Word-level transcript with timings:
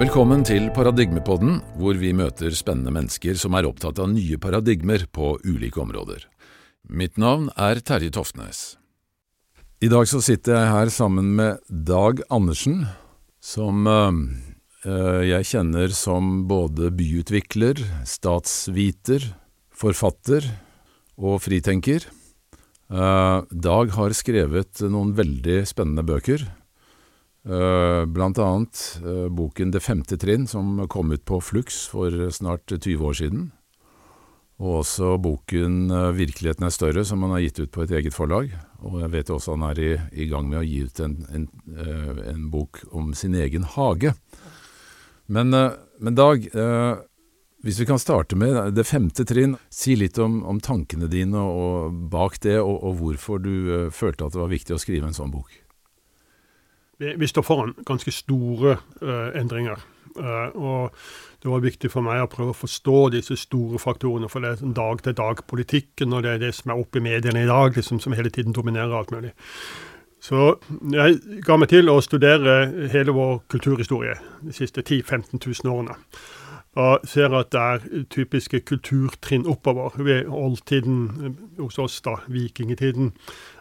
Velkommen 0.00 0.40
til 0.48 0.70
Paradigmepodden, 0.72 1.58
hvor 1.76 1.98
vi 2.00 2.14
møter 2.16 2.54
spennende 2.56 2.88
mennesker 2.94 3.36
som 3.36 3.52
er 3.52 3.66
opptatt 3.68 3.98
av 4.00 4.06
nye 4.08 4.38
paradigmer 4.40 5.02
på 5.12 5.34
ulike 5.44 5.76
områder. 5.82 6.22
Mitt 6.88 7.18
navn 7.20 7.50
er 7.52 7.82
Terje 7.84 8.08
Toftnes. 8.16 8.78
I 9.84 9.90
dag 9.92 10.08
så 10.08 10.22
sitter 10.24 10.56
jeg 10.56 10.70
her 10.72 10.92
sammen 10.94 11.34
med 11.36 11.60
Dag 11.68 12.22
Andersen, 12.32 12.86
som 13.44 13.84
øh, 13.84 15.20
jeg 15.28 15.50
kjenner 15.50 15.92
som 15.92 16.46
både 16.48 16.88
byutvikler, 16.96 17.84
statsviter, 18.08 19.26
forfatter 19.68 20.48
og 21.20 21.42
fritenker. 21.44 22.08
Uh, 22.88 23.44
Dag 23.52 23.92
har 24.00 24.16
skrevet 24.16 24.80
noen 24.88 25.12
veldig 25.20 25.60
spennende 25.68 26.08
bøker. 26.08 26.48
Uh, 27.40 28.04
blant 28.04 28.36
annet 28.36 29.00
uh, 29.00 29.30
boken 29.32 29.70
Det 29.72 29.80
femte 29.80 30.18
trinn, 30.20 30.44
som 30.44 30.82
kom 30.92 31.08
ut 31.08 31.22
på 31.24 31.38
Flux 31.40 31.86
for 31.88 32.12
snart 32.36 32.68
20 32.68 33.00
år 33.00 33.16
siden. 33.16 33.46
Og 34.60 34.82
også 34.82 35.14
boken 35.24 35.88
Virkeligheten 36.12 36.66
er 36.66 36.74
større, 36.74 37.04
som 37.08 37.22
han 37.24 37.32
har 37.32 37.40
gitt 37.46 37.62
ut 37.62 37.70
på 37.72 37.86
et 37.86 37.94
eget 37.96 38.12
forlag. 38.12 38.50
Og 38.84 38.98
jeg 39.00 39.12
vet 39.14 39.30
også 39.32 39.54
han 39.54 39.64
er 39.70 39.80
i, 39.80 39.92
i 40.12 40.26
gang 40.28 40.50
med 40.50 40.60
å 40.60 40.66
gi 40.66 40.82
ut 40.84 41.00
en, 41.00 41.14
en, 41.32 41.46
en, 42.28 42.42
bok 42.52 42.82
om 42.92 43.14
sin 43.16 43.38
egen 43.40 43.64
hage. 43.64 44.12
Men, 45.32 45.56
men 45.96 46.18
Dag, 46.18 46.44
hvis 47.64 47.80
vi 47.80 47.88
kan 47.88 48.02
starte 48.04 48.36
med 48.36 48.74
det 48.76 48.84
femte 48.84 49.24
trinn, 49.24 49.56
si 49.72 49.96
litt 49.96 50.20
om, 50.20 50.42
om 50.44 50.60
tankene 50.60 51.08
dine 51.08 51.40
og 51.40 51.96
bak 52.12 52.36
det, 52.44 52.58
og, 52.60 52.84
og 52.84 53.00
hvorfor 53.00 53.40
du 53.40 53.88
følte 53.96 54.28
at 54.28 54.36
det 54.36 54.44
var 54.44 54.52
viktig 54.52 54.76
å 54.76 54.82
skrive 54.84 55.08
en 55.08 55.16
sånn 55.16 55.32
bok. 55.32 55.59
Vi, 57.00 57.14
vi 57.16 57.28
står 57.30 57.46
foran 57.46 57.74
ganske 57.88 58.12
store 58.12 58.76
uh, 59.02 59.30
endringer. 59.40 59.80
Uh, 60.18 60.48
og 60.54 60.96
det 61.42 61.50
var 61.50 61.62
viktig 61.64 61.90
for 61.92 62.04
meg 62.04 62.20
å 62.20 62.28
prøve 62.30 62.52
å 62.52 62.58
forstå 62.60 62.96
disse 63.14 63.38
store 63.40 63.80
faktorene. 63.80 64.28
For 64.28 64.44
det 64.44 64.56
er 64.58 64.74
dag-til-dag-politikken, 64.76 66.12
og 66.12 66.26
det 66.26 66.34
er 66.34 66.42
det 66.42 66.52
som 66.58 66.74
er 66.74 66.82
oppe 66.82 67.00
i 67.00 67.04
mediene 67.04 67.44
i 67.44 67.48
dag, 67.48 67.72
liksom, 67.76 68.02
som 68.04 68.16
hele 68.16 68.32
tiden 68.32 68.56
dominerer 68.56 68.92
alt 68.98 69.14
mulig. 69.14 69.32
Så 70.20 70.58
jeg 70.92 71.40
ga 71.46 71.56
meg 71.56 71.70
til 71.72 71.88
å 71.88 71.96
studere 72.04 72.58
hele 72.92 73.14
vår 73.16 73.38
kulturhistorie 73.48 74.18
de 74.44 74.52
siste 74.52 74.84
10 74.84 75.06
000-15 75.08 75.40
000 75.64 75.72
årene 75.72 75.96
og 76.78 77.06
ser 77.08 77.32
at 77.34 77.50
det 77.52 77.60
er 77.60 78.04
typiske 78.10 78.60
kulturtrinn 78.60 79.46
oppover. 79.50 79.90
Ved 79.98 80.28
oldtiden 80.28 80.98
eh, 81.24 81.62
hos 81.62 81.78
oss, 81.78 82.00
da, 82.00 82.20
vikingtiden, 82.28 83.12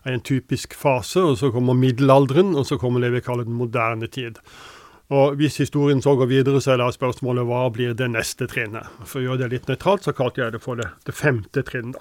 en 0.06 0.22
typisk 0.22 0.76
fase. 0.78 1.22
og 1.22 1.38
Så 1.38 1.52
kommer 1.52 1.74
middelalderen, 1.74 2.56
og 2.56 2.68
så 2.68 2.78
kommer 2.78 3.02
det 3.02 3.14
vi 3.14 3.22
kaller 3.26 3.48
den 3.48 3.58
moderne 3.60 4.08
tid. 4.08 4.40
Og 5.10 5.36
Hvis 5.36 5.58
historien 5.58 6.02
så 6.02 6.16
går 6.16 6.30
videre, 6.30 6.62
så 6.62 6.72
er 6.76 6.78
da 6.78 6.92
spørsmålet 6.94 7.48
hva 7.50 7.66
blir 7.74 7.94
det 7.98 8.12
neste 8.14 8.48
trinnet. 8.48 8.86
For 9.06 9.20
å 9.20 9.24
gjøre 9.24 9.44
det 9.44 9.52
litt 9.56 9.68
nøytralt, 9.68 10.06
så 10.06 10.14
kalte 10.14 10.44
jeg 10.44 10.54
det 10.54 10.62
for 10.62 10.78
det, 10.78 10.92
det 11.06 11.16
femte 11.18 11.64
trinn. 11.66 11.92
Da 11.94 12.00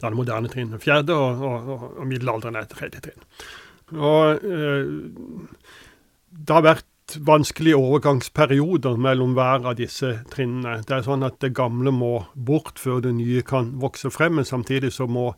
Da 0.00 0.06
er 0.06 0.14
det 0.14 0.18
moderne 0.20 0.48
trinn 0.48 0.70
det 0.70 0.80
fjerde, 0.80 1.12
og, 1.12 1.42
og, 1.42 1.86
og 1.98 2.06
middelalderen 2.06 2.56
er 2.56 2.68
det 2.68 2.76
tredje 2.78 3.00
trinn. 3.02 3.24
Og 3.98 4.44
eh, 4.46 4.86
Det 6.30 6.54
har 6.54 6.62
vært 6.62 6.87
vanskelige 7.26 7.78
overgangsperioder 7.78 8.98
mellom 9.00 9.32
hver 9.36 9.64
av 9.70 9.76
disse 9.78 10.10
trinnene. 10.32 10.82
Det 10.86 10.96
er 10.96 11.06
sånn 11.06 11.24
at 11.26 11.38
det 11.44 11.54
gamle 11.56 11.92
må 11.94 12.12
bort 12.34 12.80
før 12.82 13.00
det 13.04 13.14
nye 13.16 13.42
kan 13.46 13.70
vokse 13.80 14.10
frem, 14.14 14.36
men 14.38 14.48
samtidig 14.48 14.92
så 14.94 15.08
må 15.10 15.30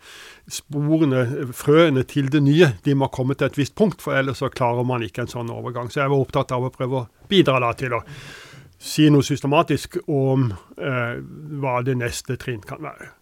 sporene, 0.51 1.53
frøene 1.57 2.05
til 2.09 2.31
det 2.33 2.43
nye, 2.47 2.73
de 2.85 2.97
må 2.99 3.11
komme 3.15 3.37
til 3.39 3.51
et 3.51 3.61
visst 3.61 3.77
punkt, 3.79 4.03
for 4.03 4.19
ellers 4.19 4.43
så 4.43 4.51
klarer 4.51 4.87
man 4.89 5.05
ikke 5.07 5.27
en 5.27 5.33
sånn 5.33 5.53
overgang. 5.55 5.93
Så 5.93 6.03
jeg 6.03 6.13
var 6.13 6.27
opptatt 6.27 6.57
av 6.57 6.67
å 6.67 6.75
prøve 6.75 7.05
å 7.05 7.09
bidra 7.31 7.61
da 7.63 7.73
til 7.79 7.99
å 8.01 8.05
si 8.81 9.11
noe 9.13 9.25
systematisk 9.27 10.01
om 10.09 10.51
eh, 10.51 11.17
hva 11.61 11.81
det 11.85 11.99
neste 12.01 12.41
trinn 12.41 12.65
kan 12.65 12.81
være. 12.83 13.20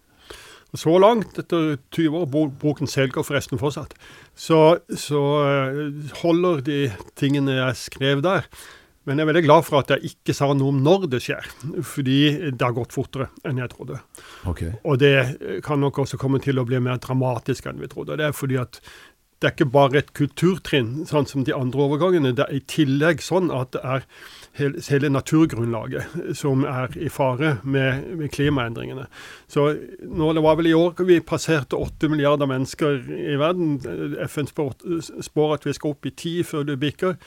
Så 0.77 0.99
langt, 1.01 1.37
etter 1.41 1.77
20 1.95 2.19
år, 2.21 2.49
boken 2.61 2.89
selger 2.89 3.25
forresten 3.25 3.57
fortsatt, 3.61 3.95
så, 4.37 4.77
så 4.93 5.21
eh, 5.41 5.79
holder 6.21 6.61
de 6.65 6.81
tingene 7.17 7.57
jeg 7.57 7.79
skrev 7.79 8.21
der. 8.25 8.45
Men 9.07 9.17
jeg 9.17 9.25
er 9.25 9.29
veldig 9.31 9.45
glad 9.47 9.65
for 9.65 9.79
at 9.79 9.89
jeg 9.95 10.11
ikke 10.11 10.35
sa 10.37 10.51
noe 10.53 10.69
om 10.69 10.81
når 10.85 11.07
det 11.09 11.21
skjer, 11.25 11.45
fordi 11.87 12.19
det 12.51 12.61
har 12.61 12.75
gått 12.77 12.93
fortere 12.93 13.31
enn 13.47 13.57
jeg 13.57 13.71
trodde. 13.71 13.97
Okay. 14.51 14.75
Og 14.83 14.99
det 15.01 15.61
kan 15.65 15.81
nok 15.81 16.03
også 16.03 16.19
komme 16.21 16.41
til 16.43 16.61
å 16.61 16.65
bli 16.69 16.81
mer 16.83 16.99
dramatisk 17.01 17.71
enn 17.71 17.81
vi 17.81 17.89
trodde. 17.89 18.19
Det 18.19 18.27
er 18.27 18.37
fordi 18.37 18.59
at 18.61 18.77
det 19.39 19.47
er 19.47 19.55
ikke 19.55 19.71
bare 19.71 20.01
et 20.01 20.11
kulturtrinn, 20.13 21.07
sånn 21.07 21.25
som 21.29 21.45
de 21.47 21.55
andre 21.55 21.85
overgangene. 21.87 22.35
Det 22.35 22.43
er 22.45 22.57
i 22.59 22.65
tillegg 22.69 23.23
sånn 23.23 23.47
at 23.55 23.71
det 23.73 23.81
er 23.87 24.05
hele, 24.59 25.09
naturgrunnlaget 25.09 26.35
som 26.37 26.63
er 26.67 26.93
i 26.99 27.09
fare 27.09 27.57
med, 27.63 28.03
med, 28.19 28.29
klimaendringene. 28.35 29.07
Så 29.47 29.71
nå, 30.03 30.33
Det 30.33 30.43
var 30.43 30.59
vel 30.59 30.67
i 30.67 30.75
år 30.77 30.99
vi 31.07 31.19
passerte 31.19 31.75
8 31.75 32.09
milliarder 32.09 32.49
mennesker 32.49 33.01
i 33.09 33.37
verden. 33.39 33.79
FN 34.27 34.47
spår, 34.47 34.75
spår 35.21 35.53
at 35.53 35.65
vi 35.65 35.73
skal 35.73 35.95
opp 35.95 36.05
i 36.05 36.11
10 36.11 36.43
før 36.43 36.67
det 36.67 36.79
bikker. 36.79 37.17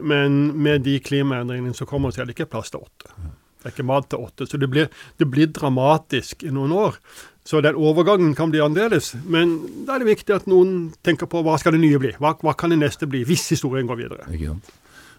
Men 0.00 0.52
med 0.62 0.84
de 0.84 0.98
klimaendringene 1.00 1.74
som 1.74 1.86
kommer, 1.86 2.10
så 2.10 2.22
er 2.22 2.28
det 2.28 2.36
ikke 2.36 2.50
plass 2.56 2.70
til 2.70 2.82
8. 2.82 3.14
Det 3.56 3.70
er 3.70 3.74
ikke 3.74 3.86
mat 3.88 4.10
til 4.10 4.22
8. 4.22 4.46
Så 4.46 4.58
det 4.62 4.68
blir, 4.70 4.90
det 5.18 5.26
blir 5.30 5.48
dramatisk 5.50 6.44
i 6.46 6.52
noen 6.54 6.72
år. 6.72 7.00
Så 7.46 7.60
den 7.62 7.78
overgangen 7.78 8.34
kan 8.34 8.50
bli 8.50 8.60
annerledes. 8.62 9.14
Men 9.24 9.56
da 9.86 9.94
er 9.94 10.02
det 10.02 10.10
viktig 10.10 10.34
at 10.34 10.48
noen 10.50 10.92
tenker 11.06 11.30
på 11.30 11.42
hva 11.46 11.54
skal 11.62 11.76
det 11.76 11.82
nye 11.84 12.00
bli? 12.02 12.12
Hva, 12.18 12.34
hva 12.42 12.54
kan 12.58 12.74
det 12.74 12.80
neste 12.80 13.06
bli, 13.10 13.22
hvis 13.26 13.46
historien 13.54 13.86
går 13.86 14.00
videre? 14.02 14.26
Ikke 14.34 14.52
sant. 14.52 14.74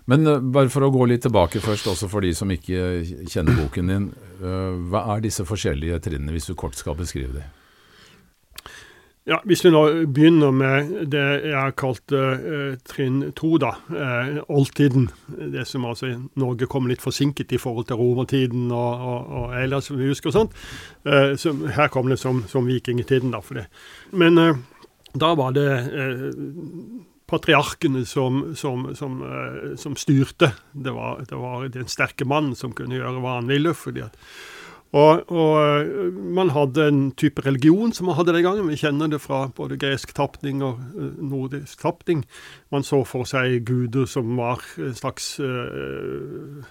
Men 0.07 0.27
uh, 0.27 0.39
bare 0.39 0.71
for 0.73 0.87
å 0.87 0.91
gå 0.93 1.07
litt 1.11 1.25
tilbake 1.27 1.61
først, 1.63 1.89
også 1.91 2.09
for 2.11 2.25
de 2.25 2.33
som 2.37 2.51
ikke 2.53 3.03
kjenner 3.27 3.57
boken 3.59 3.93
din. 3.93 4.09
Uh, 4.41 4.73
hva 4.91 5.05
er 5.15 5.27
disse 5.27 5.45
forskjellige 5.47 6.01
trinnene, 6.07 6.35
hvis 6.35 6.49
du 6.49 6.55
kort 6.59 6.77
skal 6.79 6.97
beskrive 6.99 7.39
dem? 7.39 7.53
Ja, 9.27 9.41
Hvis 9.43 9.65
vi 9.65 9.73
nå 9.73 9.81
begynner 10.15 10.53
med 10.55 10.91
det 11.11 11.23
jeg 11.49 11.55
har 11.57 11.73
kalt 11.75 12.13
uh, 12.15 12.77
trinn 12.87 13.33
to, 13.35 13.57
da. 13.59 13.73
Uh, 13.91 14.37
oldtiden. 14.47 15.09
Det 15.27 15.65
som 15.67 15.83
altså 15.89 16.07
i 16.07 16.15
Norge 16.39 16.69
kom 16.71 16.87
litt 16.87 17.03
forsinket 17.03 17.51
i 17.51 17.59
forhold 17.59 17.89
til 17.89 17.99
romertiden 17.99 18.71
og, 18.71 19.03
og, 19.11 19.33
og 19.41 19.57
ellers, 19.59 19.91
vi 19.91 20.07
husker 20.07 20.31
og 20.31 20.37
sånt. 20.37 20.55
Uh, 21.03 21.35
som, 21.35 21.65
her 21.75 21.91
kom 21.91 22.07
det 22.07 22.21
som, 22.23 22.45
som 22.47 22.71
vikingtiden, 22.71 23.35
da. 23.35 23.43
for 23.43 23.59
det. 23.59 23.67
Men 24.15 24.39
da 25.11 25.33
var 25.35 25.51
det 25.59 25.67
patriarkene 27.27 28.05
som, 28.07 28.55
som, 28.55 28.89
som, 28.95 29.17
som 29.79 29.97
styrte. 29.99 30.53
Det 30.71 30.93
var, 30.95 31.25
det 31.29 31.39
var 31.39 31.67
den 31.73 31.89
sterke 31.91 32.27
mannen 32.27 32.55
som 32.55 32.75
kunne 32.75 32.99
gjøre 32.99 33.19
hva 33.23 33.39
han 33.39 33.51
ville. 33.51 33.75
fordi 33.77 34.05
at 34.07 34.15
og, 34.95 35.31
og, 35.31 35.55
eh, 35.59 36.13
man 36.13 36.53
hadde 36.55 36.85
en 36.87 36.99
type 37.19 37.43
religion 37.43 37.91
som 37.93 38.07
man 38.07 38.15
hadde 38.15 38.33
den 38.33 38.45
gangen. 38.45 38.69
Vi 38.71 38.79
kjenner 38.79 39.11
det 39.11 39.19
fra 39.19 39.49
både 39.55 39.75
gresk 39.79 40.13
tapning 40.15 40.63
og 40.63 40.79
uh, 40.95 41.09
nordisk 41.19 41.81
tapning. 41.81 42.23
Man 42.71 42.87
så 42.87 43.01
for 43.03 43.27
seg 43.27 43.65
guder 43.67 44.07
som 44.07 44.31
var 44.39 44.63
en 44.79 44.95
slags 44.95 45.27
uh, 45.43 46.63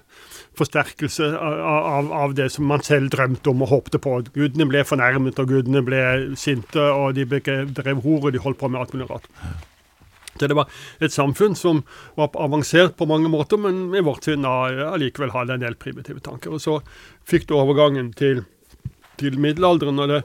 forsterkelse 0.57 1.29
av, 1.37 2.09
av, 2.09 2.35
det 2.35 2.49
som 2.57 2.65
man 2.73 2.85
selv 2.87 3.13
drømte 3.13 3.53
om 3.53 3.67
og 3.67 3.75
håpte 3.75 4.01
på. 4.01 4.19
Gudene 4.33 4.69
ble 4.71 4.85
fornærmet, 4.89 5.37
og 5.39 5.53
gudene 5.53 5.85
ble 5.85 6.03
sinte, 6.41 6.81
og 6.81 7.21
de 7.21 7.29
drev 7.29 8.01
hor, 8.01 8.25
og 8.25 8.33
de 8.33 8.41
holdt 8.41 8.63
på 8.65 8.73
med 8.73 8.81
alt 8.81 8.97
mulig 8.97 9.11
rart. 9.13 9.29
Så 10.41 10.51
det 10.51 10.59
var 10.59 10.71
et 11.01 11.15
samfunn 11.15 11.57
som 11.59 11.83
var 12.19 12.35
avansert 12.35 12.97
på 12.97 13.09
mange 13.09 13.31
måter, 13.33 13.61
men 13.61 13.95
i 13.95 14.05
vårt 14.05 14.29
syn 14.29 14.47
allikevel 14.47 15.35
hadde 15.35 15.57
en 15.57 15.67
del 15.67 15.79
primitive 15.81 16.23
tanker. 16.25 16.57
Og 16.57 16.63
så 16.63 16.81
fikk 17.29 17.49
du 17.49 17.57
overgangen 17.59 18.13
til, 18.17 18.45
til 19.21 19.41
middelalderen. 19.41 19.99
og 20.03 20.13
det, 20.13 20.23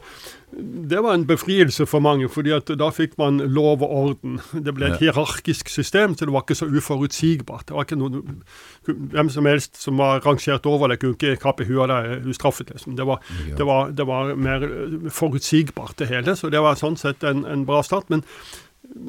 det 0.90 1.00
var 1.04 1.14
en 1.14 1.28
befrielse 1.28 1.86
for 1.88 2.04
mange, 2.04 2.28
fordi 2.30 2.52
at 2.52 2.68
da 2.80 2.90
fikk 2.92 3.14
man 3.20 3.40
lov 3.40 3.84
og 3.86 3.92
orden. 3.92 4.40
Det 4.52 4.74
ble 4.76 4.90
et 4.90 5.00
hierarkisk 5.00 5.70
system, 5.72 6.16
så 6.16 6.28
det 6.28 6.34
var 6.36 6.44
ikke 6.44 6.58
så 6.60 6.68
uforutsigbart. 6.68 7.70
Det 7.70 7.76
var 7.76 7.88
ikke 7.88 8.00
noen, 8.02 8.42
Hvem 8.86 9.30
som 9.30 9.46
helst 9.46 9.80
som 9.80 10.02
var 10.02 10.20
rangert 10.26 10.66
over 10.66 10.92
det, 10.92 11.00
kunne 11.00 11.16
ikke 11.16 11.40
kappe 11.40 11.68
huet 11.70 11.86
av 11.86 11.92
deg 11.94 12.28
ustraffet. 12.34 12.74
Liksom. 12.74 12.98
Det, 12.98 13.06
var, 13.08 13.22
det, 13.46 13.66
var, 13.66 13.94
det, 13.96 14.08
var, 14.08 14.34
mer 14.36 14.68
forutsigbart, 15.10 15.96
det 16.00 16.10
hele. 16.12 16.36
Så 16.36 16.52
det 16.52 16.60
var 16.64 16.80
sånn 16.80 17.00
sett 17.00 17.24
en, 17.24 17.46
en 17.46 17.64
bra 17.66 17.80
start. 17.86 18.10
Men 18.12 18.26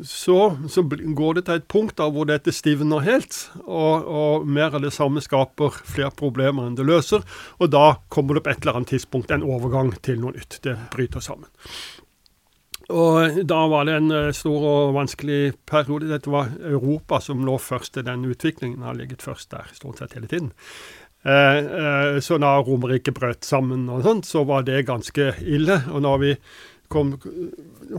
så, 0.04 0.56
så, 0.68 0.82
går 0.82 1.34
det 1.34 1.44
til 1.46 1.58
et 1.58 1.68
punkt 1.70 1.96
da 1.98 2.06
hvor 2.12 2.26
dette 2.28 2.54
stivner 2.54 3.02
helt, 3.02 3.38
og, 3.64 4.06
og, 4.06 4.46
mer 4.46 4.76
av 4.76 4.84
det 4.84 4.92
samme 4.94 5.22
skaper 5.24 5.74
flere 5.82 6.12
problemer 6.18 6.68
enn 6.68 6.76
det 6.78 6.86
løser. 6.86 7.24
Og 7.58 7.72
da 7.72 7.96
kommer 8.12 8.38
det 8.38 8.44
på 8.46 8.52
et 8.52 8.62
eller 8.62 8.80
annet 8.80 8.94
tidspunkt 8.94 9.34
en 9.34 9.46
overgang 9.46 9.92
til 10.04 10.22
noe 10.22 10.36
nytt. 10.36 10.60
Det 10.62 10.76
bryter 10.94 11.24
sammen. 11.24 11.50
Og 12.92 13.42
da 13.48 13.60
var 13.70 13.86
det 13.88 13.94
en 13.96 14.10
eh, 14.12 14.32
stor 14.36 14.64
og 14.68 14.96
vanskelig 14.96 15.54
periode. 15.68 16.10
Dette 16.10 16.32
var 16.32 16.50
Europa 16.66 17.22
som 17.24 17.44
lå 17.46 17.54
først 17.62 18.00
i 18.00 18.06
den 18.06 18.26
utviklingen. 18.28 18.82
Har 18.84 18.98
ligget 18.98 19.24
først 19.24 19.52
der 19.54 19.70
stort 19.72 20.02
sett 20.02 20.16
hele 20.18 20.28
tiden. 20.28 20.50
Eh, 21.22 21.58
eh, 21.58 22.18
så 22.20 22.38
da 22.42 22.56
Romerriket 22.60 23.14
brøt 23.14 23.46
sammen 23.46 23.86
og 23.92 24.02
sånt, 24.06 24.26
så 24.26 24.42
var 24.44 24.66
det 24.66 24.86
ganske 24.88 25.32
ille. 25.40 25.78
Og 25.94 26.02
når 26.02 26.22
vi 26.24 26.34
kom, 26.92 27.14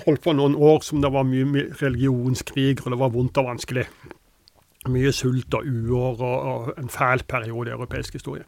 holdt 0.06 0.24
på 0.24 0.36
noen 0.38 0.56
år 0.56 0.84
som 0.86 1.01
det 1.04 1.12
var 1.13 1.25
mye 1.28 1.69
religionskrig, 1.81 2.78
og 2.84 2.94
det 2.94 3.00
var 3.01 3.13
vondt 3.13 3.42
og 3.42 3.50
vanskelig. 3.54 3.88
mye 4.84 5.13
sult 5.16 5.54
og 5.56 5.63
uår 5.63 6.18
og, 6.19 6.48
og, 6.54 6.72
en 6.75 6.90
fæl 6.92 7.22
periode 7.24 7.69
i 7.69 7.72
europeisk 7.72 8.18
historie. 8.19 8.44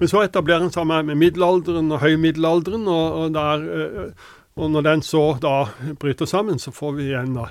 Men 0.00 0.08
så 0.08 0.22
etablerer 0.24 0.64
en 0.64 0.72
seg 0.72 0.86
med 0.88 1.14
middelalderen 1.14 1.92
og 1.92 2.00
høymiddelalderen, 2.00 2.88
og, 2.88 3.18
og, 3.18 3.34
der, 3.34 3.66
eh, 3.68 4.30
og 4.56 4.70
når 4.70 4.86
den 4.88 5.04
så 5.04 5.36
da 5.42 5.66
bryter 6.00 6.24
sammen, 6.24 6.58
så 6.58 6.72
får 6.72 6.96
vi 6.96 7.10
igjen 7.10 7.36
da 7.36 7.50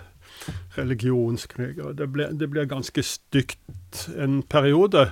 religionskrig. 0.77 1.77
og 1.83 1.97
Det 1.97 2.09
ble, 2.11 2.27
det 2.33 2.49
blir 2.49 2.69
ganske 2.69 3.03
stygt 3.05 4.07
en 4.17 4.41
periode. 4.43 5.11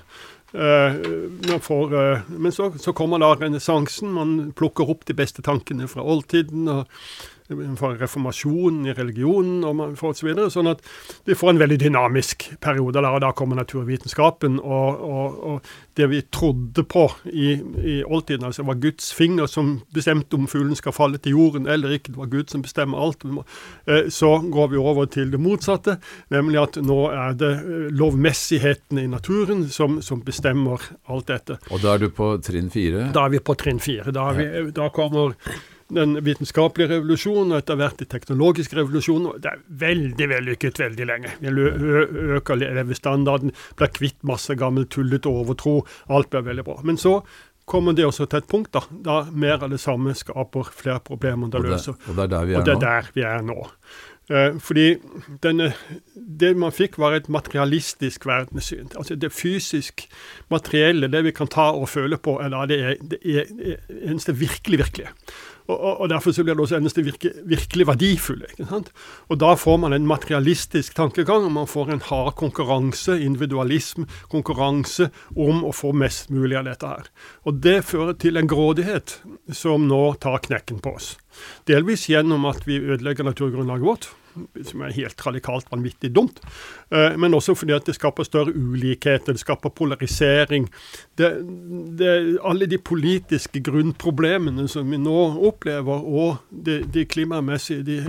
Uh, 0.51 1.59
for, 1.63 1.93
uh, 1.95 2.19
men 2.27 2.51
så, 2.51 2.71
så, 2.79 2.93
kommer 2.93 3.21
da 3.23 3.33
renessansen. 3.39 4.11
Man 4.11 4.51
plukker 4.57 4.89
opp 4.91 5.05
de 5.07 5.15
beste 5.15 5.43
tankene 5.45 5.87
fra 5.91 6.03
oldtiden. 6.03 6.67
og 6.67 6.87
for 7.79 7.97
reformasjonen 7.99 8.89
i 8.89 8.95
religionen 8.97 9.63
og 9.67 9.75
man 9.75 9.95
får 9.99 10.17
så 10.19 10.27
videre, 10.27 10.51
sånn 10.53 10.71
at 10.71 10.83
vi 11.27 11.37
får 11.37 11.53
en 11.53 11.61
veldig 11.61 11.79
dynamisk 11.81 12.47
periode. 12.61 12.99
der, 12.99 13.09
og 13.09 13.21
Da 13.21 13.31
kommer 13.31 13.59
naturvitenskapen 13.59 14.59
og, 14.59 15.01
og, 15.01 15.39
og 15.51 15.71
det 15.97 16.09
vi 16.09 16.21
trodde 16.31 16.83
på 16.83 17.05
i, 17.25 17.53
i 17.83 17.95
oldtiden, 18.03 18.45
altså 18.45 18.63
det 18.63 18.67
var 18.67 18.81
Guds 18.81 19.13
finger 19.13 19.45
som 19.51 19.81
bestemte 19.93 20.35
om 20.35 20.47
fuglen 20.47 20.75
skal 20.75 20.95
falle 20.95 21.17
til 21.17 21.35
jorden 21.37 21.67
eller 21.67 21.97
ikke, 21.97 22.13
det 22.13 22.21
var 22.21 22.31
Gud 22.31 22.49
som 22.49 22.61
bestemmer 22.61 23.01
alt. 23.01 23.25
Eh, 23.85 24.09
så 24.09 24.37
går 24.39 24.71
vi 24.71 24.77
over 24.77 25.05
til 25.05 25.31
det 25.31 25.39
motsatte, 25.41 25.97
nemlig 26.29 26.61
at 26.61 26.79
nå 26.81 26.99
er 27.11 27.35
det 27.37 27.51
lovmessigheten 27.97 28.99
i 29.01 29.07
naturen 29.11 29.67
som, 29.69 29.99
som 30.01 30.23
bestemmer 30.25 30.81
alt 31.11 31.27
dette. 31.27 31.59
Og 31.71 31.83
da 31.83 31.95
er 31.95 32.05
du 32.05 32.09
på 32.15 32.33
trinn 32.43 32.71
fire? 32.73 33.09
Da 33.13 33.27
er 33.27 33.35
vi 33.35 33.43
på 33.43 33.57
trinn 33.59 33.81
fire. 33.83 34.13
Da, 34.15 34.31
da 34.75 34.89
kommer 34.93 35.35
den 35.95 36.17
vitenskapelige 36.25 36.95
revolusjonen 36.95 37.53
og 37.53 37.61
etter 37.61 37.79
hvert 37.79 38.01
den 38.01 38.09
teknologiske 38.11 38.77
revolusjonen. 38.79 39.41
Det 39.43 39.51
er 39.51 39.61
veldig 39.83 40.27
vellykket 40.33 40.81
veldig 40.83 41.07
lenge. 41.09 41.35
Vi 41.41 41.53
øker 42.37 42.59
levestandarden, 42.61 43.55
blir 43.79 43.93
kvitt 43.95 44.19
masse 44.27 44.55
gammel 44.59 44.87
tullete 44.91 45.31
overtro. 45.31 45.81
Alt 46.09 46.31
blir 46.33 46.47
veldig 46.47 46.67
bra. 46.67 46.79
Men 46.87 46.99
så 47.01 47.19
kommer 47.71 47.95
det 47.95 48.05
også 48.07 48.25
til 48.27 48.41
et 48.41 48.47
punkt 48.51 48.71
da, 48.75 48.81
da 49.05 49.17
mer 49.31 49.61
av 49.61 49.71
det 49.71 49.79
samme 49.79 50.15
skaper 50.17 50.71
flere 50.75 51.01
problemer 51.05 51.47
enn 51.47 51.53
det 51.53 51.65
løser. 51.65 51.99
Og 52.09 52.17
det 52.17 52.25
er 52.25 52.33
der 52.33 52.47
vi 52.47 52.55
er, 52.55 52.59
og 52.59 52.65
det 52.67 52.73
er 52.75 52.81
der 52.87 53.11
vi 53.15 53.27
er 53.27 53.45
nå. 53.45 53.59
Eh, 54.31 54.57
fordi 54.63 54.95
denne, 55.43 55.71
det 56.15 56.51
man 56.59 56.73
fikk, 56.75 56.97
var 57.01 57.17
et 57.17 57.29
materialistisk 57.31 58.25
verdenssyn. 58.29 58.91
Altså 58.95 59.17
det 59.19 59.31
fysisk 59.35 60.05
materielle, 60.53 61.09
det 61.11 61.23
vi 61.27 61.33
kan 61.35 61.51
ta 61.51 61.71
og 61.75 61.89
føle 61.91 62.19
på, 62.21 62.37
er 62.39 62.53
da 62.53 62.65
det, 62.69 62.79
er, 62.79 62.99
det 63.11 63.19
er, 63.23 63.79
eneste 64.01 64.37
virkelig 64.39 64.85
virkelige. 64.85 65.15
Og, 65.67 66.01
og, 66.01 66.09
Derfor 66.11 66.31
så 66.35 66.43
blir 66.43 66.55
det 66.55 66.63
også 66.65 66.77
eneste 66.79 67.03
virke, 67.05 67.31
virkelig 67.47 67.87
verdifulle. 67.87 68.49
ikke 68.51 68.69
sant? 68.69 68.91
Og 69.29 69.39
Da 69.39 69.53
får 69.55 69.77
man 69.77 69.93
en 69.93 70.07
materialistisk 70.07 70.95
tankegang, 70.95 71.45
og 71.45 71.51
man 71.51 71.67
får 71.67 71.91
en 71.91 72.05
hard 72.09 72.35
konkurranse, 72.35 73.19
individualisme, 73.21 74.07
konkurranse 74.29 75.09
om 75.35 75.63
å 75.63 75.73
få 75.75 75.93
mest 75.93 76.29
mulig 76.29 76.57
av 76.57 76.65
dette 76.65 76.87
her. 76.87 77.11
Og 77.45 77.61
Det 77.61 77.81
fører 77.85 78.13
til 78.13 78.37
en 78.37 78.47
grådighet 78.47 79.19
som 79.51 79.87
nå 79.87 80.15
tar 80.19 80.39
knekken 80.39 80.81
på 80.81 80.95
oss. 80.95 81.17
Delvis 81.67 82.09
gjennom 82.09 82.45
at 82.49 82.65
vi 82.67 82.81
ødelegger 82.81 83.23
naturgrunnlaget 83.23 83.87
vårt 83.87 84.11
som 84.67 84.83
er 84.85 84.95
helt 84.95 85.25
radikalt 85.25 85.69
vanvittig 85.71 86.11
dumt. 86.15 86.41
Eh, 86.91 87.17
men 87.17 87.33
også 87.37 87.55
fordi 87.57 87.75
at 87.75 87.87
det 87.87 87.95
skaper 87.97 88.27
større 88.27 88.55
ulikheter, 88.55 89.33
det 89.33 89.43
skaper 89.43 89.73
polarisering. 89.75 90.69
Det, 91.17 91.31
det, 91.99 92.11
alle 92.43 92.69
de 92.69 92.77
politiske 92.77 93.63
grunnproblemene 93.63 94.67
som 94.71 94.91
vi 94.91 94.99
nå 95.01 95.19
opplever, 95.47 96.05
og 96.05 96.41
de, 96.49 96.81
de 96.93 97.05
klimamessige, 97.05 97.83
de 97.87 97.99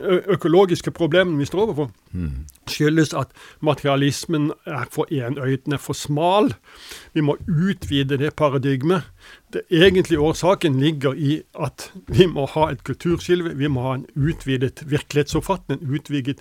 økologiske 0.00 0.90
problemene 0.90 1.38
vi 1.38 1.46
står 1.48 1.62
overfor, 1.62 1.90
mm. 2.12 2.46
skyldes 2.70 3.12
at 3.16 3.32
materialismen 3.60 4.50
er 4.66 4.86
for 4.92 5.10
enøyden, 5.12 5.72
er 5.72 5.82
for 5.82 5.92
smal. 5.92 6.54
Vi 7.14 7.20
må 7.20 7.36
utvide 7.48 8.18
det 8.18 8.34
paradigmet. 8.34 9.02
Det 9.52 9.62
egentlige 9.70 10.20
årsaken 10.20 10.80
ligger 10.80 11.12
i 11.12 11.42
at 11.60 11.92
vi 12.08 12.26
må 12.26 12.46
ha 12.46 12.70
et 12.70 12.84
kulturskilve. 12.84 13.56
Vi 13.56 13.68
må 13.68 13.82
ha 13.88 13.94
en 13.98 14.06
utvidet 14.16 14.84
virkelighetsoppfatning, 14.86 15.82
en 15.82 15.94
utvidet 15.94 16.40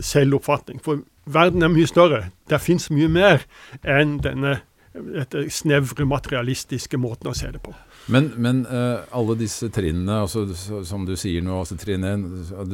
selvoppfatning. 0.00 0.82
For 0.84 1.02
verden 1.26 1.62
er 1.62 1.72
mye 1.72 1.86
større. 1.86 2.24
Det 2.50 2.60
fins 2.60 2.90
mye 2.90 3.08
mer 3.08 3.48
enn 3.82 4.18
denne 4.22 4.60
dette 4.94 5.48
snevre, 5.50 6.06
materialistiske 6.06 6.98
måten 7.00 7.30
å 7.30 7.34
se 7.36 7.50
det 7.50 7.62
på. 7.64 7.74
Men, 8.06 8.32
men 8.36 8.66
uh, 8.66 9.00
alle 9.10 9.34
disse 9.40 9.68
trinnene, 9.72 10.20
altså, 10.26 10.44
som 10.84 11.06
du 11.08 11.14
sier 11.16 11.44
nå, 11.44 11.56
altså 11.62 11.76
trinn 11.80 12.04
1 12.04 12.24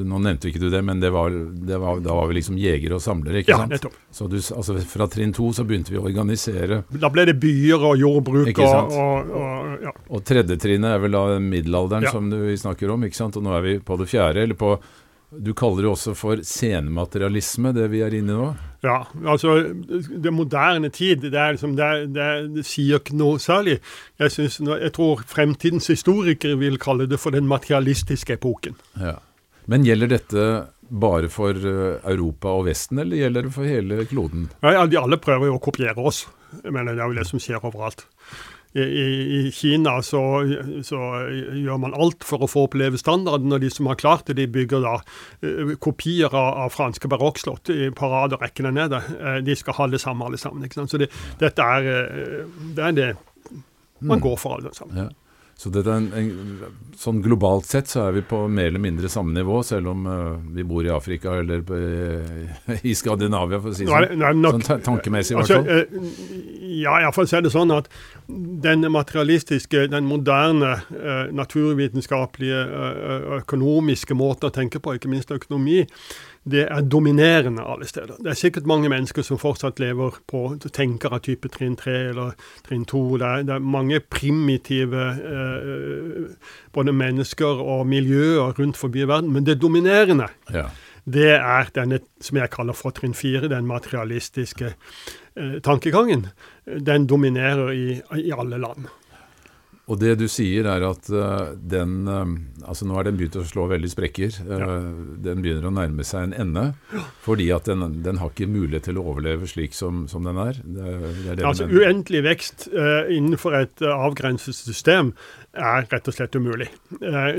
Nå 0.01 0.19
nevnte 0.19 0.51
ikke 0.51 0.63
du 0.63 0.69
det, 0.73 0.81
men 0.87 1.03
det 1.03 1.13
var, 1.15 1.31
det 1.31 1.79
var, 1.79 2.01
da 2.03 2.17
var 2.19 2.31
vi 2.31 2.41
liksom 2.41 2.59
jegere 2.59 2.99
og 2.99 3.05
samlere, 3.05 3.45
ikke 3.45 3.55
ja, 3.55 3.61
sant? 3.63 3.75
Nettopp. 3.77 3.99
Så 4.11 4.27
du, 4.31 4.39
altså, 4.41 4.77
fra 4.91 5.07
trinn 5.11 5.35
2 5.37 5.51
så 5.61 5.67
begynte 5.69 5.95
vi 5.95 6.01
å 6.01 6.07
organisere 6.09 6.83
Da 6.91 7.13
ble 7.13 7.29
det 7.31 7.37
byer 7.43 7.87
og 7.93 8.01
jordbruk 8.01 8.51
ikke 8.51 8.67
sant? 8.67 8.97
og, 8.99 9.31
og, 9.39 9.77
ja. 9.87 9.95
og 10.11 10.25
tredje 10.27 10.59
trinnet 10.61 10.97
er 10.97 11.05
vel 11.05 11.15
da 11.15 11.39
middelalderen 11.43 12.09
ja. 12.09 12.15
som 12.15 12.27
du, 12.33 12.41
vi 12.49 12.59
snakker 12.59 12.91
om, 12.91 13.07
ikke 13.07 13.21
sant? 13.21 13.39
Og 13.39 13.47
nå 13.47 13.55
er 13.55 13.67
vi 13.67 13.77
på 13.85 14.01
det 14.01 14.11
fjerde, 14.11 14.49
eller 14.49 14.59
på 14.59 14.75
du 15.31 15.53
kaller 15.55 15.85
det 15.85 15.91
også 15.93 16.13
for 16.19 16.41
senematerialisme, 16.47 17.71
det 17.77 17.87
vi 17.93 18.01
er 18.03 18.15
inne 18.19 18.35
i 18.35 18.39
nå? 18.39 18.49
Ja, 18.83 19.05
altså 19.29 19.59
det 19.71 20.33
moderne 20.35 20.91
tid, 20.91 21.23
det, 21.23 21.37
er 21.39 21.55
liksom, 21.55 21.77
det, 21.79 21.91
det, 22.17 22.27
det 22.57 22.65
sier 22.67 22.99
ikke 22.99 23.15
noe 23.21 23.39
særlig. 23.43 23.79
Jeg, 24.19 24.35
synes, 24.35 24.59
jeg, 24.67 24.93
tror 24.97 25.23
fremtidens 25.31 25.91
historikere 25.93 26.59
vil 26.59 26.81
kalle 26.83 27.07
det 27.11 27.21
for 27.23 27.37
den 27.37 27.47
materialistiske 27.51 28.41
epoken. 28.41 28.79
Ja. 28.99 29.19
Men 29.71 29.87
gjelder 29.87 30.11
dette 30.17 30.47
bare 30.91 31.31
for 31.31 31.55
eh, 31.55 32.01
Europa 32.11 32.51
og 32.57 32.67
Vesten, 32.67 32.99
eller 32.99 33.21
gjelder 33.21 33.47
det 33.47 33.55
for 33.55 33.71
hele 33.71 34.05
kloden? 34.11 34.49
Ja, 34.65 34.83
de 34.89 34.99
alle 34.99 35.21
prøver 35.23 35.53
jo 35.53 35.61
å 35.61 35.63
kopiere 35.63 36.03
oss. 36.03 36.25
Jeg 36.65 36.75
mener, 36.75 36.97
Det 36.97 37.05
er 37.05 37.13
jo 37.13 37.21
det 37.21 37.29
som 37.29 37.43
skjer 37.43 37.63
overalt 37.63 38.09
i, 38.73 38.83
i 39.47 39.51
Kina 39.53 39.97
så, 40.03 40.21
så, 40.87 40.99
gjør 41.59 41.81
man 41.83 41.95
alt 41.95 42.23
for 42.27 42.45
å 42.45 42.49
få 42.51 42.67
oppleve 42.69 43.01
standarden, 43.01 43.51
og 43.51 43.65
de 43.65 43.71
som 43.73 43.89
har 43.91 43.99
klart 43.99 44.29
det, 44.31 44.37
de 44.39 44.47
bygger 44.51 44.85
da 44.85 44.97
uh, 45.01 45.73
kopier 45.83 46.31
av, 46.31 46.67
av 46.67 46.75
franske 46.75 47.11
barokkslott 47.11 47.73
i 47.75 47.91
paraderekkene 47.97 48.71
nede. 48.77 49.03
Uh, 49.19 49.41
de 49.43 49.57
skal 49.59 49.75
ha 49.81 49.89
det 49.91 50.03
samme, 50.03 50.29
alle 50.29 50.39
sammen. 50.39 50.63
ikke 50.67 50.79
sant? 50.83 50.95
Så 50.95 51.03
det, 51.03 51.11
dette 51.43 51.67
er, 51.67 51.91
uh, 51.91 52.63
det 52.77 52.87
er 52.87 52.97
det 53.01 53.11
man 54.01 54.21
mm. 54.21 54.23
går 54.29 54.39
for, 54.41 54.61
alle 54.61 54.75
sammen. 54.77 55.03
Ja. 55.03 55.11
Så 55.61 55.69
det, 55.69 55.83
er 55.85 55.93
en, 55.93 56.07
en, 56.17 56.61
sånn 56.97 57.19
globalt 57.21 57.67
sett 57.69 57.91
så 57.91 58.07
er 58.07 58.15
vi 58.17 58.23
på 58.25 58.39
mer 58.49 58.71
eller 58.71 58.81
mindre 58.81 59.11
samme 59.13 59.35
nivå, 59.37 59.59
selv 59.67 59.91
om 59.93 60.07
uh, 60.09 60.39
vi 60.57 60.65
bor 60.65 60.87
i 60.87 60.89
Afrika 60.89 61.35
eller 61.37 61.61
på, 61.69 61.77
uh, 61.77 62.79
i 62.89 62.95
Skandinavia, 62.97 63.59
for 63.61 63.75
å 63.75 63.77
si 63.77 63.85
det 63.85 64.07
sånn. 64.09 64.65
sånn 64.65 64.87
tankemessig, 64.87 65.35
i 65.35 65.41
altså, 65.43 65.59
hvert 65.61 65.93
fall. 65.93 66.01
Uh, 66.01 66.65
ja, 66.81 66.95
iallfall 67.03 67.29
er 67.29 67.45
det 67.45 67.53
sånn 67.53 67.75
at 67.77 67.93
den 68.65 68.89
materialistiske, 68.89 69.85
den 69.93 70.09
moderne 70.09 70.79
naturvitenskapelige, 71.35 72.61
økonomiske 73.43 74.17
måten 74.17 74.49
å 74.49 74.55
tenke 74.55 74.81
på, 74.81 74.95
ikke 74.97 75.11
minst 75.13 75.35
økonomi, 75.35 75.83
det 76.45 76.63
er 76.73 76.81
dominerende 76.81 77.63
alle 77.63 77.87
steder. 77.89 78.17
Det 78.25 78.31
er 78.33 78.39
sikkert 78.39 78.67
mange 78.67 78.89
mennesker 78.89 79.23
som 79.23 79.39
fortsatt 79.39 79.81
lever 79.81 80.17
på 80.31 80.45
tenker 80.73 81.13
av 81.13 81.21
type 81.27 81.51
trinn 81.53 81.77
3 81.77 81.97
eller 82.11 82.31
trinn 82.65 82.87
2. 82.89 83.03
Det 83.21 83.27
er, 83.27 83.43
det 83.49 83.55
er 83.55 83.67
mange 83.77 84.01
primitive 84.01 85.03
eh, 85.21 86.55
både 86.73 86.95
mennesker 86.97 87.61
og 87.61 87.85
miljøer 87.87 88.57
rundt 88.57 88.81
forbi 88.81 89.05
verden, 89.05 89.33
men 89.33 89.45
det 89.45 89.61
dominerende 89.61 90.31
ja. 90.55 90.71
det 91.05 91.35
er 91.37 91.75
denne 91.77 92.01
som 92.25 92.41
jeg 92.41 92.53
kaller 92.57 92.79
for 92.79 92.97
trinn 92.97 93.15
4, 93.15 93.51
den 93.53 93.69
materialistiske 93.69 94.73
eh, 94.73 95.59
tankegangen. 95.61 96.31
Den 96.65 97.05
dominerer 97.07 97.75
i, 97.77 98.01
i 98.17 98.33
alle 98.33 98.63
land. 98.65 98.89
Og 99.91 99.99
det 99.99 100.13
du 100.21 100.27
sier 100.31 100.69
er 100.71 100.85
at 100.87 101.09
uh, 101.11 101.51
den 101.59 102.07
uh, 102.07 102.23
altså 102.63 102.87
Nå 102.87 102.99
er 103.01 103.09
den 103.09 103.19
begynt 103.19 103.39
å 103.41 103.45
slå 103.47 103.67
veldig 103.73 103.91
sprekker. 103.91 104.37
Uh, 104.47 104.53
ja. 104.63 104.69
Den 105.27 105.43
begynner 105.43 105.67
å 105.67 105.75
nærme 105.75 106.07
seg 106.07 106.29
en 106.29 106.37
ende. 106.45 106.65
Fordi 107.25 107.49
at 107.55 107.67
den, 107.67 107.99
den, 108.05 108.21
har 108.23 108.31
ikke 108.31 108.51
mulighet 108.51 108.87
til 108.91 109.01
å 109.01 109.07
overleve 109.11 109.49
slik 109.51 109.75
som, 109.77 110.05
som 110.11 110.27
den 110.27 110.39
er. 110.41 110.61
Det, 110.63 110.95
det 111.25 111.33
er 111.35 111.41
det 111.41 111.49
altså 111.49 111.67
Uendelig 111.71 112.23
vekst 112.27 112.69
innenfor 112.71 113.57
et 113.59 113.83
avgrenset 113.87 114.57
system 114.57 115.13
er 115.51 115.87
rett 115.91 116.07
og 116.07 116.15
slett 116.15 116.37
umulig. 116.39 116.69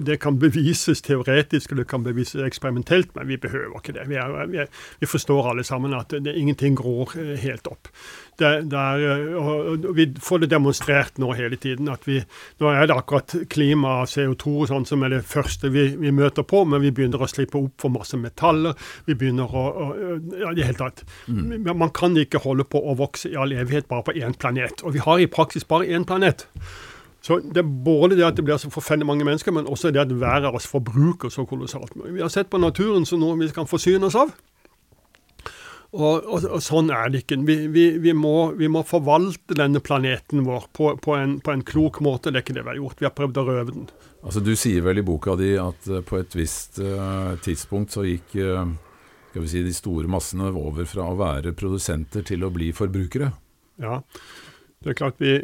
Det 0.04 0.18
kan 0.20 0.36
bevises 0.40 1.00
teoretisk 1.06 1.72
og 1.72 1.80
det 1.80 1.88
kan 1.88 2.04
bevises 2.04 2.44
eksperimentelt, 2.44 3.14
men 3.16 3.30
vi 3.30 3.38
behøver 3.40 3.78
ikke 3.80 3.96
det. 3.96 4.08
Vi, 4.10 4.18
er, 4.20 4.34
vi, 4.52 4.60
er, 4.66 4.82
vi 5.00 5.08
forstår 5.08 5.54
alle 5.54 5.64
sammen 5.64 5.96
at 5.96 6.12
det, 6.12 6.36
ingenting 6.36 6.76
gror 6.76 7.16
helt 7.16 7.70
opp. 7.72 7.88
Det, 8.42 8.50
det 8.72 8.82
er, 8.82 9.32
og 9.40 9.88
vi 9.96 10.10
får 10.20 10.44
det 10.44 10.52
demonstrert 10.52 11.22
nå 11.22 11.32
hele 11.38 11.56
tiden. 11.56 11.88
at 11.94 12.04
vi, 12.08 12.20
Nå 12.60 12.74
er 12.74 12.90
det 12.90 12.98
akkurat 12.98 13.36
klima 13.50 14.02
og 14.02 14.12
CO2 14.12 14.56
og 14.66 14.70
sånn 14.74 14.88
som 14.90 15.08
er 15.08 15.16
det 15.16 15.24
første 15.28 15.72
vi, 15.72 15.88
vi, 16.02 16.12
møter 16.12 16.44
på, 16.44 16.66
men 16.68 16.84
vi 16.84 16.92
begynner 16.92 17.22
å 17.22 17.32
slippe 17.32 17.62
opp 17.62 17.80
for 17.80 17.96
masse 17.96 18.20
metaller. 18.20 18.76
Vi 19.08 19.16
begynner 19.16 19.48
å, 19.48 19.66
å 19.72 19.90
ja, 20.36 20.52
det 20.58 20.68
hele 20.68 20.80
tatt. 20.84 21.06
Mm. 21.32 21.70
Man 21.72 21.96
kan 21.96 22.18
ikke 22.20 22.44
holde 22.44 22.68
på 22.68 22.82
å 22.82 22.98
vokse 23.00 23.32
i 23.32 23.40
all 23.40 23.56
evighet 23.56 23.88
bare 23.92 24.10
på 24.10 24.20
én 24.20 24.36
planet. 24.36 24.84
Og 24.84 24.98
vi 24.98 25.06
har 25.06 25.22
i 25.22 25.32
praksis 25.32 25.68
bare 25.68 25.88
én 25.88 26.08
planet. 26.08 26.50
Så 27.22 27.38
Det 27.40 27.62
er 27.62 27.74
både 27.86 28.16
det 28.18 28.26
at 28.26 28.38
det 28.38 28.46
blir 28.46 28.58
så 28.58 28.72
forferdelig 28.74 29.06
mange 29.06 29.26
mennesker, 29.26 29.54
men 29.54 29.70
også 29.70 29.92
det 29.94 30.02
at 30.02 30.14
hver 30.14 30.48
av 30.50 30.56
oss 30.58 30.66
forbruker 30.66 31.30
så 31.30 31.46
kolossalt 31.46 31.94
mye. 31.96 32.16
Vi 32.16 32.24
har 32.24 32.34
sett 32.34 32.50
på 32.50 32.58
naturen 32.58 33.06
som 33.06 33.22
noe 33.22 33.38
vi 33.38 33.52
kan 33.54 33.70
forsyne 33.70 34.10
oss 34.10 34.18
av. 34.18 34.34
Og, 35.92 36.24
og, 36.24 36.46
og, 36.48 36.62
sånn 36.64 36.88
er 36.96 37.10
det 37.12 37.26
ikke. 37.26 37.38
Vi, 37.46 37.56
vi, 37.68 37.84
vi, 38.00 38.14
må, 38.16 38.54
vi, 38.56 38.70
må, 38.72 38.82
forvalte 38.88 39.58
denne 39.60 39.82
planeten 39.84 40.46
vår 40.48 40.70
på, 40.72 40.94
på, 41.04 41.18
en, 41.20 41.36
på, 41.44 41.52
en, 41.52 41.64
klok 41.68 42.00
måte. 42.02 42.32
Det 42.32 42.40
er 42.40 42.46
ikke 42.46 42.56
det 42.56 42.64
vi 42.64 42.72
har 42.72 42.80
gjort. 42.80 43.02
Vi 43.02 43.10
har 43.10 43.16
prøvd 43.18 43.42
å 43.42 43.46
røve 43.50 43.74
den. 43.74 43.90
Altså 44.22 44.44
Du 44.46 44.54
sier 44.56 44.86
vel 44.86 45.02
i 45.02 45.06
boka 45.06 45.36
di 45.36 45.52
at 45.60 45.90
uh, 45.92 46.00
på 46.08 46.22
et 46.22 46.38
visst 46.38 46.80
uh, 46.80 47.36
tidspunkt 47.44 47.92
så 47.92 48.06
gikk 48.08 48.38
uh, 48.40 48.64
skal 49.32 49.44
vi 49.44 49.52
si, 49.52 49.66
de 49.68 49.76
store 49.76 50.08
massene 50.12 50.48
over 50.48 50.88
fra 50.88 51.10
å 51.12 51.20
være 51.20 51.54
produsenter 51.60 52.24
til 52.28 52.48
å 52.48 52.54
bli 52.56 52.72
forbrukere? 52.76 53.30
Ja. 53.84 54.00
Det 54.82 54.92
er 54.92 54.98
klart 54.98 55.22
vi, 55.22 55.36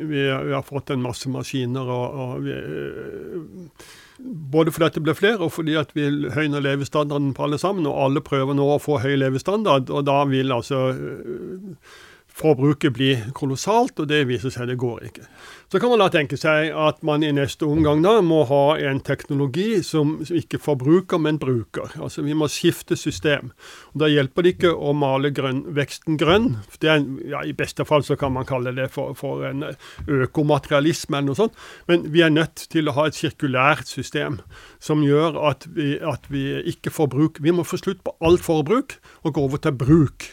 har 0.49 0.65
fått 0.65 0.89
en 0.89 1.03
masse 1.03 1.29
maskiner. 1.29 1.85
og, 1.85 2.05
og 2.17 3.77
både 4.19 4.71
fordi 4.73 4.89
det 4.95 5.03
blir 5.05 5.17
flere, 5.17 5.37
og 5.45 5.51
fordi 5.53 5.75
at 5.77 5.91
vi 5.93 6.07
høyner 6.33 6.63
levestandarden 6.63 7.33
på 7.37 7.45
alle 7.45 7.59
sammen. 7.61 7.85
Og 7.85 7.99
alle 8.05 8.23
prøver 8.25 8.57
nå 8.57 8.65
å 8.73 8.81
få 8.81 8.99
høy 9.03 9.15
levestandard, 9.19 9.91
og 9.93 10.07
da 10.09 10.23
vil 10.29 10.53
altså 10.55 10.87
forbruket 12.37 12.93
blir 12.93 13.23
kolossalt, 13.37 13.97
og 13.99 14.09
det 14.11 14.25
viser 14.29 14.53
seg 14.53 14.69
det 14.69 14.77
går 14.79 15.07
ikke. 15.09 15.25
Så 15.71 15.81
kan 15.81 15.91
man 15.91 15.99
da 15.99 16.07
tenke 16.13 16.37
seg 16.39 16.69
at 16.71 17.01
man 17.05 17.25
i 17.25 17.33
neste 17.35 17.67
omgang 17.67 17.99
da 18.05 18.13
må 18.23 18.43
ha 18.47 18.77
en 18.87 19.01
teknologi 19.03 19.81
som, 19.83 20.13
ikke 20.23 20.61
forbruker, 20.63 21.19
men 21.19 21.39
bruker. 21.41 21.91
Altså 21.99 22.23
Vi 22.23 22.37
må 22.37 22.47
skifte 22.51 22.95
system. 22.95 23.51
Og 23.91 24.03
Da 24.03 24.11
hjelper 24.11 24.45
det 24.45 24.55
ikke 24.55 24.71
å 24.71 24.93
male 24.95 25.33
grønn, 25.35 25.65
veksten 25.75 26.19
grønn. 26.21 26.53
Er, 26.79 27.03
ja, 27.27 27.43
I 27.43 27.57
beste 27.57 27.83
fall 27.89 28.05
så 28.07 28.15
kan 28.15 28.31
man 28.37 28.47
kalle 28.47 28.71
det 28.77 28.87
for, 28.93 29.17
for 29.17 29.43
en 29.49 29.65
økomaterialisme 30.07 31.17
eller 31.17 31.33
noe 31.33 31.41
sånt. 31.41 31.59
Men 31.89 32.07
vi 32.13 32.23
er 32.23 32.31
nødt 32.31 32.67
til 32.71 32.87
å 32.87 32.95
ha 32.95 33.09
et 33.09 33.17
sirkulært 33.17 33.89
system 33.91 34.39
som 34.79 35.03
gjør 35.03 35.35
at 35.51 35.67
vi, 35.75 35.97
at 35.99 36.29
vi 36.31 36.47
ikke 36.71 36.93
forbruker. 36.93 37.43
Vi 37.43 37.55
må 37.55 37.67
få 37.67 37.81
slutt 37.81 38.05
på 38.05 38.15
alt 38.23 38.45
forbruk 38.45 39.01
og 39.25 39.33
gå 39.33 39.49
over 39.49 39.59
til 39.59 39.75
bruk. 39.75 40.31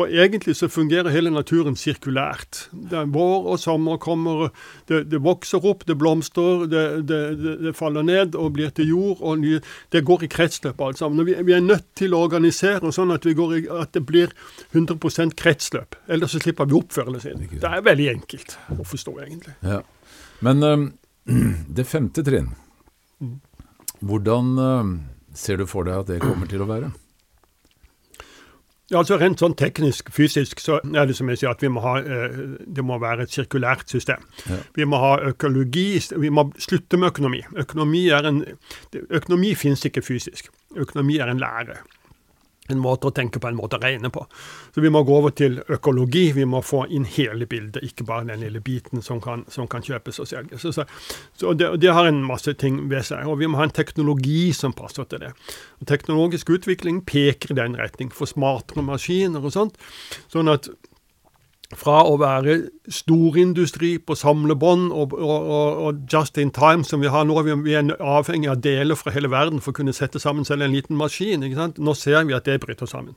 For 0.00 0.08
egentlig 0.08 0.54
så 0.56 0.68
fungerer 0.72 1.12
hele 1.12 1.28
naturen 1.28 1.74
sirkulært. 1.76 2.62
Det 2.72 2.96
er 2.96 3.08
vår 3.12 3.50
og 3.52 3.58
sommer 3.60 3.98
kommer, 4.00 4.46
det, 4.88 5.02
det 5.12 5.18
vokser 5.20 5.60
opp, 5.68 5.82
det 5.84 5.98
blomstrer, 6.00 6.62
det, 6.72 6.84
det, 7.10 7.18
det, 7.66 7.72
faller 7.76 8.06
ned 8.08 8.38
og 8.38 8.54
blir 8.56 8.72
til 8.72 8.88
jord. 8.88 9.20
og 9.20 9.42
nye, 9.42 9.58
Det 9.92 10.00
går 10.08 10.24
i 10.24 10.30
kretsløp 10.32 10.80
alt 10.80 11.02
sammen. 11.02 11.26
Vi, 11.28 11.34
vi, 11.44 11.52
er 11.52 11.60
nødt 11.60 11.84
til 12.00 12.16
å 12.16 12.22
organisere 12.24 12.94
sånn 12.96 13.12
at, 13.12 13.28
i, 13.28 13.34
at 13.76 13.92
det 13.92 14.04
blir 14.08 14.32
100% 14.72 15.36
kretsløp. 15.36 16.00
Ellers 16.08 16.32
så 16.32 16.40
slipper 16.40 16.70
vi 16.70 16.78
opp 16.80 16.96
før 16.96 17.12
eller 17.12 17.26
siden. 17.26 17.44
Det 17.60 17.68
er 17.68 17.84
veldig 17.84 18.08
enkelt 18.14 18.56
å 18.72 18.88
forstå, 18.88 19.18
egentlig. 19.26 19.58
Ja. 19.60 19.82
Men 20.40 20.64
um, 20.64 20.88
det 21.76 21.84
femte 21.84 22.24
trinn, 22.24 22.54
mm. 23.20 23.36
hvordan 24.00 24.50
um, 24.56 24.98
ser 25.36 25.60
du 25.60 25.68
for 25.68 25.84
deg 25.84 26.06
at 26.06 26.14
det 26.14 26.22
kommer 26.24 26.48
til 26.48 26.64
å 26.64 26.72
være? 26.72 26.94
Altså 28.90 29.20
Rent 29.20 29.38
sånn 29.38 29.54
teknisk, 29.54 30.08
fysisk, 30.10 30.58
så 30.58 30.80
er 30.82 31.06
det 31.06 31.14
som 31.14 31.28
jeg 31.30 31.38
sier 31.38 31.52
at 31.52 31.62
vi 31.62 31.70
må 31.70 31.82
ha, 31.84 31.98
eh, 32.02 32.40
det 32.66 32.82
må 32.82 32.98
være 32.98 33.26
et 33.26 33.34
sirkulært 33.34 33.92
system. 33.92 34.24
Ja. 34.48 34.58
Vi 34.74 34.86
må 34.88 34.98
ha 34.98 35.12
økologi, 35.30 36.00
vi 36.18 36.32
må 36.34 36.48
slutte 36.58 36.98
med 36.98 37.12
økonomi. 37.12 37.44
Økonomi, 37.62 38.08
er 38.10 38.26
en, 38.26 38.42
økonomi 39.08 39.54
finnes 39.54 39.84
ikke 39.86 40.02
fysisk. 40.02 40.50
Økonomi 40.74 41.20
er 41.22 41.30
en 41.30 41.42
lære 41.42 41.78
en 42.74 42.82
måte 42.82 43.08
å 43.10 43.14
tenke 43.14 43.40
på, 43.40 43.48
en 43.50 43.58
måte 43.58 43.78
å 43.78 43.82
regne 43.82 44.10
på. 44.12 44.24
Så 44.74 44.84
vi 44.84 44.90
må 44.92 45.02
gå 45.06 45.16
over 45.16 45.34
til 45.36 45.60
økologi. 45.68 46.30
Vi 46.36 46.46
må 46.48 46.62
få 46.64 46.84
inn 46.90 47.06
hele 47.08 47.48
bildet, 47.50 47.82
ikke 47.86 48.06
bare 48.08 48.28
den 48.28 48.44
lille 48.44 48.62
biten 48.64 49.04
som 49.04 49.22
kan, 49.22 49.44
som 49.52 49.68
kan 49.70 49.84
kjøpes 49.86 50.22
og 50.22 50.30
selges. 50.30 50.66
Så, 50.66 50.86
så, 51.38 51.54
det, 51.54 51.72
det, 51.82 51.92
har 51.96 52.08
en 52.08 52.22
masse 52.26 52.54
ting 52.60 52.82
ved 52.92 53.06
seg. 53.08 53.26
Og 53.30 53.40
vi 53.42 53.50
må 53.50 53.60
ha 53.60 53.68
en 53.68 53.74
teknologi 53.74 54.50
som 54.56 54.74
passer 54.76 55.08
til 55.10 55.24
det. 55.26 55.32
Og 55.80 55.90
teknologisk 55.90 56.52
utvikling 56.56 57.02
peker 57.06 57.54
i 57.54 57.60
den 57.60 57.78
retning, 57.80 58.12
for 58.14 58.30
smartere 58.30 58.84
maskiner 58.86 59.44
og 59.44 59.54
sånt. 59.56 59.80
Sånn 60.32 60.50
at 60.52 60.70
fra 61.78 62.00
å 62.02 62.16
være 62.18 62.56
storindustri 62.90 63.92
på 64.02 64.16
samlebånd 64.18 64.90
og, 64.90 65.14
og, 65.14 65.50
og, 65.86 66.00
just 66.10 66.38
in 66.42 66.50
time, 66.50 66.84
som 66.84 67.02
vi 67.02 67.12
har 67.12 67.26
nå. 67.28 67.36
Vi 67.62 67.76
er 67.78 67.92
avhengig 67.98 68.50
av 68.50 68.62
deler 68.64 68.98
fra 68.98 69.14
hele 69.14 69.30
verden 69.30 69.62
for 69.62 69.70
å 69.70 69.80
kunne 69.80 69.94
sette 69.94 70.22
sammen 70.22 70.46
selv 70.48 70.66
en 70.66 70.74
liten 70.74 70.98
maskin. 70.98 71.46
Nå 71.78 71.94
ser 71.98 72.26
vi 72.26 72.34
at 72.34 72.50
det 72.50 72.58
bryter 72.64 72.90
sammen. 72.90 73.14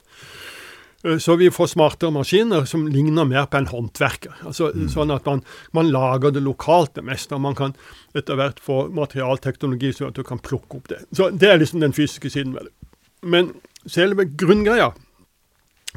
Eh, 1.03 1.17
så 1.17 1.35
vi 1.35 1.49
får 1.51 1.73
smartere 1.73 2.13
maskiner 2.15 2.65
som 2.69 2.85
ligner 2.87 3.25
mer 3.25 3.47
på 3.49 3.59
en 3.59 3.69
håndverker. 3.71 4.37
Altså, 4.47 4.69
mm. 4.73 4.87
Sånn 4.93 5.13
at 5.15 5.27
man, 5.29 5.43
man, 5.75 5.91
lager 5.91 6.33
det 6.35 6.43
lokalt, 6.45 6.93
det 6.95 7.05
meste. 7.07 7.35
og 7.35 7.43
Man 7.47 7.57
kan 7.59 7.75
etter 8.15 8.39
hvert 8.39 8.61
få 8.63 8.85
materialteknologi 8.93 9.93
så 9.97 10.11
at 10.11 10.19
du 10.19 10.23
kan 10.27 10.41
plukke 10.41 10.79
opp 10.79 10.91
det. 10.93 11.03
Så 11.11 11.31
Det 11.31 11.49
er 11.49 11.61
liksom 11.61 11.83
den 11.83 11.95
fysiske 11.95 12.29
siden 12.29 12.53
ved 12.53 12.69
det. 12.69 12.75
Men 13.23 13.53
selve 13.89 14.25
grunngreia 14.25 14.93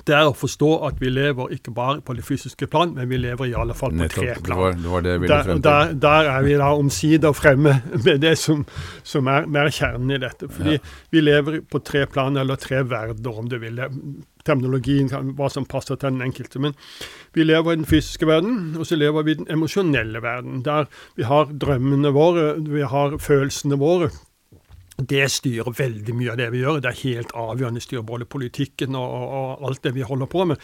det 0.04 0.14
er 0.14 0.28
å 0.28 0.34
forstå 0.36 0.68
at 0.86 1.00
vi 1.00 1.08
lever 1.10 1.54
ikke 1.56 1.72
bare 1.74 2.02
på 2.04 2.14
det 2.14 2.24
fysiske 2.26 2.68
plan, 2.70 2.92
men 2.94 3.08
vi 3.08 3.18
lever 3.18 3.48
i 3.48 3.54
alle 3.58 3.74
fall 3.74 3.94
på 3.94 4.02
Nettopp, 4.02 4.20
tre 4.20 4.34
plan. 4.44 4.58
Det 4.58 4.60
var, 4.60 4.76
det 4.82 4.92
var 4.92 5.04
det 5.06 5.14
jeg 5.14 5.22
ville 5.22 5.38
frem 5.48 5.56
til. 5.56 5.64
Der, 5.66 5.94
der, 6.04 6.30
er 6.34 6.46
vi 6.46 6.58
da 6.60 6.68
omsider 6.76 7.34
fremme 7.36 7.74
med 8.04 8.22
det 8.22 8.36
som, 8.38 8.62
som 9.02 9.32
er 9.32 9.48
mer 9.50 9.72
kjernen 9.72 10.12
i 10.14 10.20
dette. 10.22 10.50
Fordi 10.52 10.76
ja. 10.76 10.94
vi 11.14 11.24
lever 11.24 11.58
på 11.64 11.80
tre 11.86 12.04
plan, 12.12 12.36
eller 12.36 12.60
tre 12.60 12.84
verdener, 12.86 13.40
om 13.40 13.48
du 13.50 13.58
vil. 13.62 13.82
Terminologien 14.46 15.10
hva 15.34 15.48
som 15.50 15.66
passer 15.66 15.98
til 15.98 16.12
den 16.12 16.22
enkelte. 16.28 16.62
Men 16.62 16.76
vi 17.34 17.48
lever 17.48 17.72
i 17.72 17.80
den 17.80 17.88
fysiske 17.88 18.28
verden, 18.28 18.76
og 18.78 18.86
så 18.86 19.00
lever 19.00 19.26
vi 19.26 19.34
i 19.34 19.40
den 19.40 19.50
emosjonelle 19.56 20.22
verden. 20.22 20.62
Der 20.66 20.86
vi 21.16 21.26
har 21.26 21.50
drømmene 21.50 22.14
våre, 22.14 22.52
vi 22.60 22.84
har 22.86 23.18
følelsene 23.18 23.80
våre. 23.80 24.12
Det 24.96 25.26
styrer 25.28 25.74
veldig 25.76 26.14
mye 26.16 26.32
av 26.32 26.38
det 26.40 26.46
vi 26.54 26.62
gjør. 26.62 26.80
Det 26.80 26.90
er 26.90 27.00
helt 27.02 27.34
avgjørende. 27.36 27.82
styrer 27.84 28.04
både 28.06 28.28
politikken 28.32 28.96
og, 28.96 29.12
og, 29.12 29.64
alt 29.68 29.82
det 29.84 29.92
vi 29.96 30.06
holder 30.06 30.30
på 30.32 30.46
med. 30.48 30.62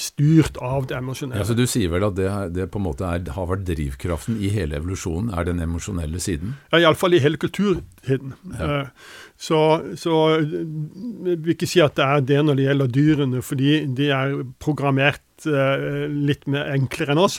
Styrt 0.00 0.56
av 0.64 0.88
det 0.88 0.96
emosjonelle. 0.96 1.42
Ja, 1.42 1.48
så 1.48 1.56
Du 1.58 1.66
sier 1.68 1.92
vel 1.92 2.06
at 2.08 2.16
det, 2.16 2.30
det 2.56 2.70
på 2.72 2.80
en 2.80 2.86
måte 2.88 3.04
er, 3.04 3.28
har 3.36 3.50
vært 3.50 3.66
drivkraften 3.68 4.38
i 4.40 4.52
hele 4.54 4.78
evolusjonen, 4.80 5.34
er 5.36 5.50
den 5.50 5.60
emosjonelle 5.64 6.20
siden? 6.22 6.56
Ja, 6.72 6.80
iallfall 6.86 7.18
i 7.18 7.22
hele 7.22 7.40
kulturtiden. 7.40 8.32
Ja. 8.54 8.68
Eh, 8.68 9.16
så, 9.38 9.60
så 10.00 10.14
jeg 10.40 11.38
vil 11.44 11.52
ikke 11.54 11.68
si 11.70 11.82
at 11.84 11.94
det 11.98 12.06
er 12.06 12.24
det 12.26 12.40
når 12.44 12.58
det 12.58 12.64
gjelder 12.68 12.94
dyrene, 12.96 13.42
fordi 13.44 13.74
de 14.00 14.08
er 14.10 14.32
programmert 14.58 15.22
uh, 15.46 16.08
litt 16.10 16.48
mer 16.50 16.72
enklere 16.74 17.14
enn 17.14 17.22
oss. 17.22 17.38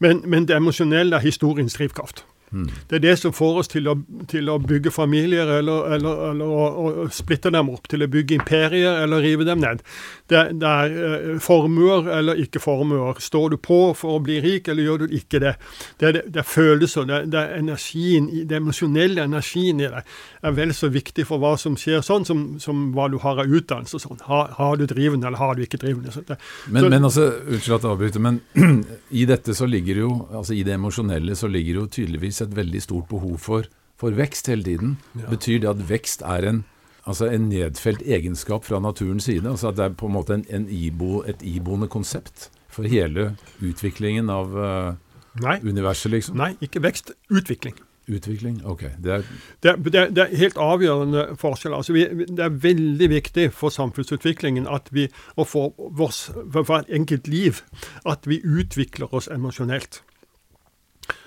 Men, 0.00 0.22
men 0.24 0.48
det 0.48 0.56
emosjonelle 0.56 1.18
er 1.18 1.26
historiens 1.26 1.76
drivkraft. 1.76 2.24
Mm. 2.54 2.68
Det 2.88 2.96
er 2.96 3.02
det 3.02 3.14
som 3.18 3.34
får 3.34 3.60
oss 3.62 3.70
til 3.72 3.88
å, 3.90 3.96
til 4.30 4.48
å 4.52 4.58
bygge 4.62 4.92
familier, 4.94 5.50
eller, 5.58 5.88
eller, 5.96 6.20
eller 6.30 6.52
å, 6.54 6.66
å, 6.84 7.06
splitte 7.12 7.50
dem 7.54 7.72
opp. 7.72 7.88
Til 7.90 8.06
å 8.06 8.10
bygge 8.10 8.38
imperier, 8.38 9.00
eller 9.02 9.24
rive 9.24 9.46
dem 9.48 9.62
ned. 9.64 9.82
Det, 10.30 10.44
det 10.60 10.70
er 10.70 10.94
eh, 11.08 11.26
formuer 11.42 12.08
eller 12.14 12.38
ikke 12.44 12.62
formuer. 12.62 13.18
Står 13.22 13.54
du 13.54 13.58
på 13.58 13.80
for 13.98 14.18
å 14.18 14.22
bli 14.24 14.38
rik, 14.44 14.70
eller 14.70 14.86
gjør 14.86 15.04
du 15.04 15.16
ikke 15.18 15.42
det? 15.42 15.56
Det 16.00 16.10
er, 16.10 16.20
det 16.22 16.44
er 16.44 16.48
følelser, 16.48 17.08
det 17.10 17.16
er, 17.18 17.28
det 17.34 17.42
er 17.42 17.58
energien, 17.58 18.30
det 18.48 18.60
emosjonelle 18.60 19.26
energien 19.26 19.82
i 19.82 19.90
det 19.90 20.04
er 20.44 20.54
vel 20.56 20.74
så 20.76 20.90
viktig 20.92 21.26
for 21.28 21.42
hva 21.42 21.54
som 21.60 21.76
skjer 21.80 22.04
sånn, 22.04 22.26
som, 22.28 22.44
som 22.62 22.86
hva 22.94 23.08
du 23.12 23.18
har 23.22 23.40
av 23.42 23.50
utdannelse. 23.50 24.00
Sånn. 24.02 24.20
Har, 24.28 24.52
har, 24.58 24.78
du 24.78 24.86
drivende, 24.90 25.28
eller 25.28 25.40
har 25.40 25.58
du 25.58 25.64
ikke 25.64 25.80
drivende? 25.82 26.12
Men, 26.14 26.84
så, 26.84 26.90
men 26.92 27.08
altså, 27.10 27.26
Unnskyld 27.44 27.76
at 27.78 27.86
jeg 27.86 27.94
avbryter, 27.94 28.24
men 28.24 28.40
i 29.22 29.26
dette 29.28 29.56
så 29.56 29.68
ligger 29.70 30.02
jo, 30.04 30.10
altså 30.30 30.56
i 30.56 30.62
det 30.66 30.76
emosjonelle 30.76 31.36
så 31.38 31.50
ligger 31.50 31.80
jo 31.80 31.86
tydeligvis 31.98 32.43
et 32.46 32.56
veldig 32.56 32.82
stort 32.84 33.08
behov 33.10 33.38
for, 33.42 33.68
for 34.00 34.16
vekst 34.16 34.50
hele 34.52 34.66
tiden. 34.66 34.96
Ja. 35.14 35.28
Betyr 35.32 35.62
det 35.64 35.72
at 35.72 35.84
vekst 35.90 36.24
er 36.26 36.48
en, 36.50 36.64
altså 37.04 37.30
en 37.30 37.48
nedfelt 37.50 38.04
egenskap 38.06 38.66
fra 38.68 38.80
naturens 38.82 39.28
side? 39.30 39.48
altså 39.48 39.72
At 39.72 39.80
det 39.80 39.88
er 39.88 39.96
på 39.98 40.10
en 40.10 40.16
måte 40.18 40.38
en, 40.38 40.46
en 40.50 40.68
ibo, 40.68 41.22
et 41.26 41.42
iboende 41.42 41.88
konsept 41.88 42.50
for 42.74 42.90
hele 42.90 43.34
utviklingen 43.62 44.30
av 44.30 44.54
uh, 44.58 45.58
universet, 45.62 46.10
liksom? 46.10 46.38
Nei, 46.40 46.54
ikke 46.64 46.82
vekst. 46.82 47.14
Utvikling. 47.30 47.76
Utvikling? 48.06 48.58
Ok. 48.68 48.82
Det 49.00 49.12
er, 49.12 49.22
det, 49.62 49.74
det, 49.84 50.00
det 50.16 50.22
er 50.24 50.36
helt 50.36 50.58
avgjørende 50.60 51.24
forskjell. 51.40 51.74
Altså 51.74 51.94
vi, 51.96 52.04
det 52.28 52.42
er 52.44 52.58
veldig 52.64 53.08
viktig 53.10 53.46
for 53.56 53.72
samfunnsutviklingen 53.72 54.68
at 54.68 54.90
vi, 54.92 55.08
og 55.40 55.48
for, 55.48 55.72
vårs, 55.78 56.26
for 56.52 56.68
hvert 56.68 56.90
enkelt 56.92 57.28
liv 57.28 57.62
at 58.04 58.28
vi 58.28 58.42
utvikler 58.44 59.14
oss 59.14 59.30
emosjonelt. 59.32 60.02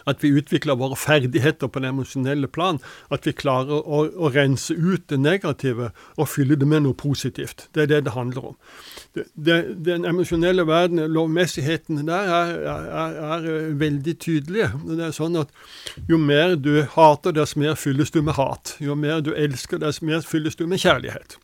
At 0.07 0.23
vi 0.23 0.31
utvikler 0.39 0.77
våre 0.79 0.95
ferdigheter 0.95 1.67
på 1.67 1.81
det 1.83 1.91
emosjonelle 1.91 2.47
plan. 2.47 2.79
At 3.13 3.27
vi 3.27 3.33
klarer 3.35 3.81
å, 3.81 4.03
å, 4.07 4.31
rense 4.33 4.73
ut 4.73 5.07
det 5.11 5.19
negative 5.21 5.91
og 6.15 6.29
fylle 6.31 6.57
det 6.59 6.67
med 6.67 6.85
noe 6.85 6.97
positivt. 6.97 7.67
Det 7.75 7.85
er 7.85 7.91
det 7.91 8.03
det 8.07 8.15
handler 8.15 8.51
om. 8.53 8.55
Det, 9.15 9.27
det, 9.33 9.57
den 9.87 10.05
emosjonelle 10.07 10.67
verden, 10.67 11.03
lovmessigheten 11.11 12.03
der, 12.07 12.31
er, 12.39 12.53
er, 12.75 13.19
er, 13.31 13.49
eh, 13.53 13.71
veldig 13.79 14.15
tydelig. 14.23 14.71
Det 14.87 15.01
er 15.09 15.15
sånn 15.15 15.39
at 15.39 15.53
Jo 16.07 16.19
mer 16.21 16.55
du 16.55 16.85
hater, 16.93 17.35
dess 17.35 17.55
mer 17.59 17.75
fylles 17.79 18.13
du 18.13 18.21
med 18.21 18.37
hat. 18.37 18.75
Jo 18.83 18.95
mer 18.95 19.21
du 19.25 19.33
elsker, 19.35 19.81
dess 19.81 20.01
mer 20.01 20.23
fylles 20.25 20.55
du 20.55 20.67
med 20.67 20.81
kjærlighet. 20.83 21.39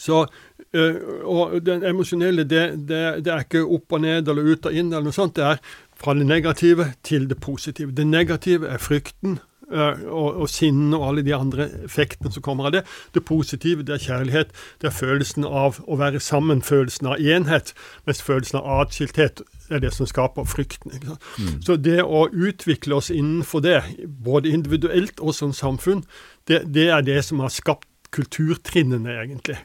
Så, 0.00 0.24
øh, 0.72 0.96
og 1.24 1.66
Den 1.66 1.84
emosjonelle, 1.84 2.44
det, 2.44 2.88
det, 2.88 3.24
det, 3.24 3.32
er 3.32 3.44
ikke 3.44 3.66
opp 3.66 3.92
og 3.92 4.00
ned 4.00 4.28
eller 4.28 4.54
ut 4.54 4.66
og 4.66 4.72
inn, 4.72 4.92
eller 4.92 5.10
noe 5.10 5.16
sånt. 5.16 5.36
Det 5.36 5.44
er 5.44 5.62
fra 6.00 6.16
det 6.16 6.26
negative 6.26 6.92
til 7.04 7.28
det 7.28 7.40
positive. 7.40 7.92
Det 7.92 8.06
negative 8.06 8.68
er 8.68 8.80
frykten, 8.80 9.38
uh, 9.72 10.00
og, 10.08 10.40
og 10.40 10.48
sinnet 10.48 10.96
og 10.98 11.08
alle 11.08 11.24
de 11.26 11.34
andre 11.36 11.68
effektene 11.84 12.32
som 12.32 12.42
kommer 12.42 12.70
av 12.70 12.78
det. 12.78 12.82
Det 13.14 13.24
positive, 13.28 13.84
det 13.84 13.98
er 13.98 14.06
kjærlighet. 14.06 14.56
Det 14.80 14.88
er 14.88 14.96
følelsen 14.96 15.44
av 15.44 15.82
å 15.84 15.98
være 16.00 16.22
sammen, 16.24 16.62
følelsen 16.64 17.12
av 17.12 17.20
enhet. 17.20 17.74
Mens 18.08 18.24
følelsen 18.24 18.62
av 18.62 18.86
atskilthet 18.86 19.44
er 19.70 19.84
det 19.84 19.92
som 19.94 20.08
skaper 20.08 20.48
frykten. 20.48 20.96
Mm. 21.04 21.60
Så 21.66 21.76
det 21.76 22.00
å 22.02 22.24
utvikle 22.32 22.96
oss 22.98 23.12
innenfor 23.12 23.62
det, 23.68 23.82
både 24.24 24.50
individuelt 24.50 25.20
og 25.20 25.36
som 25.36 25.52
samfunn, 25.52 26.06
det, 26.48 26.64
det 26.74 26.88
er 26.90 27.04
det 27.06 27.20
som 27.28 27.44
har 27.44 27.52
skapt 27.54 27.86
kulturtrinnene, 28.10 29.20
egentlig. 29.22 29.60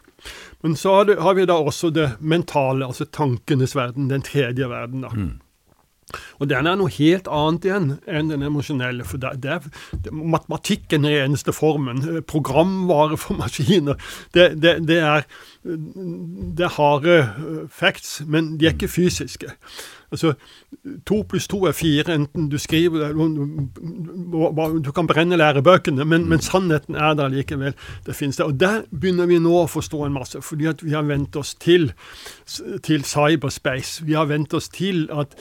Men 0.66 0.76
så 0.76 0.96
har, 0.96 1.06
det, 1.06 1.20
har, 1.22 1.36
vi 1.38 1.44
da 1.46 1.60
også 1.62 1.92
det 1.94 2.08
mentale, 2.26 2.88
altså 2.88 3.06
tankenes 3.06 3.76
verden, 3.78 4.08
den 4.10 4.24
tredje 4.26 4.66
verden. 4.66 5.04
da. 5.06 5.12
Mm. 5.14 5.36
Og 6.40 6.50
den 6.50 6.66
er 6.66 6.78
noe 6.78 6.90
helt 6.96 7.28
annet 7.30 7.68
igjen 7.68 7.86
enn 8.10 8.32
den 8.32 8.46
emosjonelle. 8.48 9.06
For 9.06 9.22
det, 9.22 9.36
det 9.44 9.60
det, 10.06 10.14
matematikken 10.14 11.06
er 11.06 11.24
eneste 11.24 11.54
formen. 11.54 12.02
Programvare 12.26 13.18
for 13.22 13.38
maskiner. 13.44 14.02
Det, 14.34 14.56
det, 14.62 14.80
det 14.90 14.98
er, 15.06 15.30
det 16.58 16.74
harde 16.80 17.20
facts, 17.70 18.20
men 18.26 18.56
de 18.58 18.70
er 18.70 18.74
ikke 18.74 18.92
fysiske. 18.96 19.54
Altså, 20.12 20.34
To 21.06 21.22
pluss 21.30 21.48
to 21.48 21.66
er 21.66 21.72
fire, 21.72 22.14
enten 22.14 22.50
du 22.50 22.58
skriver 22.58 23.08
det 23.08 24.84
Du 24.86 24.92
kan 24.92 25.08
brenne 25.08 25.38
lærebøkene, 25.38 26.06
men, 26.06 26.30
men 26.30 26.42
sannheten 26.42 26.96
er 26.96 27.14
der 27.14 27.28
likevel. 27.28 27.74
Det 28.06 28.16
finnes 28.16 28.38
det. 28.38 28.46
Og 28.46 28.60
der 28.60 28.82
begynner 28.92 29.26
vi 29.26 29.40
nå 29.40 29.54
å 29.64 29.68
forstå 29.70 30.06
en 30.06 30.14
masse, 30.14 30.42
fordi 30.42 30.70
at 30.70 30.84
vi 30.86 30.94
har 30.94 31.06
vent 31.08 31.36
oss 31.36 31.56
til, 31.56 31.92
til 32.84 33.04
cyberspace. 33.04 34.06
Vi 34.06 34.14
har 34.14 34.30
vent 34.30 34.54
oss 34.54 34.70
til 34.70 35.08
at 35.12 35.36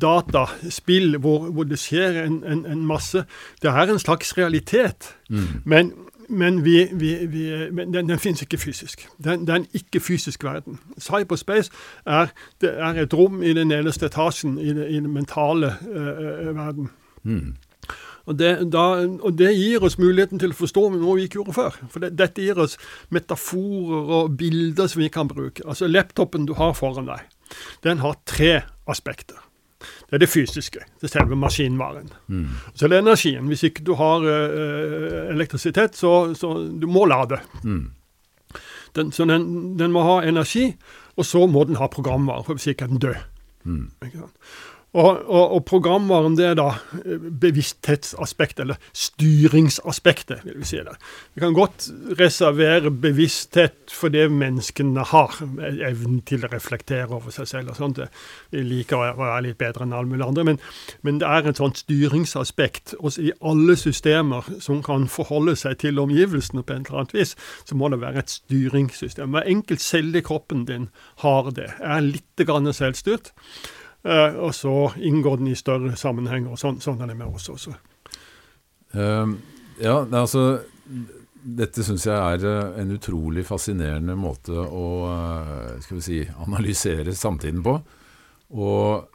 data, 0.00 0.46
spill, 0.70 1.18
hvor, 1.22 1.50
hvor 1.50 1.68
det 1.68 1.78
skjer 1.78 2.22
en, 2.24 2.42
en, 2.44 2.66
en, 2.66 2.86
masse 2.86 3.24
Det 3.62 3.70
er 3.70 3.90
en 3.90 3.98
slags 3.98 4.36
realitet. 4.38 5.14
Mm. 5.30 5.48
Men 5.64 5.92
men, 6.28 6.64
vi, 6.64 6.88
vi, 6.92 7.26
vi, 7.26 7.70
men 7.72 7.94
den, 7.94 8.08
den 8.08 8.18
finnes 8.18 8.42
ikke 8.42 8.58
fysisk. 8.58 9.08
Den, 9.24 9.46
det 9.46 9.54
er 9.54 9.62
en 9.62 9.70
ikke-fysisk 9.74 10.44
verden. 10.44 10.78
Cyberspace 11.00 11.70
er, 12.06 12.28
er, 12.62 13.02
et 13.02 13.14
rom 13.14 13.42
i 13.42 13.54
den 13.56 13.68
nederste 13.72 14.06
etasjen 14.06 14.58
i, 14.58 14.72
det, 14.76 14.90
i 14.90 15.00
den 15.00 15.12
mentale 15.12 15.72
uh, 15.88 16.52
verden. 16.56 16.90
Mm. 17.22 17.56
Og, 18.28 18.38
det, 18.38 18.52
da, 18.72 18.84
og 19.24 19.38
det, 19.38 19.54
gir 19.56 19.84
oss 19.84 19.96
muligheten 19.98 20.40
til 20.40 20.52
å 20.52 20.58
forstå 20.58 20.84
noe 20.98 21.16
vi 21.16 21.26
ikke 21.28 21.40
gjorde 21.40 21.56
før. 21.56 21.80
For 21.88 22.04
det, 22.04 22.12
dette 22.18 22.44
gir 22.44 22.60
oss 22.60 22.76
metaforer 23.14 24.14
og 24.20 24.36
bilder 24.36 24.90
som 24.92 25.00
vi 25.00 25.08
kan 25.12 25.30
bruke. 25.30 25.64
Altså 25.64 25.88
Laptopen 25.88 26.44
du 26.48 26.52
har 26.58 26.76
foran 26.76 27.08
deg, 27.08 27.24
den 27.86 28.04
har 28.04 28.20
tre 28.28 28.58
aspekter. 28.88 29.47
Det 30.08 30.16
er 30.16 30.22
det 30.24 30.30
fysiske. 30.32 30.80
Det 31.00 31.04
er 31.04 31.12
selve 31.12 31.36
maskinvaren. 31.36 32.08
Mm. 32.32 32.46
Så 32.74 32.86
er 32.86 32.88
det 32.88 32.98
energien. 33.02 33.46
Hvis 33.46 33.62
ikke 33.68 33.84
du 33.84 33.92
har 33.94 34.24
uh, 34.24 35.34
elektrisitet, 35.34 35.96
så, 35.96 36.32
så 36.34 36.54
du 36.80 36.86
må 36.88 37.04
lade. 37.04 37.36
Mm. 37.62 37.90
Den, 38.96 39.12
så 39.12 39.26
den, 39.28 39.76
den, 39.78 39.92
må 39.92 40.02
ha 40.02 40.22
energi, 40.24 40.70
og 41.16 41.26
så 41.28 41.46
må 41.46 41.64
den 41.68 41.76
ha 41.76 41.90
programvare, 41.92 42.44
for 42.44 42.56
hvis 42.56 42.70
ikke 42.72 42.88
er 42.88 42.94
den 42.94 43.04
død. 43.04 43.20
Mm. 43.68 43.90
Og, 44.96 45.18
og, 45.28 45.50
og, 45.52 45.64
programvaren 45.68 46.36
det 46.38 46.46
er 46.48 46.54
da 46.56 46.70
eh, 47.04 47.20
bevissthetsaspektet, 47.20 48.62
eller 48.64 48.78
styringsaspektet, 48.96 50.40
vil 50.46 50.56
vi 50.62 50.68
si 50.70 50.78
det. 50.80 50.94
Vi 51.36 51.42
kan 51.42 51.52
godt 51.52 51.90
reservere 52.16 52.88
bevissthet 52.90 53.92
for 53.92 54.08
det 54.08 54.30
menneskene 54.32 55.04
har, 55.10 55.36
evnen 55.90 56.22
til 56.28 56.46
å 56.46 56.50
reflektere 56.54 57.12
over 57.18 57.34
seg 57.34 57.50
selv 57.50 57.74
og 57.74 57.76
sånt. 57.76 58.00
Vi 58.54 58.64
liker 58.64 58.96
å 58.96 59.18
være 59.18 59.42
litt 59.50 59.58
bedre 59.60 59.84
enn 59.84 59.92
alle 59.92 60.08
mulige 60.08 60.30
andre, 60.32 60.46
men, 60.48 60.60
men, 61.04 61.20
det 61.20 61.28
er 61.28 61.50
et 61.50 61.60
sånt 61.60 61.82
styringsaspekt. 61.84 62.96
Også 62.96 63.26
i 63.28 63.34
alle 63.44 63.76
systemer 63.76 64.48
som 64.64 64.80
kan 64.86 65.04
forholde 65.12 65.52
seg 65.60 65.82
til 65.84 66.00
omgivelsene 66.00 66.64
på 66.64 66.78
et 66.78 66.88
eller 66.88 67.02
annet 67.02 67.18
vis, 67.18 67.34
så 67.68 67.76
må 67.76 67.92
det 67.92 68.00
være 68.00 68.24
et 68.24 68.38
styringssystem. 68.38 69.36
Hver 69.36 69.52
enkelt 69.52 69.84
celle 69.84 70.22
i 70.22 70.24
kroppen 70.24 70.64
din 70.64 70.88
har 71.20 71.52
det, 71.52 71.74
er 71.76 72.08
litt 72.08 72.24
selvstyrt. 72.38 73.34
Uh, 74.08 74.38
og 74.46 74.54
så 74.56 74.72
inngår 74.96 75.36
den 75.36 75.50
i 75.52 75.58
større 75.58 75.92
sammenhenger. 75.96 76.54
og 76.54 76.60
Sånn, 76.60 76.78
sånn 76.80 77.02
er 77.04 77.10
det 77.10 77.18
med 77.18 77.28
oss 77.28 77.50
også. 77.52 77.74
Uh, 78.94 79.34
ja, 79.82 79.98
altså 80.00 80.62
Dette 81.38 81.84
syns 81.84 82.06
jeg 82.08 82.16
er 82.16 82.44
eh, 82.48 82.78
en 82.80 82.94
utrolig 82.96 83.44
fascinerende 83.46 84.16
måte 84.18 84.56
å 84.56 84.86
uh, 85.06 85.76
skal 85.84 86.00
vi 86.00 86.02
si, 86.02 86.16
analysere 86.40 87.14
samtiden 87.14 87.62
på. 87.64 87.76
Og 88.58 89.06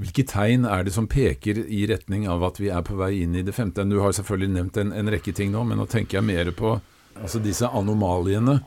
hvilke 0.00 0.24
tegn 0.28 0.66
er 0.68 0.82
det 0.84 0.92
som 0.92 1.06
peker 1.08 1.60
i 1.62 1.84
retning 1.88 2.26
av 2.28 2.42
at 2.44 2.58
vi 2.60 2.68
er 2.72 2.82
på 2.84 2.96
vei 2.98 3.22
inn 3.22 3.36
i 3.38 3.44
det 3.46 3.54
femte? 3.56 3.86
Du 3.88 4.00
har 4.02 4.12
selvfølgelig 4.16 4.52
nevnt 4.56 4.80
en, 4.80 4.92
en 4.96 5.12
rekke 5.12 5.32
ting 5.36 5.52
nå, 5.54 5.62
men 5.68 5.80
nå 5.80 5.86
tenker 5.88 6.18
jeg 6.18 6.28
mer 6.28 6.50
på 6.56 6.74
altså 7.20 7.40
disse 7.44 7.68
anomaliene. 7.68 8.58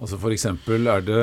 Altså 0.00 0.18
F.eks. 0.18 0.48
er 0.48 1.04
det 1.06 1.20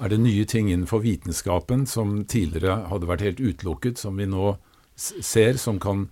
er 0.00 0.12
det 0.12 0.20
nye 0.22 0.46
ting 0.48 0.70
innenfor 0.70 1.02
vitenskapen 1.04 1.86
som 1.88 2.22
tidligere 2.24 2.86
hadde 2.90 3.08
vært 3.10 3.24
helt 3.26 3.40
utelukket, 3.40 4.00
som 4.00 4.16
vi 4.16 4.28
nå 4.28 4.54
ser, 4.96 5.58
som 5.60 5.80
kan 5.80 6.06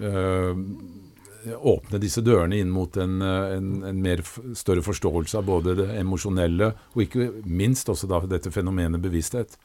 øh, 0.00 0.54
åpne 1.54 2.00
disse 2.02 2.22
dørene 2.24 2.58
inn 2.62 2.70
mot 2.72 2.96
en, 3.00 3.20
en, 3.22 3.70
en 3.90 4.00
mer 4.02 4.22
større 4.56 4.84
forståelse 4.86 5.38
av 5.40 5.48
både 5.48 5.76
det 5.82 5.88
emosjonelle 5.98 6.72
og 6.94 7.04
ikke 7.04 7.30
minst 7.44 7.90
også 7.92 8.08
da 8.10 8.22
dette 8.30 8.52
fenomenet 8.54 9.02
bevissthet? 9.02 9.58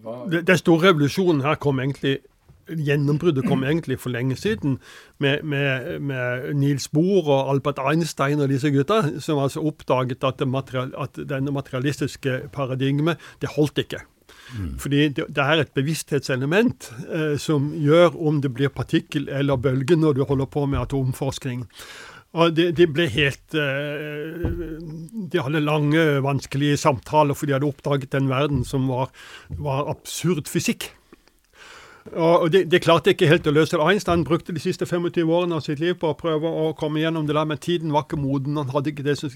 Den 0.00 0.58
store 0.58 0.90
revolusjonen 0.90 1.44
her 1.44 1.60
kom 1.60 1.80
egentlig 1.82 2.18
Gjennombruddet 2.70 3.46
kom 3.48 3.64
egentlig 3.66 3.98
for 4.00 4.14
lenge 4.14 4.36
siden, 4.38 4.78
med, 5.18 5.42
med, 5.42 6.00
med 6.00 6.54
Niels 6.60 6.88
Bohr 6.88 7.28
og 7.28 7.50
Albert 7.54 7.80
Einstein 7.82 8.40
og 8.40 8.50
disse 8.52 8.70
gutta, 8.74 9.02
som 9.20 9.42
altså 9.42 9.64
oppdaget 9.66 10.24
at, 10.24 10.38
det 10.38 10.48
material, 10.48 10.94
at 10.98 11.18
denne 11.28 11.52
materialistiske 11.54 12.40
paradigmet, 12.54 13.20
det 13.42 13.54
holdt 13.56 13.82
ikke. 13.84 14.04
Mm. 14.58 14.78
Fordi 14.78 15.08
det, 15.08 15.26
det, 15.28 15.42
er 15.42 15.62
et 15.62 15.74
bevissthetselement 15.74 16.92
eh, 17.14 17.36
som 17.38 17.70
gjør 17.78 18.16
om 18.18 18.40
det 18.42 18.52
blir 18.54 18.72
partikkel 18.74 19.28
eller 19.30 19.60
bølge 19.60 19.98
når 19.98 20.18
du 20.18 20.24
holder 20.24 20.50
på 20.50 20.66
med 20.66 20.80
atomforskning. 20.82 21.66
Og 22.38 22.54
de, 22.54 22.68
de, 22.74 22.86
ble 22.86 23.08
helt 23.10 23.56
eh, 23.58 24.44
De 25.32 25.42
hadde 25.42 25.62
lange, 25.64 26.02
vanskelige 26.22 26.78
samtaler, 26.78 27.34
for 27.34 27.46
de 27.46 27.56
hadde 27.56 27.66
oppdaget 27.66 28.14
en 28.14 28.30
verden 28.30 28.64
som 28.66 28.86
var, 28.90 29.10
var 29.58 29.90
absurd 29.90 30.50
fysikk. 30.50 30.92
Og 32.16 32.48
de, 32.52 32.64
de, 32.64 32.78
klarte 32.80 33.12
ikke 33.12 33.28
helt 33.28 33.46
å 33.46 33.52
løse 33.52 33.76
det. 33.76 33.84
Einstein 33.84 34.24
brukte 34.24 34.54
de 34.56 34.62
siste 34.62 34.86
25 34.88 35.28
årene 35.28 35.58
av 35.58 35.64
sitt 35.66 35.82
liv 35.82 35.98
på 36.00 36.10
å 36.10 36.16
prøve 36.18 36.48
å 36.48 36.70
komme 36.78 37.02
gjennom 37.02 37.26
det 37.28 37.36
der, 37.36 37.48
men 37.48 37.60
tiden 37.60 37.92
var 37.92 38.06
ikke 38.06 38.20
moden. 38.20 38.56
Han 38.56 38.72
hadde 38.72 38.94
ikke 38.94 39.04
det 39.04 39.18
som, 39.20 39.34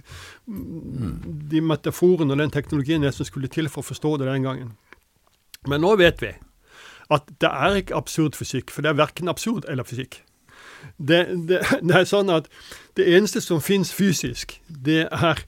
de 1.52 1.60
metaforene 1.60 2.32
og 2.32 2.40
den 2.40 2.54
teknologien 2.54 3.04
som 3.12 3.28
skulle 3.28 3.52
til 3.52 3.68
for 3.68 3.84
å 3.84 3.90
forstå 3.90 4.16
det 4.22 4.30
den 4.30 4.48
gangen. 4.48 4.72
Men 5.68 5.84
nå 5.84 5.94
vet 6.00 6.24
vi 6.24 6.32
at 7.12 7.28
det 7.40 7.50
er 7.52 7.82
ikke 7.82 7.98
absurd 8.00 8.36
fysikk, 8.38 8.72
for 8.72 8.84
det 8.84 8.94
er 8.94 9.02
verken 9.02 9.28
absurd 9.28 9.68
eller 9.68 9.84
fysikk. 9.84 10.22
Det, 10.96 11.20
det, 11.48 11.60
det 11.86 12.00
er 12.00 12.08
sånn 12.08 12.32
at 12.32 12.48
det 12.96 13.06
eneste 13.12 13.44
som 13.44 13.60
fins 13.64 13.92
fysisk, 13.92 14.56
det 14.68 15.04
er, 15.10 15.44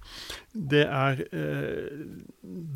det, 0.53 0.85
er 0.85 1.25
eh, 1.33 2.05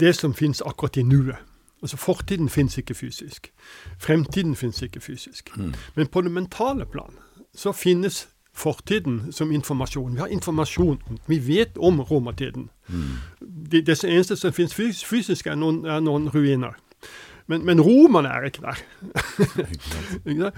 det 0.01 0.15
som 0.17 0.33
fins 0.37 0.65
akkurat 0.65 0.97
i 0.97 1.05
nuet. 1.05 1.50
Altså 1.83 1.97
Fortiden 1.97 2.49
fins 2.49 2.79
ikke 2.79 2.95
fysisk. 2.95 3.53
Fremtiden 3.99 4.57
fins 4.57 4.83
ikke 4.83 5.01
fysisk. 5.01 5.57
Mm. 5.57 5.75
Men 5.95 6.07
på 6.07 6.21
det 6.21 6.31
mentale 6.31 6.87
plan 6.87 7.15
så 7.55 7.73
finnes 7.73 8.29
fortiden 8.53 9.33
som 9.33 9.53
informasjon. 9.53 10.15
Vi 10.15 10.19
har 10.19 10.27
informasjon. 10.27 11.03
Vi 11.27 11.49
vet 11.49 11.79
om 11.79 12.01
romertiden. 12.01 12.71
Mm. 12.89 13.03
Det, 13.71 13.87
det, 13.87 14.05
eneste 14.05 14.37
som 14.37 14.53
fys 14.53 15.05
fysisk, 15.05 15.47
er 15.47 15.55
noen, 15.55 15.85
er 15.87 16.01
noen 16.01 16.29
ruiner. 16.29 16.77
Men, 17.47 17.65
men 17.67 17.81
romerne 17.81 18.29
er 18.29 18.45
ikke 18.51 18.63
der. 18.63 18.77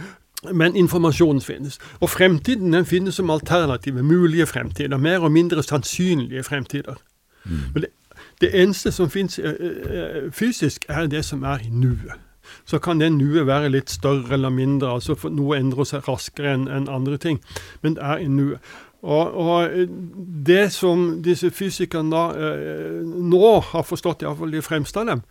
Men 0.52 0.76
informasjonen 0.76 1.40
finnes. 1.40 1.78
Og 2.00 2.10
fremtiden 2.10 2.72
den 2.72 2.86
finnes 2.86 3.14
som 3.14 3.30
alternative, 3.30 4.02
mulige 4.02 4.46
fremtider. 4.46 4.98
Mer 4.98 5.22
og 5.22 5.32
mindre 5.32 5.62
sannsynlige 5.62 6.42
fremtider. 6.42 6.98
Mm. 7.44 7.60
Men 7.74 7.82
det 7.82 7.90
det 8.42 8.50
eneste 8.58 8.92
som 8.92 9.10
fins 9.10 9.38
eh, 9.38 9.54
eh, 9.54 10.30
fysisk, 10.34 10.86
er 10.88 11.06
det 11.06 11.24
som 11.24 11.42
er 11.46 11.62
i 11.62 11.70
nuet. 11.70 12.18
Så 12.64 12.78
kan 12.82 13.00
det 13.00 13.12
nuet 13.14 13.46
være 13.46 13.70
litt 13.70 13.90
større 13.90 14.34
eller 14.34 14.50
mindre, 14.50 14.96
altså 14.98 15.14
for 15.14 15.30
noe 15.30 15.58
endrer 15.60 15.86
seg 15.88 16.08
raskere 16.08 16.56
enn 16.56 16.66
en 16.68 16.88
andre 16.90 17.18
ting. 17.22 17.38
Men 17.82 17.96
det 17.96 18.02
er 18.02 18.24
i 18.24 18.28
nuet. 18.30 18.74
Og, 19.02 19.34
og, 19.34 19.64
eh, 19.64 19.88
det 20.46 20.72
som 20.74 21.22
disse 21.22 21.50
fysikerne 21.50 22.10
da 22.10 22.50
eh, 22.50 23.00
nå 23.02 23.48
har 23.72 23.86
forstått, 23.86 24.22
iallfall 24.22 24.54
de 24.54 24.62
fremste 24.62 25.02
av 25.02 25.10
dem, 25.10 25.24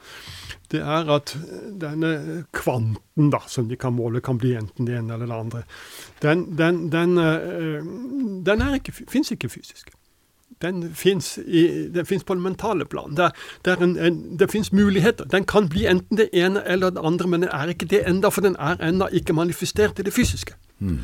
det 0.71 0.81
er 0.81 1.07
at 1.11 1.35
denne 1.79 2.43
kvanten 2.55 3.31
da, 3.31 3.41
som 3.51 3.67
de 3.67 3.79
kan 3.79 3.95
måle, 3.95 4.23
kan 4.23 4.39
bli 4.39 4.55
enten 4.59 4.87
det 4.87 4.99
ene 4.99 5.15
eller 5.15 5.27
det 5.27 5.39
andre. 5.39 5.63
Den, 6.23 6.45
den, 6.59 6.85
den, 6.91 7.17
eh, 7.19 7.89
den 8.47 8.67
fins 9.11 9.35
ikke 9.35 9.51
fysisk 9.51 9.91
den 10.61 10.95
fins 10.95 11.39
på 12.25 12.33
det 12.33 12.43
mentale 12.43 12.85
plan. 12.85 13.15
Det, 13.15 13.31
det, 13.65 13.77
en, 13.81 13.97
en, 13.97 14.21
det 14.39 14.51
fins 14.51 14.71
muligheter. 14.73 15.25
Den 15.25 15.45
kan 15.45 15.69
bli 15.69 15.85
enten 15.85 16.17
det 16.17 16.29
ene 16.33 16.63
eller 16.65 16.89
det 16.89 17.01
andre, 17.03 17.27
men 17.27 17.41
den 17.41 17.49
er 17.53 17.73
ikke 17.73 17.85
det 17.85 18.03
enda, 18.07 18.29
for 18.29 18.41
den 18.41 18.55
er 18.59 18.81
ennå 18.81 19.07
ikke 19.11 19.33
manifestert 19.33 19.99
i 19.99 20.07
det 20.07 20.13
fysiske. 20.13 20.53
Mm. 20.79 20.99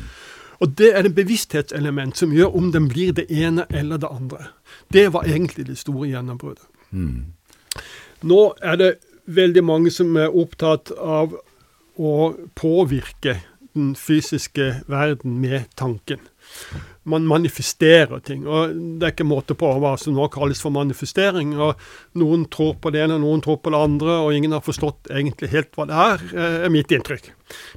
Og 0.58 0.78
det 0.78 0.90
er 0.96 1.02
det 1.02 1.14
bevissthetselement 1.14 2.18
som 2.18 2.32
gjør 2.34 2.56
om 2.56 2.72
den 2.72 2.88
blir 2.88 3.12
det 3.12 3.28
ene 3.30 3.66
eller 3.70 3.96
det 3.96 4.08
andre. 4.10 4.50
Det 4.92 5.12
var 5.12 5.24
egentlig 5.24 5.66
det 5.66 5.78
store 5.78 6.08
gjennombruddet. 6.08 6.64
Mm. 6.90 7.24
Nå 8.22 8.54
er 8.62 8.76
det 8.76 8.94
veldig 9.26 9.64
mange 9.64 9.90
som 9.90 10.16
er 10.16 10.34
opptatt 10.34 10.90
av 10.98 11.36
å 11.98 12.14
påvirke 12.58 13.38
den 13.74 13.94
fysiske 13.96 14.82
verden 14.88 15.38
med 15.42 15.68
tanken. 15.76 16.18
Man 17.08 17.26
manifesterer 17.28 18.20
ting. 18.24 18.46
og 18.46 18.74
Det 19.00 19.06
er 19.06 19.14
ikke 19.14 19.26
måte 19.28 19.56
på 19.58 19.70
hva 19.80 19.94
som 20.00 20.16
nå 20.16 20.28
kalles 20.32 20.60
for 20.62 20.74
manifestering. 20.74 21.54
og 21.58 21.78
Noen 22.20 22.46
tror 22.52 22.76
på 22.82 22.92
det 22.94 23.04
ene, 23.04 23.18
noen 23.22 23.42
tror 23.44 23.60
på 23.62 23.72
det 23.74 23.80
andre, 23.80 24.18
og 24.24 24.34
ingen 24.36 24.56
har 24.56 24.64
forstått 24.64 25.10
egentlig 25.10 25.52
helt 25.54 25.72
hva 25.76 25.88
det 25.88 26.02
er, 26.04 26.26
eh, 26.34 26.58
er 26.66 26.74
mitt 26.74 26.92
inntrykk. 26.92 27.30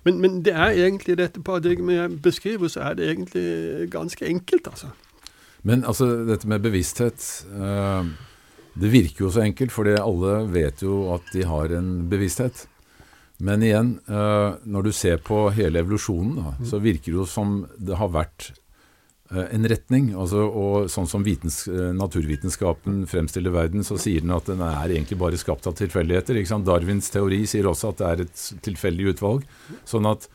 Men, 0.06 0.20
men 0.24 0.42
det 0.46 0.56
er 0.56 0.76
egentlig 0.88 1.18
dette 1.20 1.44
paradigmet 1.44 1.98
jeg 1.98 2.18
beskriver, 2.26 2.72
så 2.72 2.90
er 2.90 3.00
det 3.00 3.08
egentlig 3.10 3.90
ganske 3.94 4.28
enkelt, 4.28 4.68
altså. 4.68 4.92
Men 5.64 5.86
altså, 5.86 6.08
dette 6.26 6.50
med 6.50 6.64
bevissthet 6.64 7.22
eh, 7.54 8.12
Det 8.74 8.90
virker 8.90 9.28
jo 9.28 9.32
så 9.32 9.44
enkelt, 9.46 9.72
fordi 9.72 9.98
alle 10.00 10.42
vet 10.50 10.82
jo 10.82 11.12
at 11.14 11.28
de 11.36 11.46
har 11.46 11.74
en 11.78 12.10
bevissthet. 12.10 12.66
Men 13.42 13.64
igjen, 13.66 13.96
eh, 14.08 14.54
når 14.64 14.86
du 14.86 14.92
ser 14.94 15.18
på 15.26 15.48
hele 15.56 15.82
evolusjonen, 15.82 16.64
så 16.66 16.80
virker 16.82 17.12
det 17.12 17.20
jo 17.20 17.28
som 17.28 17.64
det 17.78 17.98
har 17.98 18.12
vært 18.14 18.52
en 19.32 19.68
retning. 19.72 20.12
Altså, 20.18 20.44
og 20.44 20.90
sånn 20.92 21.08
som 21.08 21.24
vitens, 21.24 21.64
eh, 21.72 21.92
naturvitenskapen 21.96 23.06
fremstiller 23.08 23.54
verden, 23.54 23.86
så 23.88 23.98
sier 24.02 24.24
den 24.26 24.34
at 24.36 24.50
den 24.52 24.62
er 24.66 24.92
egentlig 24.92 25.20
bare 25.22 25.40
skapt 25.40 25.68
av 25.68 25.78
tilfeldigheter. 25.80 26.40
Darwins 26.66 27.10
teori 27.10 27.46
sier 27.48 27.70
også 27.70 27.94
at 27.94 28.02
det 28.02 28.10
er 28.10 28.22
et 28.26 28.46
tilfeldig 28.68 29.14
utvalg. 29.16 29.46
Sånn 29.88 30.10
at, 30.10 30.28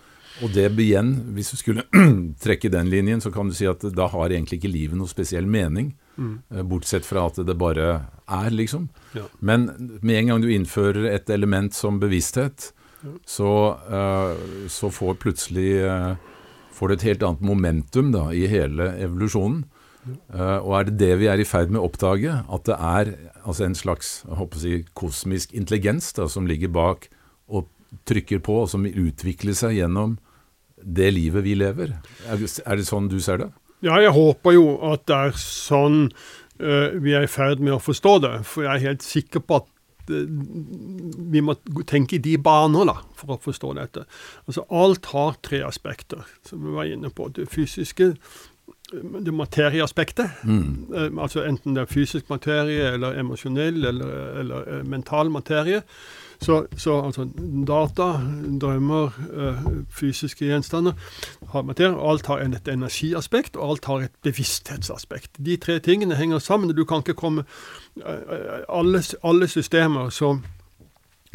og 0.43 0.53
det 0.53 0.71
igjen, 0.81 1.35
hvis 1.37 1.53
du 1.53 1.57
skulle 1.61 1.85
trekke 2.45 2.73
den 2.73 2.91
linjen, 2.93 3.21
så 3.21 3.33
kan 3.33 3.49
du 3.49 3.55
si 3.57 3.69
at 3.69 3.85
da 3.97 4.09
har 4.09 4.31
egentlig 4.31 4.61
ikke 4.61 4.73
livet 4.73 4.99
noe 4.99 5.09
spesiell 5.09 5.47
mening. 5.47 5.95
Mm. 6.17 6.41
Bortsett 6.65 7.05
fra 7.05 7.27
at 7.29 7.37
det 7.45 7.59
bare 7.61 8.07
er, 8.27 8.51
liksom. 8.51 8.89
Ja. 9.13 9.27
Men 9.41 9.69
med 10.01 10.23
en 10.23 10.33
gang 10.33 10.41
du 10.41 10.49
innfører 10.53 11.11
et 11.13 11.29
element 11.31 11.75
som 11.77 12.01
bevissthet, 12.01 12.73
så, 13.29 13.51
uh, 13.93 14.69
så 14.73 14.91
får 14.91 15.19
plutselig 15.23 15.69
eh, 15.85 16.15
får 16.77 16.89
du 16.89 16.97
et 16.97 17.09
helt 17.09 17.25
annet 17.27 17.45
momentum 17.45 18.13
da, 18.15 18.29
i 18.37 18.47
hele 18.51 18.93
evolusjonen. 19.01 19.65
Uh, 20.31 20.63
og 20.63 20.73
er 20.79 20.87
det 20.87 20.99
det 21.01 21.13
vi 21.19 21.29
er 21.31 21.41
i 21.43 21.49
ferd 21.49 21.73
med 21.73 21.81
å 21.81 21.89
oppdage? 21.89 22.35
At 22.53 22.67
det 22.69 22.77
er 22.77 23.13
altså 23.43 23.67
en 23.67 23.79
slags 23.79 24.13
si, 24.61 24.79
kosmisk 24.99 25.55
intelligens 25.57 26.13
da, 26.17 26.29
som 26.31 26.47
ligger 26.47 26.71
bak 26.75 27.09
og 27.51 27.67
trykker 28.07 28.43
på, 28.45 28.63
og 28.63 28.71
som 28.71 28.87
utvikler 28.87 29.57
seg 29.57 29.79
gjennom 29.81 30.17
det 30.77 31.11
livet 31.17 31.47
vi 31.47 31.57
lever? 31.59 31.97
Er, 32.29 32.43
er 32.43 32.79
det 32.79 32.87
sånn 32.87 33.11
du 33.11 33.19
ser 33.23 33.43
det? 33.43 33.51
Ja, 33.85 33.99
jeg 34.01 34.15
håper 34.15 34.57
jo 34.57 34.67
at 34.89 35.05
det 35.09 35.17
er 35.29 35.41
sånn 35.41 36.07
uh, 36.63 36.95
vi 37.03 37.17
er 37.17 37.27
i 37.27 37.31
ferd 37.31 37.63
med 37.63 37.77
å 37.77 37.83
forstå 37.83 38.19
det. 38.25 38.35
For 38.49 38.67
jeg 38.67 38.73
er 38.77 38.89
helt 38.93 39.07
sikker 39.07 39.43
på 39.43 39.63
at 39.63 39.73
vi 40.09 41.43
må 41.45 41.57
tenke 41.89 42.17
i 42.17 42.23
de 42.23 42.37
baner 42.39 42.89
da, 42.89 42.99
for 43.19 43.37
å 43.37 43.41
forstå 43.43 43.73
dette. 43.79 44.05
Altså 44.47 44.67
Alt 44.71 45.11
har 45.13 45.39
tre 45.45 45.63
aspekter, 45.67 46.27
som 46.47 46.63
vi 46.65 46.75
var 46.77 46.91
inne 46.91 47.11
på. 47.11 47.29
Det 47.35 47.49
fysiske, 47.53 48.13
det 48.93 49.35
materieaspektet. 49.35 50.45
Mm. 50.45 51.19
altså 51.19 51.45
Enten 51.47 51.75
det 51.77 51.87
er 51.87 51.91
fysisk 51.91 52.31
materie 52.31 52.93
eller 52.95 53.19
emosjonell 53.21 53.85
eller, 53.91 54.15
eller 54.43 54.71
eh, 54.77 54.85
mental 54.87 55.31
materie. 55.35 55.83
Så, 56.41 56.67
så 56.77 57.01
altså 57.01 57.25
data, 57.69 58.09
drømmer, 58.61 59.17
eh, 59.33 59.63
fysiske 59.91 60.47
gjenstander 60.47 60.93
har 61.53 61.63
materie. 61.63 62.11
Alt 62.11 62.27
har 62.27 62.45
et 62.45 62.69
energiaspekt, 62.69 63.57
og 63.57 63.71
alt 63.71 63.85
har 63.85 64.07
et 64.07 64.13
bevissthetsaspekt. 64.23 65.31
De 65.47 65.57
tre 65.57 65.79
tingene 65.79 66.15
henger 66.15 66.39
sammen. 66.39 66.77
Du 66.77 66.85
kan 66.85 67.05
ikke 67.05 67.17
komme 67.19 67.45
eh, 67.97 68.61
alle, 68.69 69.03
alle 69.25 69.49
systemer 69.49 70.11
som, 70.11 70.45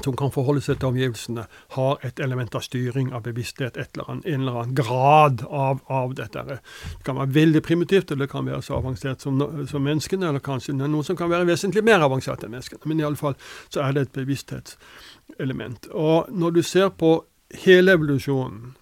som 0.04 0.16
kan 0.18 0.32
forholde 0.34 0.64
seg 0.64 0.80
til 0.80 0.92
omgivelsene, 0.92 1.46
har 1.76 2.06
et 2.06 2.20
element 2.24 2.56
av 2.58 2.64
styring, 2.66 3.12
av 3.14 3.24
bevissthet, 3.26 3.78
et 3.78 3.96
eller 3.96 4.10
annet, 4.10 4.26
en 4.26 4.42
eller 4.42 4.60
annen 4.62 4.76
grad 4.78 5.44
av, 5.46 5.82
av 5.92 6.16
dette. 6.18 6.44
Det 6.48 6.60
kan 7.06 7.20
være 7.20 7.36
veldig 7.36 7.64
primitivt, 7.66 8.12
eller 8.12 8.26
det 8.26 8.34
kan 8.34 8.48
være 8.48 8.62
så 8.66 8.78
avansert 8.80 9.22
som, 9.22 9.42
som 9.70 9.86
menneskene, 9.86 10.30
eller 10.30 10.44
kanskje 10.44 10.76
noe 10.80 11.06
som 11.08 11.20
kan 11.20 11.32
være 11.32 11.50
vesentlig 11.50 11.84
mer 11.86 12.04
avansert 12.06 12.46
enn 12.46 12.56
menneskene. 12.56 12.84
Men 12.90 13.04
iallfall 13.04 13.38
så 13.70 13.84
er 13.86 13.98
det 13.98 14.08
et 14.08 14.16
bevissthetselement. 14.22 15.92
Og 15.94 16.32
når 16.34 16.58
du 16.58 16.62
ser 16.66 16.90
på 16.90 17.18
hele 17.66 17.98
evolusjonen, 17.98 18.76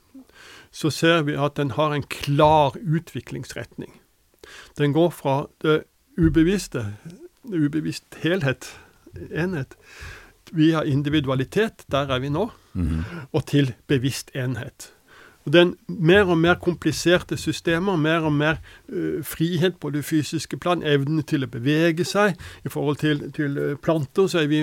så 0.71 0.91
ser 0.93 1.23
vi 1.25 1.33
at 1.33 1.57
den 1.57 1.73
har 1.73 1.95
en 1.95 2.05
klar 2.05 2.75
utviklingsretning. 2.77 3.95
Den 4.77 4.93
går 4.93 5.09
fra 5.09 5.47
det 5.61 5.81
ubevisste, 6.17 6.93
det 7.43 7.65
ubevisst 7.65 8.19
helhet, 8.21 8.69
enhet, 9.33 9.75
via 10.53 10.83
individualitet, 10.87 11.85
der 11.91 12.13
er 12.13 12.19
vi 12.19 12.29
nå, 12.29 12.49
og 13.31 13.45
til 13.49 13.73
bevisst 13.87 14.31
enhet. 14.35 14.91
Og 15.45 15.53
Den 15.53 15.75
mer 15.87 16.27
og 16.29 16.37
mer 16.37 16.53
kompliserte 16.59 17.37
systemer, 17.37 17.95
mer 17.95 18.25
og 18.27 18.33
mer 18.33 18.59
uh, 18.89 19.23
frihet 19.25 19.77
på 19.81 19.89
det 19.89 20.03
fysiske 20.05 20.57
plan, 20.57 20.83
evne 20.83 21.23
til 21.23 21.43
å 21.43 21.49
bevege 21.49 22.05
seg. 22.05 22.35
I 22.65 22.69
forhold 22.69 22.99
til, 23.01 23.31
til 23.33 23.57
øh, 23.57 23.77
planter 23.77 24.27
så 24.27 24.43
er 24.43 24.49
vi 24.51 24.59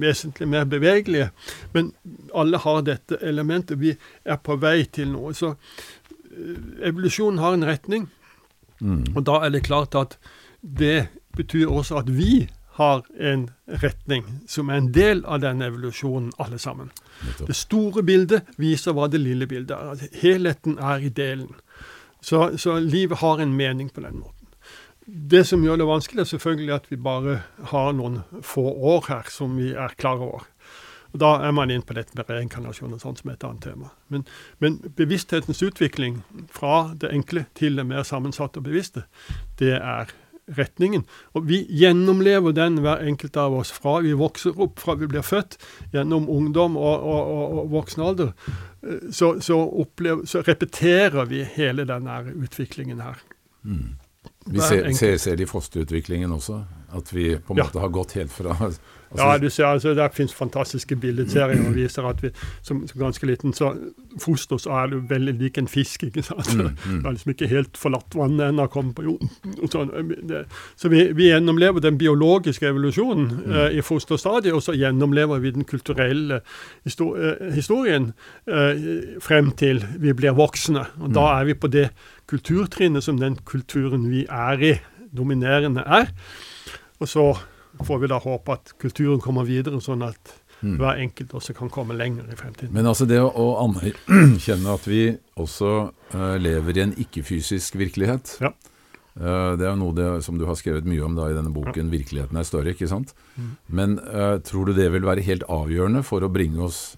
vesentlig 0.00 0.48
mer 0.48 0.64
bevegelige. 0.64 1.30
Men 1.72 1.92
alle 2.34 2.58
har 2.58 2.84
dette 2.86 3.18
elementet. 3.22 3.80
Vi 3.80 3.96
er 4.24 4.36
på 4.36 4.56
vei 4.56 4.84
til 4.84 5.10
noe. 5.16 5.34
Så 5.34 5.54
uh, 5.54 6.56
evolusjonen 6.86 7.42
har 7.42 7.56
en 7.56 7.66
retning. 7.66 8.08
Og 9.16 9.24
da 9.26 9.40
er 9.42 9.50
det 9.50 9.64
klart 9.66 9.96
at 9.98 10.20
det 10.62 11.08
betyr 11.34 11.66
også 11.66 11.98
at 11.98 12.12
vi 12.14 12.44
har 12.78 13.04
en 13.18 13.48
retning 13.82 14.24
som 14.46 14.70
er 14.70 14.80
en 14.80 14.90
del 14.94 15.24
av 15.26 15.42
den 15.42 15.62
evolusjonen, 15.66 16.32
alle 16.38 16.58
sammen. 16.62 16.92
Det 17.42 17.56
store 17.58 18.04
bildet 18.06 18.50
viser 18.56 18.94
hva 18.94 19.08
det 19.10 19.20
lille 19.22 19.48
bildet 19.50 19.74
er. 19.74 19.94
At 19.96 20.20
Helheten 20.22 20.78
er 20.78 21.02
i 21.02 21.10
delen. 21.10 21.50
Så, 22.20 22.56
så 22.58 22.78
livet 22.82 23.18
har 23.18 23.42
en 23.42 23.56
mening 23.56 23.90
på 23.90 24.02
den 24.04 24.20
måten. 24.22 24.34
Det 25.08 25.44
som 25.48 25.62
gjør 25.64 25.80
det 25.80 25.88
vanskelig, 25.88 26.20
er 26.20 26.30
selvfølgelig 26.34 26.74
at 26.74 26.86
vi 26.90 27.00
bare 27.00 27.40
har 27.70 27.94
noen 27.96 28.20
få 28.44 28.66
år 28.92 29.06
her 29.08 29.30
som 29.32 29.56
vi 29.56 29.72
er 29.72 29.94
klar 29.98 30.20
over. 30.20 30.46
Og 31.12 31.20
Da 31.22 31.30
er 31.46 31.54
man 31.56 31.70
inn 31.72 31.82
på 31.82 31.96
dette 31.96 32.12
med 32.14 32.28
reinkarnasjon 32.28 32.92
og 32.92 33.00
sånt 33.00 33.22
som 33.22 33.30
et 33.32 33.44
annet 33.44 33.64
tema. 33.64 33.90
Men, 34.12 34.26
men 34.60 34.76
bevissthetens 34.96 35.62
utvikling 35.64 36.20
fra 36.52 36.92
det 36.94 37.10
enkle 37.16 37.46
til 37.56 37.80
det 37.80 37.86
mer 37.88 38.04
sammensatte 38.04 38.60
og 38.60 38.68
bevisste, 38.68 39.06
det 39.58 39.78
er 39.78 40.12
retningen. 40.56 41.04
Og 41.34 41.48
vi 41.48 41.62
gjennomlever 41.68 42.54
den, 42.56 42.80
hver 42.84 43.04
enkelt 43.04 43.36
av 43.36 43.54
oss, 43.58 43.70
fra 43.74 43.98
vi 44.04 44.12
vokser 44.16 44.56
opp, 44.60 44.78
fra 44.80 44.94
vi 45.00 45.06
blir 45.10 45.22
født, 45.26 45.58
gjennom 45.92 46.28
ungdom 46.32 46.76
og, 46.76 47.04
og, 47.04 47.32
og, 47.34 47.58
og 47.62 47.70
voksen 47.76 48.02
alder. 48.02 48.32
Eh, 48.82 49.08
Så, 49.12 49.40
så, 49.40 49.58
opplever, 49.58 50.24
så 50.26 50.40
repeterer 50.46 51.26
vi 51.26 51.42
hele 51.44 51.84
denne 51.84 52.20
utviklingen 52.32 53.00
her. 53.02 53.18
Vi 54.50 54.60
ser, 54.60 54.92
ser, 54.92 55.16
ser 55.16 55.36
det 55.36 55.44
i 55.44 55.50
fosterutviklingen 55.50 56.32
også, 56.32 56.62
at 56.96 57.10
vi 57.14 57.36
på 57.36 57.52
en 57.52 57.58
Ja. 57.58 57.64
måte 57.64 57.80
har 57.80 57.88
gått 57.92 58.12
helt 58.16 58.32
fra 58.32 58.54
altså, 58.60 58.80
Ja, 59.16 59.38
du 59.38 59.48
ser, 59.50 59.64
altså, 59.64 59.94
Der 59.94 60.08
finnes 60.12 60.34
fantastiske 60.34 60.96
bildeserier 60.96 61.56
som 61.62 61.74
viser 61.74 62.08
at 62.08 62.22
vi 62.22 62.30
som, 62.62 62.86
som 62.88 63.00
ganske 63.00 63.26
liten 63.26 63.52
så 63.52 63.70
foster 64.20 64.56
så 64.60 64.70
er 64.82 64.86
du 64.92 65.00
veldig 65.08 65.34
lik 65.38 65.58
en 65.58 65.68
fisk. 65.68 66.02
ikke 66.02 66.22
sant? 66.22 66.54
Mm, 66.56 66.74
Det 67.02 67.06
er 67.06 67.10
liksom 67.16 67.32
ikke 67.32 67.48
helt 67.48 67.76
forlatt 67.76 68.14
vannet 68.16 68.48
ennå, 68.48 68.66
kommet 68.72 68.94
på 68.96 69.02
jorden. 69.06 69.30
og 69.62 69.70
sånn. 69.72 69.92
Det, 70.28 70.44
så 70.76 70.88
vi, 70.88 71.12
vi 71.12 71.30
gjennomlever 71.30 71.80
den 71.80 71.98
biologiske 71.98 72.68
evolusjonen 72.68 73.52
eh, 73.52 73.78
i 73.78 73.80
fosterstadiet, 73.84 74.52
og 74.54 74.62
så 74.62 74.76
gjennomlever 74.76 75.40
vi 75.40 75.50
den 75.50 75.64
kulturelle 75.64 76.40
eh, 76.40 77.54
historien 77.54 78.12
uh, 78.48 79.20
frem 79.24 79.52
til 79.56 79.84
vi 79.98 80.12
blir 80.12 80.36
voksne. 80.36 80.84
Og 81.00 81.12
da 81.14 81.30
er 81.38 81.48
vi 81.48 81.54
på 81.54 81.70
det 81.72 81.88
kulturtrinnet 82.28 83.04
som 83.04 83.18
den 83.20 83.36
kulturen 83.48 84.08
vi 84.10 84.24
er 84.28 84.62
i, 84.62 84.74
dominerende 85.16 85.82
er. 85.86 86.10
Og 87.00 87.08
så 87.08 87.24
får 87.86 88.02
vi 88.02 88.10
da 88.10 88.18
håpe 88.20 88.52
at 88.58 88.74
kulturen 88.82 89.20
kommer 89.24 89.46
videre, 89.48 89.80
sånn 89.80 90.02
at 90.06 90.34
hver 90.58 90.98
enkelt 90.98 91.30
også 91.38 91.54
kan 91.54 91.68
komme 91.70 91.94
lenger 91.94 92.26
i 92.32 92.36
fremtiden. 92.36 92.72
Men 92.74 92.88
altså 92.90 93.06
det 93.06 93.20
å, 93.22 93.44
anerkjenne 93.62 94.72
at 94.78 94.88
vi 94.90 95.04
også 95.38 95.68
uh, 96.14 96.34
lever 96.42 96.80
i 96.80 96.82
en 96.88 96.94
ikke-fysisk 96.98 97.78
virkelighet, 97.78 98.32
Ja. 98.42 98.50
eh, 99.14 99.52
det 99.54 99.68
er 99.70 99.76
noe 99.78 99.94
det, 99.94 100.08
som 100.26 100.34
du 100.38 100.44
har 100.50 100.58
skrevet 100.58 100.84
mye 100.90 101.04
om 101.06 101.14
da 101.14 101.28
i 101.30 101.36
denne 101.36 101.54
boken 101.54 101.92
'Virkeligheten 101.94 102.36
er 102.36 102.42
større'. 102.48 102.74
ikke 102.74 102.90
sant? 102.90 103.14
Men 103.70 104.00
uh, 104.00 104.38
tror 104.42 104.66
du 104.66 104.72
det 104.74 104.90
vil 104.92 105.06
være 105.06 105.22
helt 105.22 105.46
avgjørende 105.46 106.02
for 106.02 106.26
å 106.26 106.32
bringe 106.32 106.58
oss 106.66 106.96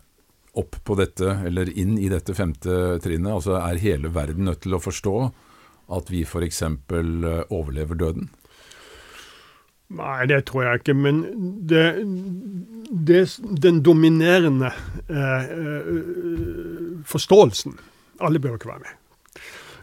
opp 0.59 0.77
på 0.85 0.97
dette, 0.99 1.37
eller 1.47 1.71
inn 1.79 1.99
i 1.99 2.09
dette 2.11 2.35
femte 2.35 2.99
trinnet? 3.05 3.33
Altså 3.33 3.59
er 3.61 3.81
hele 3.83 4.11
verden 4.15 4.49
nødt 4.51 4.65
til 4.65 4.75
å 4.77 4.83
forstå 4.83 5.17
at 5.91 6.11
vi 6.11 6.23
f.eks. 6.27 6.63
Uh, 6.63 7.43
overlever 7.51 7.99
døden? 7.99 8.31
Nei, 9.91 10.27
det 10.31 10.45
tror 10.47 10.67
jeg 10.67 10.81
ikke. 10.81 10.95
Men 10.95 11.23
det, 11.67 11.85
det, 13.09 13.25
den 13.63 13.81
dominerende 13.83 14.71
eh, 15.11 15.51
eh, 15.51 17.01
forståelsen 17.11 17.75
Alle 18.23 18.39
bør 18.39 18.55
ikke 18.55 18.71
være 18.71 18.85
med. 18.85 19.00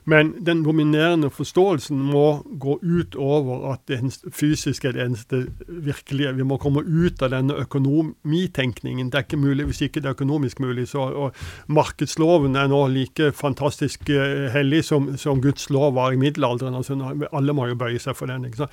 Men 0.07 0.29
den 0.39 0.61
dominerende 0.63 1.27
forståelsen 1.29 1.99
må 1.99 2.39
gå 2.47 2.77
ut 2.79 3.15
over 3.19 3.73
at 3.73 3.81
det 3.91 3.99
fysiske 4.31 4.87
er 4.87 4.95
det 4.95 5.03
eneste 5.03 5.39
virkelige. 5.67 6.31
Vi 6.37 6.45
må 6.47 6.55
komme 6.63 6.79
ut 6.79 7.19
av 7.25 7.33
denne 7.33 7.57
økonomitenkningen. 7.59 9.09
Det 9.11 9.19
er 9.19 9.25
ikke 9.25 9.39
mulig 9.41 9.65
hvis 9.67 9.83
ikke 9.83 9.99
det 9.99 10.07
er 10.07 10.15
økonomisk 10.15 10.61
mulig. 10.63 10.85
Så, 10.93 11.03
og 11.11 11.35
markedsloven 11.67 12.55
er 12.55 12.69
nå 12.71 12.79
like 12.93 13.33
fantastisk 13.35 14.07
uh, 14.13 14.47
hellig 14.53 14.85
som, 14.87 15.09
som, 15.19 15.41
Guds 15.43 15.67
lov 15.75 15.97
var 15.99 16.15
i 16.15 16.21
middelalderen. 16.21 16.79
Altså, 16.79 16.95
alle 17.27 17.57
må 17.57 17.67
jo 17.67 17.75
bøye 17.75 17.99
seg 17.99 18.15
for 18.15 18.31
den. 18.31 18.47
ikke 18.47 18.69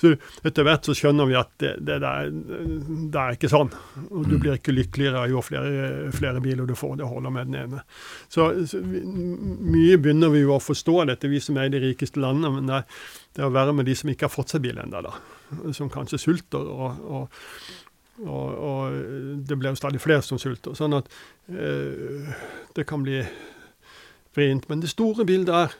Så 0.00 0.14
etter 0.48 0.64
hvert 0.64 0.88
så 0.88 0.96
skjønner 0.96 1.28
vi 1.28 1.36
at 1.36 1.52
det, 1.60 1.74
det, 1.84 1.98
det, 2.00 2.14
er, 2.14 2.32
det 3.12 3.20
er, 3.26 3.36
ikke 3.36 3.52
sånn. 3.52 3.74
Og 4.08 4.24
du 4.24 4.38
blir 4.38 4.56
ikke 4.56 4.72
lykkeligere 4.72 5.28
jo 5.34 5.44
flere, 5.44 6.08
flere 6.16 6.40
biler 6.40 6.64
du 6.64 6.72
får. 6.72 6.96
Det 7.02 7.12
holder 7.12 7.36
med 7.36 7.52
den 7.52 7.60
ene. 7.66 7.84
Så, 8.32 8.48
så 8.72 8.80
mye 8.80 10.00
begynner 10.00 10.32
vi 10.32 10.46
jo 10.46 10.56
å 10.56 10.62
forstå 10.62 10.77
dette, 10.84 11.28
vi 11.28 11.40
som 11.40 11.56
er 11.56 11.68
i 11.68 11.74
de 11.74 11.82
rikeste 11.82 12.20
landene. 12.20 12.50
Men 12.58 12.70
det, 12.70 12.84
det 13.34 13.42
er 13.42 13.50
å 13.50 13.54
være 13.54 13.74
med 13.74 13.86
de 13.88 13.96
som 13.98 14.10
ikke 14.10 14.28
har 14.28 14.34
fått 14.34 14.54
seg 14.54 14.64
bil 14.64 14.78
ennå, 14.78 15.12
som 15.72 15.90
kanskje 15.90 16.18
sulter. 16.18 16.64
og, 16.64 17.04
og 17.08 17.84
og, 18.18 18.54
og, 18.58 18.94
det 19.46 19.54
blir 19.54 19.70
jo 19.70 19.78
stadig 19.78 20.00
flere 20.02 20.24
som 20.26 20.40
sulter. 20.42 20.74
Sånn 20.74 20.96
at 20.96 21.06
eh, 21.52 22.32
det 22.74 22.86
kan 22.90 23.04
bli 23.06 23.20
vrient. 24.34 24.66
Men 24.66 24.82
det 24.82 24.90
store 24.90 25.26
bildet 25.28 25.54
er 25.54 25.76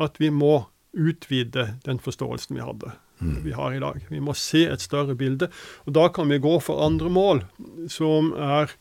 at 0.00 0.16
vi 0.16 0.30
må 0.32 0.62
utvide 0.94 1.74
den 1.84 2.00
forståelsen 2.02 2.56
vi 2.56 2.64
hadde. 2.64 2.94
Mm. 3.20 3.36
Vi 3.44 3.52
har 3.52 3.74
i 3.74 3.82
dag. 3.82 4.00
Vi 4.08 4.20
må 4.22 4.34
se 4.38 4.64
et 4.70 4.82
større 4.82 5.16
bilde. 5.18 5.50
Og 5.84 5.96
da 5.96 6.08
kan 6.14 6.30
vi 6.30 6.40
gå 6.42 6.56
for 6.62 6.84
andre 6.86 7.10
mål, 7.12 7.44
som 7.92 8.32
er 8.32 8.72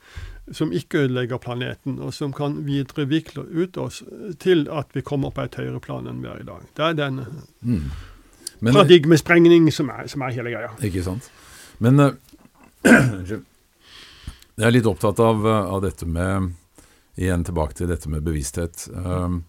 som 0.51 0.73
ikke 0.75 1.06
ødelegger 1.06 1.38
planeten, 1.38 1.99
og 2.03 2.13
som 2.13 2.34
kan 2.36 2.58
viderevikle 2.67 3.45
ut 3.47 3.77
oss 3.77 4.01
til 4.43 4.67
at 4.71 4.91
vi 4.93 5.01
kommer 5.01 5.32
på 5.32 5.45
et 5.45 5.56
høyere 5.56 5.79
plan 5.84 6.08
enn 6.10 6.19
vi 6.23 6.32
er 6.32 6.41
i 6.41 6.47
dag. 6.47 6.65
Det 6.75 6.89
er 6.89 6.97
den 6.99 7.21
mm. 7.62 7.86
Men, 8.60 8.73
paradigmesprengning 8.73 9.71
som 9.71 9.89
er, 9.93 10.08
som 10.12 10.23
er 10.23 10.36
hele 10.36 10.51
greia. 10.51 10.73
Ikke 10.84 11.03
sant. 11.06 11.29
Men 11.84 11.99
uh, 12.03 12.12
jeg 12.84 14.67
er 14.67 14.75
litt 14.75 14.89
opptatt 14.89 15.19
av, 15.23 15.47
av, 15.47 15.79
dette 15.84 16.06
med 16.06 16.51
Igjen 17.13 17.43
tilbake 17.45 17.77
til 17.77 17.91
dette 17.91 18.10
med 18.10 18.23
bevissthet. 18.25 18.88
Um, 18.89 19.43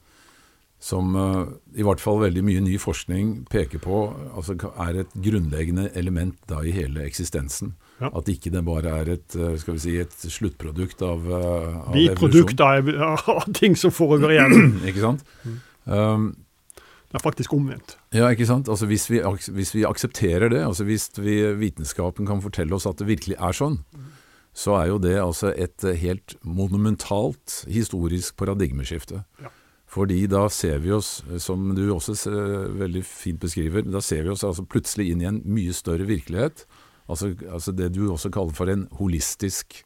som 0.85 1.15
uh, 1.17 1.47
i 1.73 1.85
hvert 1.87 2.03
fall 2.03 2.21
veldig 2.21 2.43
mye 2.45 2.63
ny 2.67 2.75
forskning 2.81 3.47
peker 3.53 3.81
på 3.81 4.03
altså 4.37 4.57
er 4.85 5.01
et 5.01 5.17
grunnleggende 5.17 5.89
element 5.97 6.37
da 6.51 6.61
i 6.61 6.75
hele 6.77 7.07
eksistensen. 7.09 7.73
Ja. 8.03 8.11
At 8.11 8.29
ikke 8.29 8.53
det 8.53 8.65
bare 8.67 8.91
er 9.01 9.13
et, 9.15 9.37
eh, 9.39 9.55
skal 9.63 9.77
vi 9.77 9.83
si, 9.85 9.93
et 10.03 10.15
sluttprodukt 10.19 11.01
av, 11.07 11.29
eh, 11.31 11.77
av 11.79 11.95
Biprodukt 11.95 12.61
av, 12.61 12.91
av 13.37 13.47
ting 13.55 13.77
som 13.79 13.95
foregår 13.95 14.35
igjen. 14.35 14.65
ikke 14.91 15.05
sant? 15.05 15.23
Mm. 15.45 15.61
Um, 15.87 16.27
det 17.15 17.21
er 17.21 17.23
faktisk 17.23 17.55
omvendt. 17.55 17.95
Ja, 18.11 18.27
ikke 18.35 18.49
sant. 18.51 18.69
Altså 18.69 18.89
hvis 18.91 19.07
vi, 19.07 19.23
hvis 19.55 19.71
vi 19.77 19.87
aksepterer 19.87 20.51
det, 20.51 20.65
altså 20.67 20.85
hvis 20.89 21.07
vi, 21.15 21.39
vitenskapen 21.61 22.27
kan 22.27 22.43
fortelle 22.43 22.75
oss 22.75 22.89
at 22.91 22.99
det 22.99 23.07
virkelig 23.07 23.39
er 23.39 23.55
sånn, 23.55 23.79
så 24.55 24.75
er 24.83 24.91
jo 24.91 24.99
det 25.03 25.15
altså 25.23 25.55
et 25.55 25.87
eh, 25.87 25.97
helt 26.03 26.35
monumentalt 26.43 27.63
historisk 27.71 28.37
paradigmeskifte. 28.43 29.23
Ja. 29.41 29.55
Fordi 29.95 30.25
da 30.27 30.49
ser 30.51 30.81
vi 30.83 30.91
oss, 30.97 31.21
som 31.39 31.69
du 31.77 31.85
også 31.95 32.17
veldig 32.75 33.05
fint 33.07 33.39
beskriver, 33.43 33.87
da 33.87 34.03
ser 34.03 34.25
vi 34.27 34.33
oss 34.33 34.43
altså 34.43 34.65
plutselig 34.67 35.13
inn 35.13 35.23
i 35.23 35.29
en 35.31 35.39
mye 35.47 35.77
større 35.77 36.09
virkelighet 36.09 36.65
Altså, 37.11 37.35
altså, 37.53 37.73
det 37.73 37.93
du 37.95 38.07
også 38.09 38.31
kaller 38.33 38.55
for 38.57 38.71
en 38.73 38.87
holistisk 38.99 39.83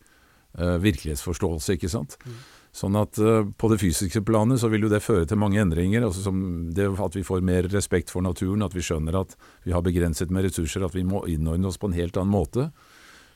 uh, 0.58 0.78
virkelighetsforståelse. 0.82 1.74
ikke 1.74 1.90
sant? 1.90 2.14
Mm. 2.24 2.36
Sånn 2.78 2.98
at 3.00 3.18
uh, 3.18 3.42
På 3.58 3.70
det 3.72 3.80
fysiske 3.82 4.22
planet 4.22 4.60
så 4.62 4.70
vil 4.70 4.86
jo 4.86 4.92
det 4.92 5.02
føre 5.02 5.26
til 5.26 5.40
mange 5.40 5.58
endringer. 5.60 6.04
altså 6.06 6.22
som 6.22 6.70
det 6.74 6.86
At 6.86 7.16
vi 7.16 7.26
får 7.26 7.42
mer 7.42 7.68
respekt 7.72 8.10
for 8.10 8.22
naturen, 8.22 8.62
at 8.62 8.74
vi 8.74 8.84
skjønner 8.84 9.20
at 9.20 9.36
vi 9.64 9.72
har 9.72 9.82
begrenset 9.82 10.30
med 10.30 10.44
ressurser, 10.46 10.84
at 10.84 10.94
vi 10.94 11.02
må 11.02 11.24
innordne 11.26 11.66
oss 11.66 11.78
på 11.78 11.90
en 11.90 11.98
helt 11.98 12.16
annen 12.16 12.34
måte 12.34 12.70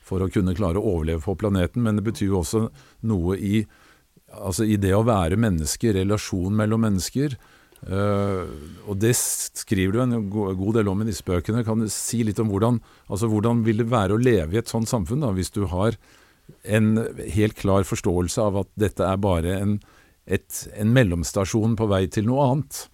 for 0.03 0.19
å 0.19 0.27
kunne 0.27 0.55
klare 0.55 0.79
å 0.79 0.95
overleve 0.97 1.23
på 1.23 1.35
planeten. 1.35 1.83
Men 1.83 1.95
det 1.95 2.03
betyr 2.03 2.27
jo 2.27 2.39
også 2.41 2.69
noe 3.07 3.37
i, 3.37 3.65
altså 4.33 4.65
i 4.65 4.77
det 4.81 4.93
å 4.95 5.05
være 5.07 5.39
menneske, 5.39 5.93
relasjon 5.95 6.55
mellom 6.57 6.85
mennesker. 6.87 7.37
Uh, 7.83 8.47
og 8.87 8.95
det 9.03 9.11
skriver 9.17 9.97
du 9.97 10.01
en 10.03 10.29
god 10.31 10.77
del 10.77 10.89
om 10.91 11.01
i 11.03 11.07
disse 11.09 11.25
bøkene. 11.27 11.65
Kan 11.67 11.83
du 11.83 11.89
si 11.91 12.21
litt 12.23 12.39
om 12.39 12.51
hvordan, 12.51 12.79
altså 13.11 13.27
hvordan 13.31 13.63
vil 13.67 13.83
det 13.83 13.89
være 13.91 14.15
å 14.15 14.21
leve 14.21 14.55
i 14.55 14.61
et 14.61 14.71
sånt 14.71 14.91
samfunn, 14.91 15.23
da, 15.25 15.33
hvis 15.35 15.51
du 15.55 15.65
har 15.71 15.97
en 16.63 16.95
helt 17.33 17.55
klar 17.59 17.85
forståelse 17.87 18.43
av 18.43 18.63
at 18.63 18.71
dette 18.79 19.03
er 19.07 19.19
bare 19.19 19.57
en, 19.59 19.77
et, 20.25 20.63
en 20.79 20.91
mellomstasjon 20.95 21.75
på 21.79 21.87
vei 21.91 22.05
til 22.11 22.27
noe 22.27 22.47
annet, 22.51 22.85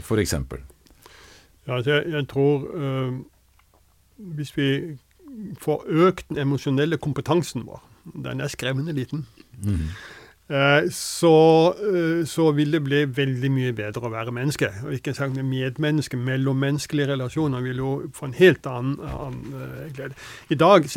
f.eks.? 0.00 0.36
Ja, 1.62 1.78
altså 1.78 1.94
jeg, 1.94 2.12
jeg, 2.12 2.28
tror 2.32 2.64
uh, 2.74 3.16
hvis 4.36 4.52
vi 4.56 4.68
får 5.62 5.86
økt 6.08 6.28
den 6.28 6.42
emosjonelle 6.44 6.98
kompetansen 7.00 7.64
vår 7.64 7.80
Den 8.02 8.42
er 8.42 8.50
skremmende 8.50 8.92
liten. 8.92 9.22
Mm. 9.62 9.92
Eh, 10.48 10.88
så, 10.90 11.66
eh, 11.78 12.24
så, 12.26 12.50
vil 12.52 12.70
det 12.74 12.80
bli 12.82 13.04
veldig 13.06 13.50
mye 13.54 13.72
bedre 13.76 14.02
å 14.04 14.10
være 14.12 14.34
menneske. 14.34 14.68
Og 14.84 14.96
ikke 14.96 15.14
sagt 15.16 15.36
med 15.36 15.46
medmenneske, 15.48 16.18
mellommenneskelige 16.18 17.12
relasjoner 17.12 17.62
vil 17.64 17.80
jo 17.80 17.92
få 18.16 18.28
en 18.28 18.36
helt 18.36 18.66
annen, 18.68 18.96
annen 19.06 19.54
eh, 19.56 19.92
glede. 19.94 20.18
I 20.50 20.58
dag, 20.58 20.88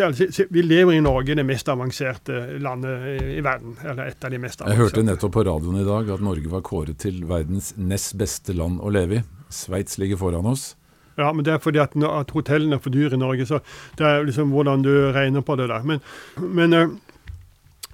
Vi 0.49 0.62
lever 0.62 0.93
i 0.93 1.03
Norge, 1.03 1.36
det 1.36 1.45
mest 1.45 1.69
avanserte 1.69 2.58
landet 2.60 3.21
i 3.38 3.41
verden. 3.45 3.77
Eller 3.84 4.10
et 4.10 4.25
av 4.25 4.31
de 4.34 4.41
mest 4.41 4.62
avanserte. 4.62 4.75
Jeg 4.75 4.84
hørte 4.84 5.05
nettopp 5.05 5.38
på 5.38 5.45
radioen 5.45 5.79
i 5.79 5.88
dag 5.88 6.10
at 6.17 6.25
Norge 6.25 6.49
var 6.49 6.65
kåret 6.65 6.97
til 6.99 7.23
verdens 7.29 7.75
nest 7.77 8.17
beste 8.17 8.53
land 8.53 8.81
å 8.81 8.89
leve 8.89 9.21
i. 9.21 9.23
Sveits 9.53 9.99
ligger 10.01 10.19
foran 10.19 10.49
oss. 10.49 10.73
Ja, 11.15 11.29
men 11.31 11.45
det 11.45 11.53
er 11.53 11.62
fordi 11.63 11.79
at, 11.79 11.95
at 11.95 12.31
hotellene 12.36 12.75
er 12.75 12.84
for 12.84 12.91
dyre 12.91 13.15
i 13.15 13.21
Norge. 13.21 13.45
Så 13.47 13.62
det 13.95 14.08
er 14.08 14.25
liksom 14.27 14.51
hvordan 14.51 14.84
du 14.84 14.91
regner 15.15 15.45
på 15.45 15.55
det 15.55 15.69
der. 15.71 15.86
Men, 15.88 16.01
men 16.36 16.99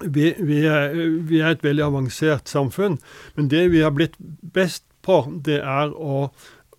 vi, 0.04 0.32
vi, 0.38 0.62
er, 0.66 0.94
vi, 1.28 1.40
er, 1.40 1.52
et 1.52 1.64
veldig 1.64 1.84
avansert 1.84 2.48
samfunn, 2.48 2.98
men 3.36 3.50
det 3.50 3.68
vi 3.72 3.84
har 3.84 3.94
blitt 3.94 4.18
best 4.54 4.84
på, 5.02 5.24
det 5.44 5.60
er 5.60 5.94
å, 5.94 6.28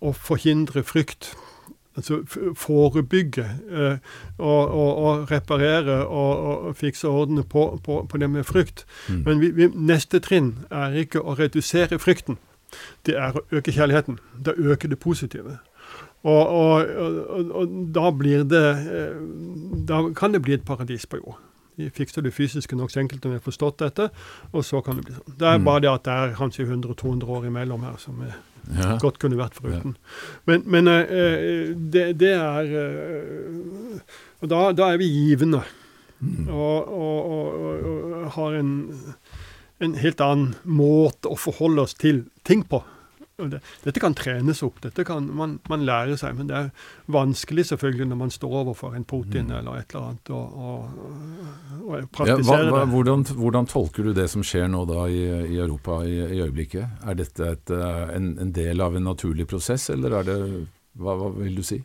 å 0.00 0.12
forhindre 0.12 0.84
frykt. 0.86 1.34
Altså 1.94 2.24
forebygge 2.58 3.44
eh, 3.70 3.98
og, 4.38 4.62
og, 4.66 4.96
og, 4.96 5.28
reparere 5.30 6.00
og, 6.02 6.32
og 6.66 6.76
fikse 6.76 7.06
ordene 7.06 7.44
på, 7.46 7.68
på, 7.84 8.00
på, 8.10 8.18
det 8.18 8.30
med 8.30 8.44
frykt. 8.48 8.82
Mm. 9.08 9.20
Men 9.26 9.44
vi, 9.44 9.68
neste 9.74 10.18
trinn 10.18 10.56
er 10.74 10.96
ikke 11.04 11.22
å 11.22 11.36
redusere 11.38 12.00
frykten. 12.02 12.40
Det 13.06 13.14
er 13.14 13.38
å 13.38 13.44
øke 13.54 13.72
kjærligheten. 13.72 14.18
Det 14.42 14.56
øker 14.58 14.90
det 14.90 14.98
positive. 14.98 15.60
Og, 16.24 16.88
da 17.94 18.10
blir 18.16 18.46
det 18.48 18.68
eh, 18.88 19.16
Da 19.88 19.98
kan 20.16 20.32
det 20.32 20.40
bli 20.42 20.56
et 20.56 20.64
paradis 20.64 21.04
på 21.06 21.20
jord. 21.20 21.36
Fikser 21.74 22.22
det 22.22 22.30
fysiske 22.34 22.76
nokså 22.78 23.00
enkelt 23.02 23.24
om 23.26 23.32
jeg 23.34 23.40
har 23.40 23.44
forstått 23.44 23.80
dette, 23.82 24.08
og 24.52 24.62
så 24.66 24.78
kan 24.84 25.00
det 25.00 25.08
bli 25.08 25.14
sånn. 25.16 25.36
Det 25.40 25.48
er 25.48 25.58
mm. 25.58 25.64
bare 25.66 25.82
det 25.82 25.90
at 25.90 26.04
det 26.06 26.14
er 26.14 26.34
kanskje 26.38 26.66
100-200 26.68 27.32
år 27.36 27.48
imellom 27.48 27.86
her 27.88 27.96
som 27.98 28.20
er, 28.22 28.36
ja. 28.78 28.92
godt 29.02 29.18
kunne 29.22 29.38
vært 29.40 29.58
foruten. 29.58 29.96
Ja. 29.98 30.36
Men, 30.50 30.62
men 30.70 30.90
uh, 30.92 31.74
det, 31.74 32.06
det, 32.20 32.34
er 32.38 32.70
Og 34.38 34.52
da, 34.52 34.68
da, 34.76 34.92
er 34.92 35.02
vi 35.02 35.10
givende. 35.10 35.64
Mm. 36.20 36.46
Og, 36.48 36.94
og, 36.94 37.32
og, 37.34 37.88
og, 37.90 38.30
har 38.38 38.58
en, 38.60 38.72
en 39.82 39.98
helt 39.98 40.22
annen 40.24 40.54
måte 40.62 41.28
å 41.28 41.36
forholde 41.36 41.88
oss 41.88 41.98
til 41.98 42.22
ting 42.46 42.62
på. 42.70 42.84
Det, 43.34 43.58
dette 43.82 43.98
kan 43.98 44.14
trenes 44.14 44.60
opp, 44.62 44.76
dette 44.84 45.02
kan 45.06 45.24
man, 45.26 45.56
man, 45.66 45.82
lære 45.82 46.14
seg, 46.20 46.36
men 46.38 46.46
det 46.46 46.54
er 46.54 46.68
vanskelig 47.10 47.64
selvfølgelig 47.72 48.06
når 48.12 48.18
man 48.20 48.30
står 48.30 48.52
overfor 48.60 48.94
en 48.94 49.06
Putin 49.10 49.48
mm. 49.48 49.56
eller 49.58 49.80
et 49.80 49.90
eller 49.90 50.12
annet, 50.12 50.30
og, 50.30 52.04
praktisere 52.14 52.60
ja, 52.60 52.68
hva, 52.70 52.84
hva, 52.84 52.84
hvordan, 52.92 53.24
hvordan, 53.34 53.66
tolker 53.70 54.06
du 54.06 54.12
det 54.14 54.28
som 54.30 54.44
skjer 54.46 54.70
nå 54.70 54.84
da 54.86 55.08
i, 55.10 55.24
i 55.50 55.58
Europa 55.58 55.98
i, 56.06 56.14
i, 56.28 56.44
øyeblikket? 56.44 57.02
Er 57.02 57.18
dette 57.18 57.50
et, 57.56 57.74
eh, 57.74 58.14
en, 58.14 58.30
en, 58.38 58.54
del 58.54 58.84
av 58.86 58.94
en 58.94 59.10
naturlig 59.10 59.48
prosess, 59.50 59.88
eller 59.90 60.20
er 60.20 60.30
det 60.30 60.38
hva, 61.02 61.16
hva 61.18 61.32
vil 61.34 61.58
du 61.58 61.66
si? 61.66 61.80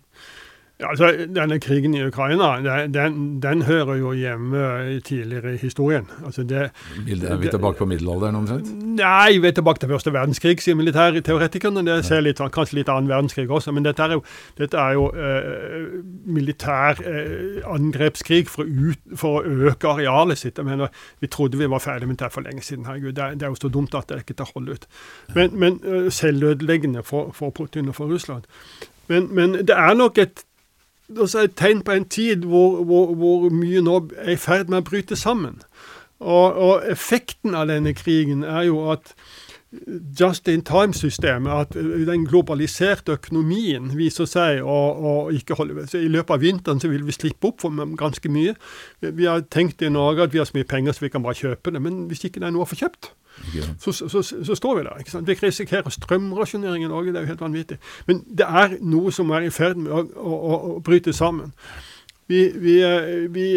Ja, 0.79 0.89
altså, 0.89 1.11
Denne 1.35 1.59
krigen 1.59 1.93
i 1.93 2.05
Ukraina 2.07 2.85
den, 2.87 3.41
den, 3.43 3.61
hører 3.67 3.97
jo 3.99 4.13
hjemme 4.15 5.01
tidligere 5.03 5.53
i 5.53 5.57
historien. 5.57 6.05
Altså 6.25 6.43
det, 6.43 6.61
er 6.61 7.35
vi 7.35 7.49
tilbake 7.49 7.77
på 7.77 7.85
middelalderen 7.85 8.35
omtrent? 8.35 8.69
Nei, 8.95 9.39
vi 9.43 9.47
er 9.47 9.51
tilbake 9.51 9.79
til 9.79 9.91
første 9.91 10.13
verdenskrig, 10.15 10.61
sier 10.63 10.77
militærteoretikerne. 10.79 11.83
Det 11.83 11.97
ser 12.07 12.23
litt, 12.23 12.39
kanskje 12.55 12.77
litt 12.79 12.91
annen 12.93 13.11
verdenskrig 13.11 13.51
også. 13.51 13.73
Men 13.75 13.83
dette 13.89 14.07
er 14.07 14.15
jo, 14.15 14.23
dette 14.55 14.79
er 14.79 14.95
jo 14.95 15.09
eh, 15.11 15.99
militær 16.39 17.03
eh, 17.03 17.59
angrepskrig 17.67 18.47
for 18.47 18.63
å, 18.63 18.87
ut, 18.87 19.03
for 19.19 19.41
å, 19.41 19.55
øke 19.73 19.91
arealet 19.97 20.39
sitt. 20.39 20.63
Jeg 20.63 20.69
mener, 20.69 20.95
Vi 21.19 21.27
trodde 21.27 21.59
vi 21.59 21.67
var 21.67 21.83
ferdig 21.83 22.07
med 22.07 22.21
det 22.23 22.31
for 22.31 22.47
lenge 22.47 22.63
siden. 22.63 22.87
Herregud, 22.87 23.17
det, 23.19 23.33
det, 23.41 23.49
er 23.49 23.51
jo 23.51 23.59
så 23.59 23.67
dumt 23.67 23.99
at 23.99 24.07
det 24.07 24.23
ikke 24.23 24.39
tar 24.39 24.55
hold 24.55 24.71
ut. 24.71 24.87
Men, 25.35 25.59
men 25.59 25.81
uh, 25.83 26.07
selvødeleggende 26.07 27.03
for, 27.03 27.35
for 27.35 27.51
Putin 27.51 27.91
og 27.91 27.99
for 27.99 28.07
Russland. 28.07 28.47
Men, 29.09 29.27
men 29.35 29.65
det 29.67 29.75
er 29.75 29.93
nok 29.97 30.17
et 30.17 30.45
også 31.17 31.45
et 31.47 31.55
tegn 31.57 31.81
på 31.85 31.95
en 31.95 32.05
tid 32.05 32.45
hvor, 32.45 32.83
hvor, 32.83 33.13
hvor 33.15 33.49
mye 33.53 33.81
nå 33.81 33.99
er 34.17 34.33
i 34.35 34.39
ferd 34.39 34.69
med 34.69 34.83
å 34.83 34.89
bryte 34.89 35.17
sammen. 35.19 35.61
Og, 36.19 36.55
og, 36.55 36.81
effekten 36.91 37.55
av 37.55 37.69
denne 37.69 37.93
krigen 37.95 38.43
er 38.43 38.67
jo 38.67 38.89
at 38.91 39.13
just 40.19 40.47
in 40.49 40.63
time-systemet, 40.65 41.51
at 41.51 41.75
den 42.09 42.25
globaliserte 42.25 43.13
økonomien 43.19 43.91
viser 43.97 44.25
seg 44.25 44.63
å, 44.65 44.77
å 44.97 45.13
ikke 45.29 45.55
holde 45.59 45.85
så 45.87 46.01
I 46.01 46.09
løpet 46.09 46.33
av 46.33 46.41
vinteren 46.41 46.81
så 46.81 46.89
vil 46.89 47.05
vi 47.05 47.13
slippe 47.13 47.51
opp 47.51 47.61
for 47.61 47.93
ganske 47.99 48.31
mye. 48.33 48.55
Vi 48.99 49.29
har 49.29 49.45
tenkt 49.53 49.85
i 49.85 49.91
Norge 49.93 50.25
at 50.25 50.33
vi 50.33 50.41
har 50.41 50.49
så 50.49 50.57
mye 50.57 50.67
penger 50.69 50.97
så 50.97 51.05
vi 51.05 51.13
kan 51.13 51.23
bare 51.23 51.37
kjøpe 51.37 51.75
det, 51.75 51.83
men 51.85 52.07
hvis 52.09 52.25
ikke 52.25 52.41
det 52.41 52.49
er 52.49 52.55
noe 52.57 52.65
å 52.65 52.71
få 52.71 52.81
kjøpt, 52.81 53.13
så, 53.79 53.91
så, 53.91 54.21
så, 54.21 54.55
står 54.55 54.77
vi 54.77 54.83
der. 54.83 54.97
ikke 54.99 55.11
sant? 55.11 55.27
Vi 55.27 55.37
risikerer 55.43 55.89
strømrasjonering 55.89 56.83
i 56.83 56.87
Norge, 56.91 57.13
det 57.13 57.21
er 57.21 57.27
jo 57.27 57.33
helt 57.33 57.45
vanvittig. 57.45 57.77
Men 58.07 58.23
det 58.25 58.47
er 58.47 58.75
noe 58.81 59.13
som 59.15 59.31
er 59.31 59.47
i 59.47 59.53
ferd 59.53 59.79
med 59.79 59.91
å, 59.91 60.03
å, 60.15 60.57
å, 60.57 60.75
bryte 60.85 61.13
sammen. 61.13 61.53
Vi, 62.29 62.43
vi, 62.61 62.75
vi, 63.33 63.47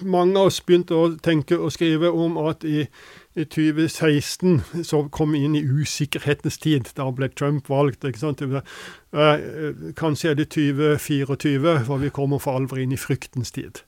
mange 0.00 0.40
av 0.40 0.48
oss 0.48 0.62
begynte 0.64 0.96
å 0.96 1.10
tenke 1.20 1.58
og 1.60 1.74
skrive 1.74 2.08
om 2.08 2.38
at 2.46 2.64
i 2.64 2.86
i 3.34 3.44
2016 3.44 4.84
så 4.86 5.00
kom 5.10 5.32
vi 5.34 5.40
inn 5.42 5.56
i 5.58 5.62
usikkerhetens 5.64 6.58
tid. 6.62 6.92
Da 6.94 7.08
ble 7.10 7.28
Trump 7.34 7.68
valgt. 7.68 8.04
ikke 8.06 8.20
sant? 8.20 8.42
Kanskje 9.98 10.30
er 10.30 10.38
det 10.38 10.52
2024 10.54 11.78
hvor 11.88 11.98
vi 11.98 12.12
kommer 12.14 12.38
for 12.38 12.54
alvor 12.60 12.78
inn 12.78 12.94
i 12.94 13.00
fryktens 13.00 13.50
tid. 13.50 13.82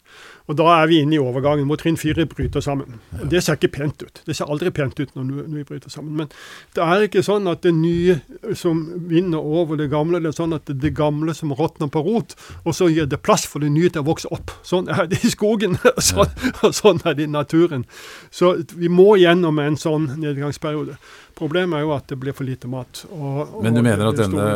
Og 0.46 0.56
Da 0.56 0.66
er 0.78 0.86
vi 0.86 1.00
inne 1.02 1.16
i 1.16 1.22
overgangen 1.22 1.66
hvor 1.66 1.78
trinn 1.80 1.98
fire 1.98 2.26
bryter 2.30 2.62
sammen. 2.62 3.00
Og 3.18 3.26
Det 3.30 3.42
ser 3.42 3.58
ikke 3.58 3.72
pent 3.80 4.02
ut. 4.02 4.22
Det 4.26 4.36
ser 4.36 4.50
aldri 4.50 4.70
pent 4.70 4.98
ut 5.00 5.14
når, 5.16 5.24
når 5.24 5.56
vi 5.56 5.64
bryter 5.66 5.90
sammen. 5.90 6.14
Men 6.16 6.30
det 6.76 6.84
er 6.84 7.06
ikke 7.08 7.24
sånn 7.26 7.50
at 7.50 7.64
det 7.66 7.74
nye 7.74 8.20
som 8.54 8.84
vinner 9.10 9.42
over 9.42 9.78
det 9.80 9.88
gamle, 9.90 10.20
det 10.22 10.30
er 10.30 10.38
sånn 10.38 10.54
at 10.54 10.70
det, 10.70 10.92
gamle 10.96 11.34
som 11.34 11.52
råtner 11.52 11.90
på 11.92 12.00
rot, 12.06 12.36
og 12.64 12.76
så 12.78 12.88
gir 12.88 13.08
det 13.10 13.18
plass 13.26 13.44
for 13.50 13.64
det 13.64 13.72
nye 13.74 13.90
til 13.90 14.04
å 14.04 14.06
vokse 14.06 14.30
opp. 14.32 14.54
Sånn 14.64 14.88
er 14.92 15.10
det 15.10 15.18
i 15.26 15.32
skogen, 15.32 15.76
og 15.96 16.02
sånn, 16.04 16.32
og 16.62 16.76
sånn 16.76 17.02
er 17.04 17.18
det 17.18 17.26
i 17.26 17.32
naturen. 17.32 17.84
Så 18.30 18.54
vi 18.78 18.88
må 18.92 19.16
gjennom 19.20 19.58
en 19.62 19.78
sånn 19.80 20.12
nedgangsperiode. 20.14 20.96
Problemet 21.36 21.80
er 21.80 21.84
jo 21.84 21.92
at 21.96 22.06
det 22.08 22.16
blir 22.20 22.36
for 22.36 22.48
lite 22.48 22.70
mat. 22.70 23.02
Og, 23.12 23.58
Men 23.66 23.76
du 23.76 23.82
mener 23.82 24.08
at 24.08 24.22
denne, 24.22 24.46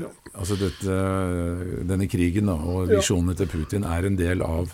ja. 0.00 0.12
altså 0.32 0.56
dette, 0.56 1.00
denne 1.90 2.08
krigen 2.08 2.48
da, 2.48 2.56
og 2.56 2.94
visjonene 2.94 3.36
til 3.36 3.50
Putin 3.50 3.84
er 3.84 4.08
en 4.08 4.16
del 4.16 4.46
av 4.46 4.70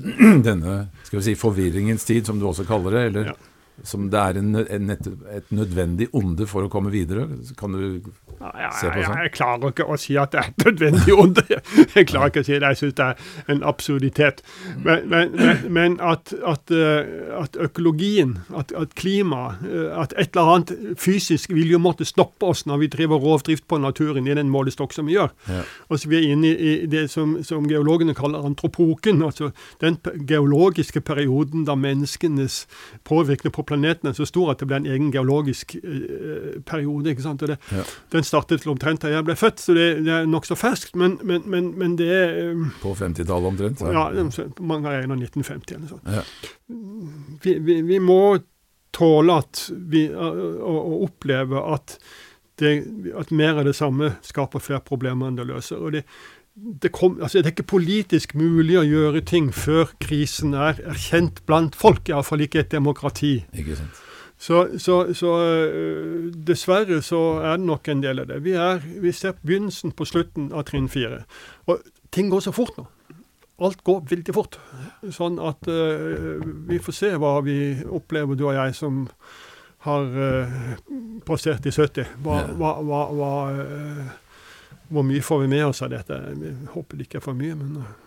denne 0.48 0.82
skal 1.04 1.20
vi 1.20 1.24
si, 1.28 1.36
forvirringens 1.38 2.06
tid, 2.08 2.26
som 2.26 2.40
du 2.40 2.48
også 2.48 2.68
kaller 2.68 2.96
det? 2.96 3.06
eller... 3.12 3.32
Ja 3.32 3.38
som 3.86 4.08
det 4.12 4.20
er 4.20 4.38
en, 4.40 4.56
en, 4.60 4.90
et 4.90 5.52
nødvendig 5.54 6.08
onde 6.16 6.46
for 6.50 6.66
å 6.66 6.70
komme 6.72 6.92
videre? 6.92 7.26
Kan 7.58 7.76
du 7.76 7.82
ja, 8.40 8.70
se 8.76 8.90
på 8.90 9.04
sånn? 9.04 9.18
Jeg, 9.24 9.32
klarer 9.36 9.72
ikke 9.72 9.86
å 9.88 9.98
si 10.00 10.16
at 10.20 10.32
det 10.34 10.42
er 10.42 10.50
et 10.52 10.66
nødvendig 10.66 11.16
onde. 11.16 11.44
Jeg 11.96 12.08
klarer 12.10 12.32
ikke 12.32 12.44
å 12.44 12.48
si 12.48 12.56
det. 12.56 12.70
Jeg 12.70 12.80
syns 12.80 12.96
det 12.98 13.06
er 13.06 13.52
en 13.54 13.62
absurditet. 13.66 14.42
Men, 14.84 15.08
men, 15.10 15.34
men 15.72 15.96
at, 16.04 16.32
at, 16.46 16.72
eh, 16.74 17.10
at, 17.36 17.58
økologien, 17.60 18.38
at, 18.56 18.74
at 18.76 18.94
klimaet, 18.98 19.64
eh, 19.66 19.88
at 20.00 20.14
et 20.16 20.34
eller 20.34 20.54
annet 20.54 20.98
fysisk 21.00 21.54
vil 21.54 21.74
jo 21.74 21.82
måtte 21.82 22.08
stoppe 22.08 22.50
oss 22.52 22.64
når 22.68 22.84
vi 22.84 22.90
driver 22.96 23.22
rovdrift 23.22 23.66
på 23.70 23.80
naturen 23.82 24.28
i 24.28 24.36
den 24.36 24.52
målestokk 24.52 24.94
som 24.96 25.10
vi 25.10 25.18
gjør. 25.18 25.34
Ja. 25.50 25.64
Og 25.88 26.00
så 26.00 26.10
Vi 26.10 26.18
er 26.18 26.32
inne 26.32 26.50
i 26.50 26.72
det 26.90 27.04
som, 27.12 27.36
som 27.46 27.68
geologene 27.70 28.16
kaller 28.18 28.42
antropoken, 28.42 29.22
altså 29.22 29.52
den 29.80 30.00
geologiske 30.26 31.00
perioden 31.06 31.62
da 31.68 31.76
menneskenes 31.78 32.64
påvirkning 33.06 33.54
på 33.54 33.62
planeten 33.70 34.10
er 34.10 34.16
så 34.16 34.26
stor 34.28 34.52
at 34.52 34.60
det 34.60 34.68
ble 34.68 34.80
en 34.80 34.88
egen 34.90 35.10
geologisk 35.14 35.76
eh, 35.78 36.60
periode. 36.66 37.12
ikke 37.12 37.24
sant? 37.24 37.44
Det, 37.46 37.56
ja. 37.72 37.84
Den 38.12 38.26
startet 38.26 38.66
omtrent 38.70 39.04
da 39.04 39.12
jeg 39.14 39.26
ble 39.28 39.36
født, 39.38 39.62
så 39.62 39.76
det, 39.76 39.88
det 40.06 40.14
er 40.16 40.30
nokså 40.30 40.58
ferskt. 40.58 40.96
Men, 40.98 41.18
men, 41.26 41.46
men, 41.50 41.72
men, 41.78 41.96
det 42.00 42.10
er... 42.10 42.64
På 42.82 42.94
50-tallet 42.98 43.52
omtrent? 43.52 43.84
Ja, 43.86 44.08
ja 44.14 44.48
mange 44.60 44.92
er 44.92 45.06
1950 45.06 45.78
eller 45.78 45.94
sånn. 45.94 46.18
Ja. 46.18 46.24
Vi, 47.44 47.56
vi, 47.62 47.80
vi, 47.86 48.00
må 48.02 48.20
tåle 48.94 49.38
at 49.44 49.68
vi, 49.70 50.08
å, 50.10 50.74
å 50.74 51.00
oppleve 51.06 51.62
at, 51.74 51.96
det, 52.60 52.74
at 53.16 53.30
mer 53.34 53.62
av 53.62 53.70
det 53.70 53.76
samme 53.78 54.16
skaper 54.26 54.62
flere 54.62 54.84
problemer 54.86 55.30
enn 55.30 55.38
det 55.38 55.48
løser. 55.48 55.80
og 55.80 55.94
det 55.96 56.04
det, 56.54 56.92
kom, 56.92 57.18
altså 57.22 57.38
det, 57.38 57.46
er 57.46 57.54
ikke 57.54 57.70
politisk 57.76 58.34
mulig 58.34 58.76
å 58.80 58.84
gjøre 58.84 59.22
ting 59.26 59.50
før 59.54 59.92
krisen 60.02 60.54
er 60.54 60.80
erkjent 60.90 61.42
blant 61.48 61.76
folk, 61.78 62.08
iallfall 62.10 62.42
ikke 62.44 62.64
et 62.64 62.72
demokrati. 62.74 63.40
Ikke 63.56 63.78
sant. 63.78 64.06
Så, 64.40 64.62
så, 64.80 65.02
så 65.12 65.34
uh, 65.36 66.30
dessverre 66.48 67.02
så 67.04 67.20
er 67.44 67.58
det 67.58 67.66
nok 67.68 67.90
en 67.92 68.00
del 68.00 68.22
av 68.22 68.30
det. 68.30 68.38
Vi, 68.44 68.54
er, 68.56 68.80
vi 69.02 69.12
ser 69.12 69.36
begynnelsen 69.42 69.92
på 69.92 70.06
slutten 70.08 70.48
av 70.56 70.64
trinn 70.70 70.88
fire. 70.88 71.26
Og 71.68 71.82
ting 72.12 72.30
går 72.32 72.46
så 72.46 72.54
fort 72.56 72.78
nå. 72.80 72.86
Alt 73.60 73.82
går 73.84 74.00
veldig 74.08 74.32
fort. 74.32 74.56
Sånn 75.12 75.36
at 75.44 75.68
uh, 75.68 76.40
vi 76.70 76.80
får 76.80 76.96
se 76.96 77.12
hva 77.20 77.34
vi 77.44 77.58
opplever, 77.84 78.38
du 78.38 78.46
og 78.48 78.56
jeg, 78.56 78.78
som 78.78 79.04
har 79.84 80.08
uh, 80.08 80.56
passert 81.28 81.68
i 81.68 81.74
70. 81.76 82.16
Hva, 82.24 82.40
hva, 82.56 82.74
hva, 82.80 83.04
hva 83.12 83.32
hvor 84.90 85.06
mye 85.06 85.22
får 85.24 85.44
vi 85.44 85.50
med 85.54 85.66
oss 85.70 85.82
av 85.86 85.92
dette? 85.94 86.18
Vi 86.36 86.52
håper 86.74 86.98
det 86.98 87.08
ikke 87.08 87.20
er 87.20 87.26
for 87.30 87.38
mye, 87.38 87.56
men 87.58 87.82
eh. 87.82 87.98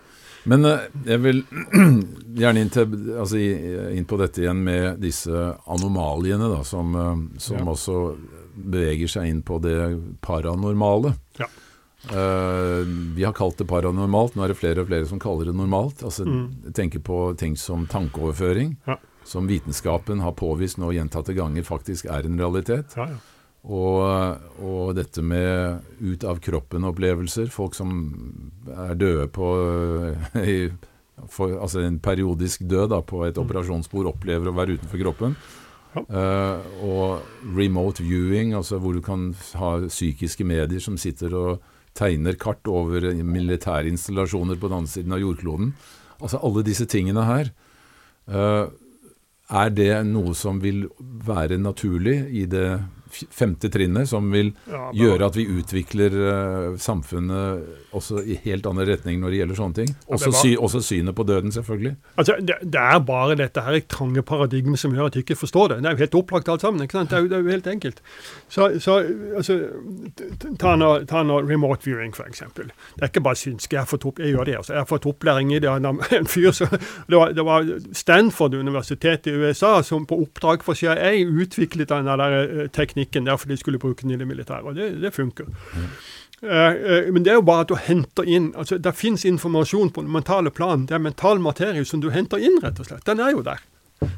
Men 0.43 0.65
uh, 0.67 0.79
jeg 1.07 1.21
vil 1.23 1.41
gjerne 2.41 2.63
inn, 2.63 2.71
til, 2.73 2.95
altså, 3.15 3.39
inn, 3.39 4.07
på 4.07 4.19
dette 4.19 4.43
igjen 4.43 4.63
med 4.65 4.99
disse 5.03 5.31
anomaliene, 5.71 6.49
da, 6.51 6.63
som, 6.67 6.95
uh, 6.95 7.13
som 7.41 7.61
ja. 7.61 7.67
også 7.71 7.99
beveger 8.53 9.11
seg 9.15 9.29
inn 9.31 9.39
på 9.45 9.61
det 9.63 9.77
paranormale. 10.25 11.15
Ja. 11.39 11.47
Uh, 12.11 12.83
vi 13.15 13.23
har 13.23 13.35
kalt 13.35 13.61
det 13.61 13.69
paranormalt, 13.69 14.35
nå 14.35 14.43
er 14.43 14.51
det 14.51 14.59
flere 14.59 14.83
og 14.83 14.91
flere 14.91 15.07
som 15.07 15.21
kaller 15.23 15.47
det 15.47 15.55
normalt. 15.55 16.03
Altså, 16.03 16.27
mm. 16.27 16.73
tenker 16.75 17.03
på 17.03 17.25
ting 17.39 17.55
som 17.59 17.87
tankeoverføring, 17.87 18.75
ja. 18.89 18.99
som 19.27 19.47
vitenskapen 19.47 20.25
har 20.25 20.35
påvist 20.35 20.81
nå 20.81 20.91
gjentatte 20.91 21.35
ganger 21.37 21.63
faktisk 21.63 22.11
er 22.11 22.27
en 22.27 22.39
realitet. 22.41 22.97
Ja, 22.99 23.13
ja. 23.15 23.21
Og, 23.63 24.43
og, 24.59 24.89
dette 24.97 25.23
med 25.23 25.85
ut 26.03 26.23
av 26.27 26.41
kroppen-opplevelser. 26.43 27.47
Folk 27.51 27.77
som 27.77 27.93
er 28.67 28.97
døde 28.99 29.29
på 29.31 29.49
i, 30.55 30.57
for, 31.31 31.55
Altså 31.55 31.85
en 31.85 32.01
periodisk 32.03 32.65
død 32.67 32.91
da, 32.91 32.99
på 32.99 33.23
et 33.23 33.37
mm. 33.37 33.43
operasjonsbord, 33.45 34.11
opplever 34.11 34.51
å 34.51 34.57
være 34.57 34.75
utenfor 34.79 35.03
kroppen. 35.05 35.37
Ja. 35.93 36.03
Uh, 36.09 36.71
og 36.89 37.53
remote 37.55 38.03
viewing, 38.03 38.55
altså 38.57 38.79
hvor 38.81 38.97
du 38.97 39.01
kan 39.05 39.29
ha 39.59 39.75
psykiske 39.85 40.43
medier 40.47 40.81
som 40.83 40.97
sitter 40.97 41.35
og 41.37 41.67
tegner 41.93 42.35
kart 42.41 42.65
over 42.67 43.05
militære 43.21 43.91
installasjoner 43.91 44.57
på 44.57 44.71
den 44.71 44.79
andre 44.81 44.91
siden 44.91 45.13
av 45.13 45.21
jordkloden. 45.21 45.75
Altså 46.17 46.41
alle 46.43 46.65
disse 46.65 46.87
tingene 46.89 47.23
her. 47.29 47.53
Uh, 48.27 48.73
er 49.53 49.71
det 49.75 49.91
noe 50.09 50.33
som 50.35 50.59
vil 50.63 50.87
være 50.99 51.59
naturlig 51.61 52.15
i 52.33 52.47
det 52.49 52.81
femte 53.31 53.69
trinnet 53.73 54.09
som 54.09 54.31
vil 54.33 54.51
ja, 54.69 54.89
gjøre 54.97 55.29
at 55.29 55.37
vi 55.37 55.45
utvikler 55.49 56.15
uh, 56.17 56.77
samfunnet 56.81 57.93
også 57.93 58.23
i 58.25 58.37
helt 58.45 58.65
annen 58.69 58.87
retning 58.87 59.19
når 59.21 59.33
det 59.33 59.41
gjelder 59.41 59.59
sånne 59.59 59.77
ting. 59.79 59.93
Også, 60.07 60.31
var, 60.31 60.39
sy, 60.39 60.53
også 60.57 60.81
synet 60.83 61.15
på 61.15 61.25
døden, 61.27 61.53
selvfølgelig. 61.53 61.93
Altså, 62.17 62.37
det, 62.41 62.57
det, 62.63 62.81
er 62.81 63.03
bare 63.05 63.37
dette 63.39 63.63
her 63.65 63.79
trange 63.89 64.23
paradigmet 64.25 64.81
som 64.81 64.95
gjør 64.95 65.11
at 65.11 65.17
jeg 65.17 65.27
ikke 65.27 65.39
forstår 65.43 65.73
det. 65.73 65.79
Det 65.83 65.91
er 65.91 65.97
jo 65.97 66.03
helt 66.03 66.17
opplagt 66.23 66.49
alt 66.49 66.65
sammen. 66.65 66.83
ikke 66.83 66.97
sant? 66.97 67.11
Det 67.11 67.17
er 67.17 67.25
jo, 67.25 67.29
det 67.31 67.37
er 67.37 67.45
jo 67.45 67.53
helt 67.53 67.69
enkelt. 67.73 68.01
Så, 68.49 68.69
så 68.83 68.97
altså, 69.37 69.59
ta 70.61 70.75
nå, 70.79 70.91
ta 71.09 71.23
nå 71.27 71.39
remote 71.47 71.85
viewing, 71.85 72.13
f.eks. 72.15 72.43
Det 72.57 72.67
er 73.01 73.11
ikke 73.11 73.25
bare 73.25 73.39
synsk. 73.39 73.73
Jeg, 73.73 73.87
jeg 74.17 74.33
gjør 74.33 74.49
det. 74.49 74.57
Altså. 74.61 74.73
Jeg 74.73 74.81
har 74.81 74.89
fått 74.89 75.07
opplæring 75.09 75.53
i 75.53 75.61
det 75.63 75.69
av 75.69 75.85
en 76.17 76.29
fyr 76.29 76.51
som 76.55 76.73
det 76.73 77.17
var, 77.17 77.33
det 77.35 77.45
var 77.45 77.67
Stanford 77.93 78.53
universitet 78.53 79.27
i 79.27 79.35
USA 79.37 79.75
som 79.85 80.05
på 80.09 80.17
oppdrag 80.23 80.63
for 80.65 80.77
CIA 80.77 81.13
utviklet 81.27 81.91
den 81.91 82.09
der 82.09 82.37
eh, 82.39 82.67
teknikken 82.73 83.02
teknikken 83.03 83.25
der 83.25 83.37
for 83.37 83.47
de 83.49 83.57
skulle 83.57 83.79
bruke 83.79 84.01
den 84.01 84.11
i 84.11 84.17
det 84.17 84.27
militære. 84.27 84.63
Og 84.63 84.75
det, 84.75 85.01
det 85.01 85.13
funker. 85.13 85.45
Mm. 85.45 85.89
Uh, 86.43 87.13
men 87.13 87.23
det 87.23 87.31
er 87.31 87.39
jo 87.39 87.45
bare 87.47 87.63
at 87.63 87.69
du 87.69 87.77
henter 87.79 88.27
inn 88.27 88.49
altså 88.59 88.75
Det 88.75 88.91
fins 88.99 89.23
informasjon 89.23 89.93
på 89.95 90.01
den 90.01 90.11
mentale 90.11 90.51
plan. 90.51 90.85
Det 90.85 90.95
er 90.95 90.99
mental 90.99 91.39
materie 91.39 91.85
som 91.85 92.01
du 92.01 92.09
henter 92.11 92.37
inn, 92.37 92.59
rett 92.63 92.79
og 92.79 92.89
slett. 92.89 93.05
Den 93.05 93.19
er 93.19 93.31
jo 93.31 93.43
der. 93.43 93.61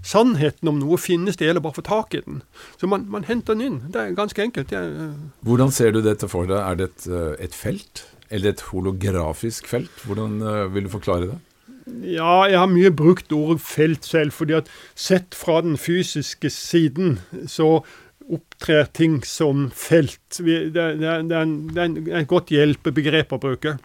Sannheten 0.02 0.68
om 0.68 0.80
noe 0.82 0.98
finnes, 0.98 1.38
det 1.38 1.46
gjelder 1.46 1.62
bare 1.62 1.76
å 1.76 1.78
få 1.78 1.86
tak 1.86 2.16
i 2.18 2.24
den. 2.26 2.42
Så 2.82 2.90
man, 2.90 3.06
man, 3.06 3.28
henter 3.28 3.54
den 3.54 3.62
inn. 3.62 3.82
Det 3.94 4.02
er 4.02 4.18
ganske 4.18 4.42
enkelt. 4.42 4.74
Er, 4.74 4.90
uh... 4.90 5.30
Hvordan 5.46 5.72
ser 5.72 5.94
du 5.94 6.02
dette 6.02 6.30
for 6.32 6.50
deg? 6.50 6.58
Er 6.58 6.80
det 6.80 6.90
et, 6.90 7.10
et 7.46 7.54
felt? 7.54 8.08
Eller 8.34 8.56
et 8.56 8.64
holografisk 8.72 9.70
felt? 9.70 9.94
Hvordan 10.08 10.40
vil 10.74 10.88
du 10.88 10.90
forklare 10.90 11.30
det? 11.30 11.38
Ja, 11.86 12.48
jeg 12.50 12.58
har 12.58 12.72
mye 12.72 12.90
brukt 12.90 13.30
ordet 13.36 13.62
felt 13.62 14.08
selv, 14.10 14.34
fordi 14.34 14.56
at 14.58 14.70
sett 14.98 15.38
fra 15.38 15.60
den 15.62 15.78
fysiske 15.78 16.50
siden, 16.50 17.20
så 17.46 17.84
opptrer 18.32 18.86
ting 18.86 19.20
som 19.26 19.70
felt. 19.76 20.40
Det, 20.40 20.70
det, 20.74 20.88
det, 21.30 21.38
er 21.38 22.20
et 22.22 22.30
godt 22.30 22.52
hjelpebegrep 22.54 23.36
å 23.36 23.42
bruke. 23.42 23.78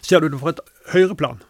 Ser 0.00 0.22
du 0.22 0.30
det 0.30 0.40
fra 0.40 0.54
et 0.54 0.62
høyreplan, 0.94 1.40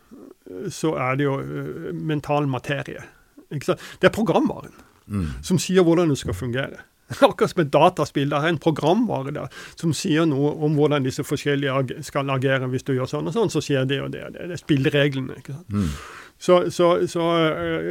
så 0.72 0.94
er 1.00 1.18
det 1.18 1.26
jo 1.28 1.38
uh, 1.40 1.90
mental 1.94 2.48
materie. 2.50 3.04
Det 3.50 4.06
er 4.06 4.14
programvaren 4.14 4.74
mm. 5.10 5.42
som 5.46 5.58
sier 5.62 5.86
hvordan 5.86 6.12
det 6.12 6.18
skal 6.20 6.36
fungere. 6.36 6.84
Akkurat 7.26 7.50
som 7.50 7.64
et 7.64 7.72
dataspill. 7.74 8.30
Det 8.30 8.38
er 8.38 8.52
en 8.52 8.62
programvare 8.62 9.34
der 9.34 9.62
som 9.74 9.94
sier 9.96 10.28
noe 10.30 10.52
om 10.62 10.76
hvordan 10.78 11.06
disse 11.06 11.24
forskjellige 11.26 12.04
skal 12.06 12.30
agere. 12.30 12.70
Hvis 12.70 12.86
du 12.86 12.94
gjør 12.94 13.10
sånn 13.10 13.30
og 13.30 13.34
sånn, 13.34 13.50
så 13.50 13.62
skjer 13.64 13.88
det 13.90 14.00
og 14.04 14.12
det. 14.14 14.26
Det 14.36 14.46
er 14.46 14.60
spillereglene. 14.60 15.40
ikke 15.42 15.56
sant? 15.56 15.74
Mm. 15.74 15.90
Så, 16.40 16.70
så, 16.72 17.06
så, 17.10 17.24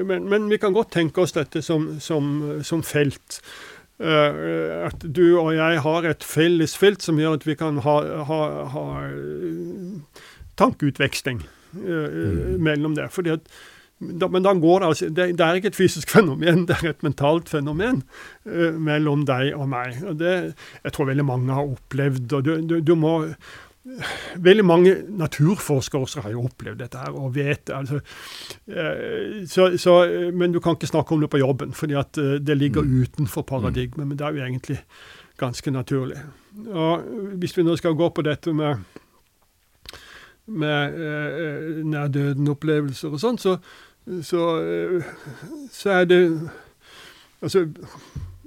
men, 0.09 0.25
men, 0.29 0.47
vi 0.49 0.57
kan 0.57 0.73
godt 0.73 0.89
tenke 0.95 1.21
oss 1.21 1.35
dette 1.35 1.61
som, 1.61 1.99
som, 2.01 2.61
som 2.65 2.81
felt. 2.83 3.41
uh, 4.01 4.87
at 4.87 5.03
du 5.03 5.37
og 5.37 5.53
jeg 5.53 5.81
har 5.85 6.07
et 6.09 6.23
felles 6.25 6.73
felt 6.79 7.03
som 7.05 7.19
gjør 7.19 7.37
at 7.37 7.45
vi 7.45 7.55
kan 7.59 7.77
ha, 7.85 7.97
ha, 8.25 8.39
ha 8.73 8.85
tankeutveksling 10.57 11.43
mm. 11.73 12.55
mellom 12.63 12.95
det. 12.97 13.11
fordi 13.13 13.35
at 13.37 13.51
da, 13.99 14.29
men 14.31 14.43
da 14.45 14.53
går 14.55 14.79
det 14.79 14.87
altså 14.87 15.07
det, 15.11 15.25
det, 15.37 15.43
er 15.43 15.57
ikke 15.59 15.71
et 15.73 15.77
fysisk 15.77 16.09
fenomen, 16.09 16.63
det 16.69 16.77
er 16.79 16.93
et 16.93 17.03
mentalt 17.03 17.49
fenomen 17.51 18.01
uh, 18.47 18.75
mellom 18.79 19.25
deg 19.27 19.51
og 19.57 19.67
meg. 19.71 19.99
og 20.07 20.19
Det 20.21 20.35
jeg 20.83 20.93
tror 20.95 21.11
veldig 21.11 21.25
mange 21.27 21.53
har 21.53 21.73
opplevd. 21.75 22.33
og 22.33 22.45
du, 22.45 22.53
du, 22.63 22.79
du 22.79 22.95
må 22.95 23.17
Veldig 24.39 24.65
mange 24.65 24.93
naturforskere 25.09 26.01
også 26.01 26.21
har 26.21 26.33
jo 26.35 26.45
opplevd 26.47 26.79
dette 26.79 27.01
her 27.01 27.15
og 27.15 27.33
vet 27.35 27.71
altså, 27.73 27.99
uh, 28.69 29.39
så, 29.49 29.71
så, 29.77 29.95
Men 30.33 30.53
du 30.53 30.59
kan 30.63 30.77
ikke 30.77 30.91
snakke 30.91 31.15
om 31.15 31.23
det 31.23 31.29
på 31.29 31.41
jobben, 31.41 31.73
fordi 31.73 31.97
at 31.99 32.17
uh, 32.17 32.37
det 32.37 32.57
ligger 32.57 32.85
mm. 32.85 33.01
utenfor 33.01 33.41
paradigmet. 33.41 34.07
Men 34.07 34.17
det 34.17 34.25
er 34.27 34.37
jo 34.37 34.45
egentlig 34.45 34.79
ganske 35.39 35.71
naturlig. 35.71 36.17
Og 36.67 37.03
Hvis 37.39 37.57
vi 37.57 37.63
nå 37.63 37.75
skal 37.75 37.97
gå 37.97 38.09
på 38.09 38.25
dette 38.25 38.53
med 38.53 38.83
med 40.49 40.95
eh, 40.97 41.85
nærdøden-opplevelser 41.85 43.13
og 43.13 43.21
sånn, 43.21 43.37
så, 43.37 43.51
så, 44.25 44.45
så, 45.69 45.91
er 45.99 46.07
det 46.09 46.23
Altså 47.39 47.67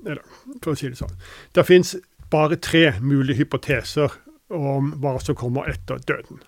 Eller, 0.03 0.19
for 0.59 0.75
å 0.75 0.77
si 0.77 0.91
det 0.91 0.99
sånn. 0.99 1.15
Det 1.55 1.63
fins 1.65 1.95
bare 2.33 2.59
tre 2.61 2.97
mulige 3.01 3.39
hypoteser 3.39 4.13
om 4.53 4.95
hva 5.03 5.19
som 5.23 5.39
kommer 5.39 5.69
etter 5.73 6.01
døden. 6.09 6.43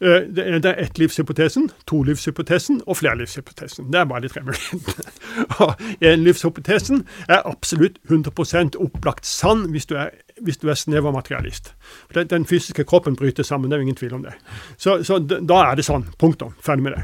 Eh, 0.00 0.20
det 0.30 0.66
er 0.66 0.78
ettlivshypotesen, 0.78 1.70
tolivshypotesen 1.86 2.82
og 2.86 2.96
flerlivshypotesen. 2.96 3.92
Det 3.92 4.00
er 4.00 4.04
bare 4.04 4.20
de 4.20 4.28
tre 4.28 4.42
mulighetene. 4.46 4.92
Enlivshypotesen 6.12 7.06
er 7.28 7.42
absolutt 7.44 7.98
100% 8.10 8.78
opplagt 8.78 9.26
sann 9.26 9.66
hvis 9.72 9.86
du 9.86 9.96
er, 9.98 10.10
hvis 10.40 10.56
du 10.56 10.68
er 10.68 10.74
snever 10.74 11.10
materialist. 11.10 11.74
For 12.06 12.22
den 12.22 12.46
fysiske 12.46 12.84
kroppen 12.84 13.16
bryter 13.16 13.42
sammen, 13.42 13.70
det 13.70 13.76
er 13.76 13.80
jo 13.80 13.88
ingen 13.88 13.96
tvil 13.96 14.14
om 14.14 14.22
det. 14.22 14.36
Så, 14.76 15.02
så 15.02 15.18
da 15.18 15.62
er 15.64 15.74
det 15.74 15.88
sånn. 15.88 16.06
Punktum. 16.18 16.54
Ferdig 16.62 16.86
med 16.86 16.94
det. 16.94 17.02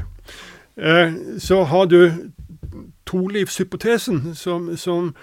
Eh, 0.77 1.13
så 1.39 1.63
har 1.63 1.85
du 1.91 2.31
tolivshypotesen, 3.05 4.35
som, 4.35 4.77
som 4.77 5.15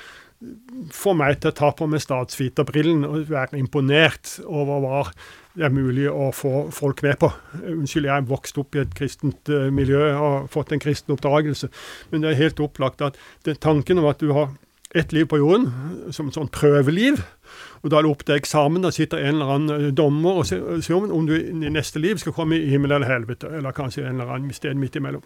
får 0.92 1.14
meg 1.18 1.38
til 1.40 1.52
å 1.52 1.56
ta 1.58 1.70
på 1.76 1.86
meg 1.90 2.02
statsviterbrillen 2.02 3.06
og 3.08 3.30
være 3.30 3.60
imponert 3.60 4.38
over 4.46 4.82
hva 4.82 5.04
det 5.52 5.66
er 5.66 5.74
mulig 5.74 6.08
å 6.08 6.30
få 6.32 6.68
folk 6.72 7.02
med 7.04 7.18
på. 7.20 7.28
Unnskyld, 7.60 8.08
jeg 8.08 8.14
er 8.14 8.28
vokst 8.28 8.58
opp 8.60 8.76
i 8.76 8.82
et 8.82 8.94
kristent 8.96 9.50
uh, 9.52 9.68
miljø 9.74 10.00
og 10.16 10.50
fått 10.52 10.72
en 10.72 10.80
kristen 10.82 11.12
oppdragelse, 11.12 11.68
men 12.10 12.24
det 12.24 12.32
er 12.32 12.40
helt 12.40 12.62
opplagt 12.64 13.04
at 13.04 13.20
tanken 13.60 14.00
om 14.00 14.08
at 14.08 14.22
du 14.22 14.32
har 14.32 14.54
ett 14.94 15.12
liv 15.12 15.24
på 15.24 15.38
jorden, 15.40 15.70
som 16.12 16.28
et 16.28 16.36
sånn 16.36 16.50
prøveliv, 16.52 17.22
og 17.80 17.90
da 17.90 17.98
er 17.98 18.04
det 18.04 18.10
opp 18.12 18.24
til 18.28 18.36
eksamen. 18.36 18.84
Da 18.84 18.92
sitter 18.92 19.22
en 19.22 19.38
eller 19.38 19.52
annen 19.54 19.86
eh, 19.88 19.94
dommer 19.96 20.42
og 20.42 20.48
sier 20.48 20.98
om 21.00 21.28
du 21.28 21.32
i 21.36 21.72
neste 21.72 22.00
liv 22.02 22.20
skal 22.20 22.36
komme 22.36 22.58
i 22.60 22.68
himmel 22.72 22.92
eller 22.92 23.08
helvete, 23.08 23.50
eller 23.56 23.76
kanskje 23.76 24.04
en 24.04 24.20
eller 24.20 24.36
annen 24.36 24.52
sted 24.56 24.76
midt 24.78 24.98
imellom. 25.00 25.24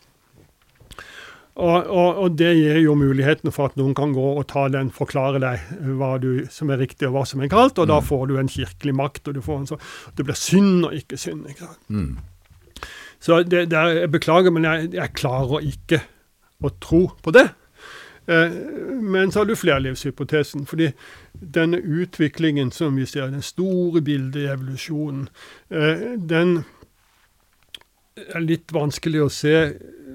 Og, 1.57 1.87
og, 1.89 2.19
og, 2.21 2.35
det 2.37 2.51
gir 2.59 2.83
jo 2.83 2.95
muligheten 3.01 3.53
for 3.55 3.71
at 3.71 3.79
noen 3.81 3.95
kan 3.97 4.13
gå 4.13 4.25
og 4.37 4.45
ta 4.51 4.67
den, 4.69 4.91
forklare 4.93 5.41
deg 5.41 5.71
hva 5.97 6.17
du, 6.21 6.45
som 6.53 6.69
er 6.69 6.83
riktig 6.83 7.09
og 7.09 7.15
hva 7.15 7.23
som 7.29 7.41
er 7.41 7.49
galt, 7.53 7.79
og 7.81 7.89
mm. 7.89 7.93
da 7.95 8.01
får 8.05 8.27
du 8.29 8.35
en 8.37 8.51
kirkelig 8.53 8.93
makt, 8.99 9.31
og 9.31 9.39
du 9.39 9.41
får 9.45 9.63
en 9.63 9.71
sånn 9.71 9.87
det 10.19 10.27
blir 10.29 10.37
synd 10.37 10.85
og 10.91 10.99
ikke 10.99 11.21
synd. 11.21 11.47
ikke 11.49 11.65
sant? 11.65 11.81
Mm. 11.89 12.83
Så 13.25 13.41
det, 13.49 13.71
det 13.73 13.79
er, 13.79 14.03
jeg 14.03 14.13
beklager, 14.13 14.53
men 14.53 14.69
jeg, 14.69 14.91
jeg, 14.99 15.15
klarer 15.17 15.65
ikke 15.65 16.03
å 16.61 16.73
tro 16.83 17.03
på 17.25 17.33
det. 17.33 17.49
Eh, 18.29 18.53
men 19.01 19.33
så 19.33 19.41
har 19.41 19.49
du 19.49 19.57
flerlivshypotesen. 19.57 20.67
fordi 20.69 20.93
denne 21.33 21.81
utviklingen 21.81 22.71
som 22.71 22.97
vi 23.01 23.07
ser, 23.09 23.33
den 23.33 23.43
store 23.43 24.05
bildet 24.05 24.43
i 24.43 24.49
evolusjonen, 24.53 25.29
eh, 25.71 26.05
den 26.21 26.59
er 28.17 28.41
litt 28.41 28.73
vanskelig 28.73 29.23
å 29.25 29.33
se 29.33 29.57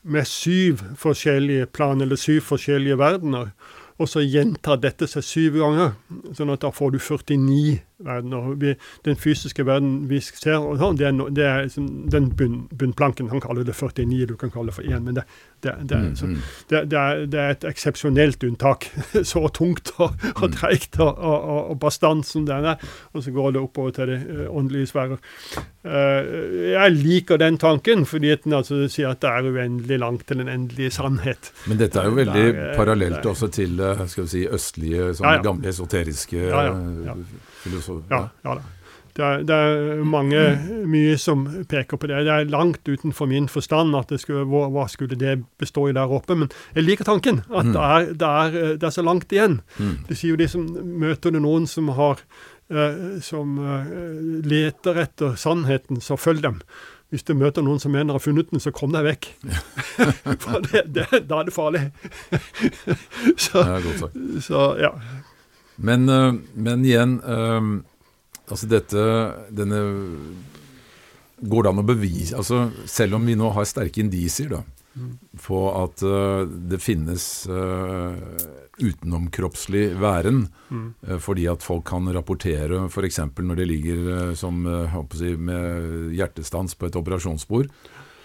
med 0.00 0.24
syv 0.30 0.80
forskjellige 0.96 1.66
plan, 1.76 2.00
eller 2.00 2.16
syv 2.16 2.46
forskjellige 2.46 2.96
verdener 3.02 3.50
og 3.96 4.10
så 4.10 4.22
gjentar 4.24 4.80
dette 4.82 5.08
seg 5.08 5.24
syv 5.24 5.60
ganger. 5.62 5.94
sånn 6.36 6.52
at 6.52 6.64
da 6.64 6.72
får 6.74 6.92
du 6.92 6.98
49 7.00 7.80
verdener. 7.98 8.54
Vi, 8.60 8.74
den 9.04 9.16
fysiske 9.16 9.66
verden 9.66 10.08
vi 10.10 10.20
ser, 10.20 10.64
det 10.98 11.06
er, 11.06 11.12
det 11.32 11.44
er 11.44 11.62
liksom 11.62 12.08
den 12.12 12.28
bunn, 12.36 12.68
bunnplanken. 12.78 13.30
Han 13.32 13.40
kaller 13.40 13.64
det 13.64 13.74
49, 13.74 14.26
du 14.26 14.36
kan 14.36 14.50
kalle 14.50 14.68
det 14.70 14.76
for 14.76 14.82
1. 14.82 15.02
Men 15.02 15.16
det, 15.16 15.24
det, 15.64 15.72
det, 15.88 15.96
er, 15.96 16.10
så, 16.14 16.26
mm, 16.26 16.32
mm. 16.32 16.42
det, 16.70 16.78
er, 16.78 17.24
det, 17.26 17.40
er, 17.40 17.54
et 17.56 17.64
eksepsjonelt 17.64 18.44
unntak. 18.44 18.88
Så 19.32 19.48
tungt 19.48 19.94
og, 19.96 20.12
og 20.34 20.50
mm. 20.50 20.52
treigt 20.58 21.00
og, 21.00 21.14
og, 21.18 21.70
og, 21.70 21.78
bastant 21.80 22.26
som 22.26 22.46
den 22.46 22.68
er. 22.68 22.84
Og 23.12 23.24
så 23.24 23.32
går 23.32 23.56
det 23.56 23.62
oppover 23.62 23.96
til 23.96 24.12
det 24.12 24.20
uh, 24.28 24.44
åndelige 24.56 24.92
sfærer. 24.92 25.16
Uh, 25.86 26.70
jeg 26.74 26.92
liker 26.92 27.40
den 27.40 27.58
tanken, 27.58 28.04
fordi 28.06 28.34
den 28.44 28.52
altså 28.58 28.84
sier 28.92 29.14
at 29.14 29.22
det 29.24 29.32
er 29.32 29.50
uendelig 29.50 29.98
langt 30.02 30.26
til 30.28 30.42
den 30.42 30.52
endelige 30.52 30.92
sannhet. 30.98 31.52
Men 31.66 31.80
dette 31.80 32.00
er 32.00 32.10
jo 32.10 32.16
veldig 32.18 32.46
eh, 32.50 32.72
parallelt 32.76 33.26
også 33.26 33.48
til 33.54 33.80
skal 34.06 34.26
vi 34.26 34.30
si, 34.30 34.42
østlige, 34.52 35.12
sånn 35.16 35.28
ja, 35.28 35.36
ja. 35.38 35.44
gamle 35.44 35.70
esoteriske 35.70 36.40
ja, 36.48 36.64
ja, 37.06 37.14
filosofer. 37.66 38.08
Ja, 38.12 38.24
ja 38.46 38.58
da. 38.60 38.72
Det 39.16 39.24
er, 39.24 39.44
det 39.48 39.56
er, 39.56 40.02
mange, 40.04 40.40
mye 40.84 41.14
som 41.16 41.46
peker 41.70 41.96
på 41.96 42.08
det. 42.10 42.18
Det 42.26 42.32
er 42.34 42.50
langt 42.52 42.84
utenfor 42.84 43.28
min 43.30 43.46
forstand 43.48 43.96
at 43.96 44.10
det 44.12 44.18
skulle, 44.20 44.44
hva, 44.50 44.66
hva, 44.72 44.84
skulle 44.92 45.16
det 45.16 45.38
bestå 45.60 45.86
i 45.88 45.94
der 45.96 46.12
oppe. 46.12 46.36
Men 46.36 46.50
jeg 46.74 46.84
liker 46.84 47.08
tanken. 47.08 47.40
At 47.48 47.64
mm. 47.64 47.72
det, 47.72 47.84
er, 47.86 48.10
det, 48.12 48.32
er, 48.42 48.58
det, 48.74 48.84
er, 48.84 48.92
så 48.92 49.06
langt 49.06 49.32
igjen. 49.32 49.62
Mm. 49.78 49.94
Det 50.08 50.18
sier 50.18 50.34
jo 50.34 50.42
de 50.42 50.50
som 50.52 50.66
møter 51.00 51.32
du 51.32 51.40
noen 51.40 51.64
som 51.70 51.88
har 51.96 52.20
eh, 52.68 53.16
som 53.24 53.56
eh, 53.62 53.96
leter 54.52 55.00
etter 55.06 55.40
sannheten, 55.40 56.02
så 56.04 56.20
følg 56.20 56.44
dem. 56.44 56.60
Hvis 57.14 57.24
du 57.24 57.36
møter 57.38 57.64
noen 57.64 57.80
som 57.80 57.94
mener 57.94 58.18
har 58.18 58.20
funnet 58.20 58.50
den, 58.50 58.60
så 58.60 58.72
kom 58.74 58.92
deg 58.92 59.06
vekk. 59.06 59.30
For 60.42 60.60
det, 60.66 60.88
det, 60.92 61.06
da 61.30 61.40
er 61.40 61.48
det 61.48 61.54
farlig. 61.54 61.86
så, 63.38 63.62
så, 64.42 64.68
ja. 64.82 64.92
Men, 65.76 66.08
uh, 66.08 66.32
men 66.54 66.84
igjen 66.86 67.18
Altså 68.46 68.68
dette 68.70 69.02
denne 69.52 69.80
Går 71.36 71.66
det 71.66 71.72
an 71.72 71.82
å 71.82 71.86
bevise 71.86 72.38
altså 72.38 72.70
Selv 72.88 73.18
om 73.18 73.26
vi 73.28 73.36
nå 73.36 73.50
har 73.52 73.68
sterke 73.68 74.00
indisier 74.00 74.54
da, 74.54 74.62
på 75.44 75.58
at 75.76 76.00
uh, 76.06 76.46
det 76.46 76.80
finnes 76.80 77.26
utenomkroppslig 78.76 79.94
væren, 79.96 80.42
fordi 81.24 81.46
at 81.48 81.64
folk 81.64 81.86
kan 81.88 82.08
rapportere 82.12 82.82
f.eks. 82.90 83.22
når 83.40 83.60
de 83.60 83.66
ligger 83.70 84.10
som, 84.36 84.58
si, 85.16 85.32
med 85.32 86.10
hjertestans 86.12 86.76
på 86.76 86.90
et 86.90 86.98
operasjonsbord, 87.00 87.70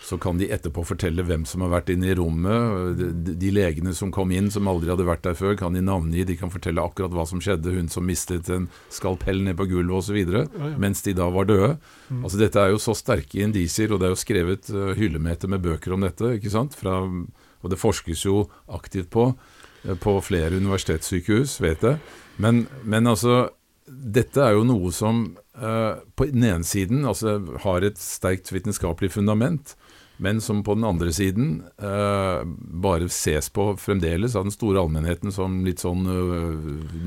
så 0.01 0.17
kan 0.17 0.39
de 0.39 0.47
etterpå 0.49 0.81
fortelle 0.85 1.23
hvem 1.27 1.43
som 1.45 1.61
har 1.61 1.69
vært 1.75 1.91
inne 1.93 2.09
i 2.09 2.15
rommet. 2.17 2.97
De, 2.97 3.35
de 3.37 3.51
legene 3.53 3.93
som 3.93 4.09
kom 4.13 4.31
inn 4.33 4.49
som 4.53 4.69
aldri 4.69 4.89
hadde 4.89 5.05
vært 5.05 5.23
der 5.27 5.37
før, 5.37 5.53
kan 5.59 5.77
de 5.77 5.83
navngi. 5.85 6.25
De 6.25 6.37
kan 6.39 6.49
fortelle 6.53 6.81
akkurat 6.81 7.13
hva 7.13 7.25
som 7.29 7.41
skjedde. 7.43 7.75
Hun 7.75 7.91
som 7.91 8.07
mistet 8.09 8.49
en 8.49 8.65
skalpell 8.93 9.43
ned 9.45 9.59
på 9.59 9.69
gulvet 9.69 9.99
osv. 9.99 10.17
Ja, 10.23 10.43
ja. 10.47 10.73
Mens 10.81 11.05
de 11.05 11.13
da 11.17 11.29
var 11.33 11.45
døde. 11.51 11.75
Mm. 12.09 12.25
Altså 12.25 12.41
Dette 12.41 12.63
er 12.63 12.73
jo 12.73 12.81
så 12.81 12.97
sterke 12.97 13.45
indisier, 13.45 13.93
og 13.93 14.01
det 14.01 14.09
er 14.09 14.15
jo 14.15 14.23
skrevet 14.23 14.73
uh, 14.73 14.91
hyllemeter 14.97 15.51
med 15.53 15.61
bøker 15.67 15.93
om 15.93 16.07
dette. 16.07 16.35
ikke 16.39 16.53
sant? 16.53 16.77
Fra, 16.77 17.03
og 17.05 17.71
det 17.71 17.81
forskes 17.81 18.25
jo 18.25 18.47
aktivt 18.73 19.13
på 19.13 19.29
uh, 19.29 19.95
på 20.01 20.17
flere 20.25 20.57
universitetssykehus, 20.57 21.59
vet 21.61 21.85
jeg. 21.85 22.01
Men, 22.41 22.65
men 22.81 23.09
altså 23.09 23.51
dette 23.91 24.41
er 24.41 24.55
jo 24.55 24.65
noe 24.67 24.91
som 24.95 25.23
uh, 25.59 25.99
på 26.15 26.27
den 26.31 26.45
ene 26.47 26.67
siden 26.67 27.05
altså, 27.07 27.39
har 27.63 27.85
et 27.85 27.99
sterkt 28.01 28.51
vitenskapelig 28.53 29.11
fundament, 29.15 29.75
men 30.21 30.41
som 30.41 30.59
på 30.63 30.75
den 30.77 30.83
andre 30.85 31.09
siden 31.13 31.63
uh, 31.81 32.45
bare 32.83 33.07
ses 33.09 33.49
på 33.49 33.71
fremdeles 33.81 34.35
av 34.37 34.45
den 34.45 34.53
store 34.53 34.83
allmennheten 34.83 35.33
som 35.33 35.63
litt 35.65 35.81
sånn 35.81 36.03
uh, 36.05 36.51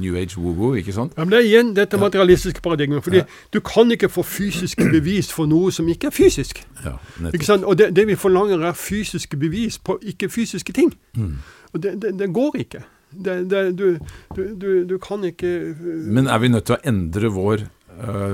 New 0.00 0.16
Age 0.18 0.34
wogo, 0.34 0.72
ikke 0.74 0.94
sant? 0.96 1.14
Ja, 1.14 1.22
men 1.22 1.30
Det 1.30 1.38
er 1.38 1.46
igjen 1.46 1.70
dette 1.76 2.00
materialistiske 2.00 2.62
paradigmet. 2.64 3.04
fordi 3.06 3.22
ja. 3.22 3.28
Du 3.54 3.60
kan 3.62 3.92
ikke 3.94 4.10
få 4.10 4.24
fysiske 4.26 4.88
bevis 4.96 5.30
for 5.30 5.46
noe 5.46 5.70
som 5.74 5.86
ikke 5.88 6.10
er 6.10 6.16
fysisk. 6.16 6.64
Ja, 6.82 6.96
ikke 7.30 7.46
sant? 7.46 7.62
Og 7.62 7.78
det, 7.78 7.92
det, 7.94 8.08
vi 8.10 8.18
forlanger, 8.18 8.66
er 8.66 8.74
fysiske 8.74 9.38
bevis 9.38 9.78
på 9.78 10.00
ikke-fysiske 10.02 10.74
ting. 10.74 10.90
Mm. 11.14 11.38
Og 11.72 11.82
det, 11.86 11.94
det, 12.02 12.16
det 12.18 12.32
går 12.34 12.58
ikke. 12.64 12.82
Det, 13.14 13.36
det, 13.46 13.62
du, 13.78 13.98
du, 14.34 14.82
du, 14.90 14.98
kan 14.98 15.22
ikke 15.22 15.54
uh, 15.70 15.86
Men 16.10 16.26
er 16.26 16.42
vi 16.42 16.50
nødt 16.50 16.66
til 16.66 16.80
å 16.80 16.82
endre 16.82 17.30
vår 17.30 17.62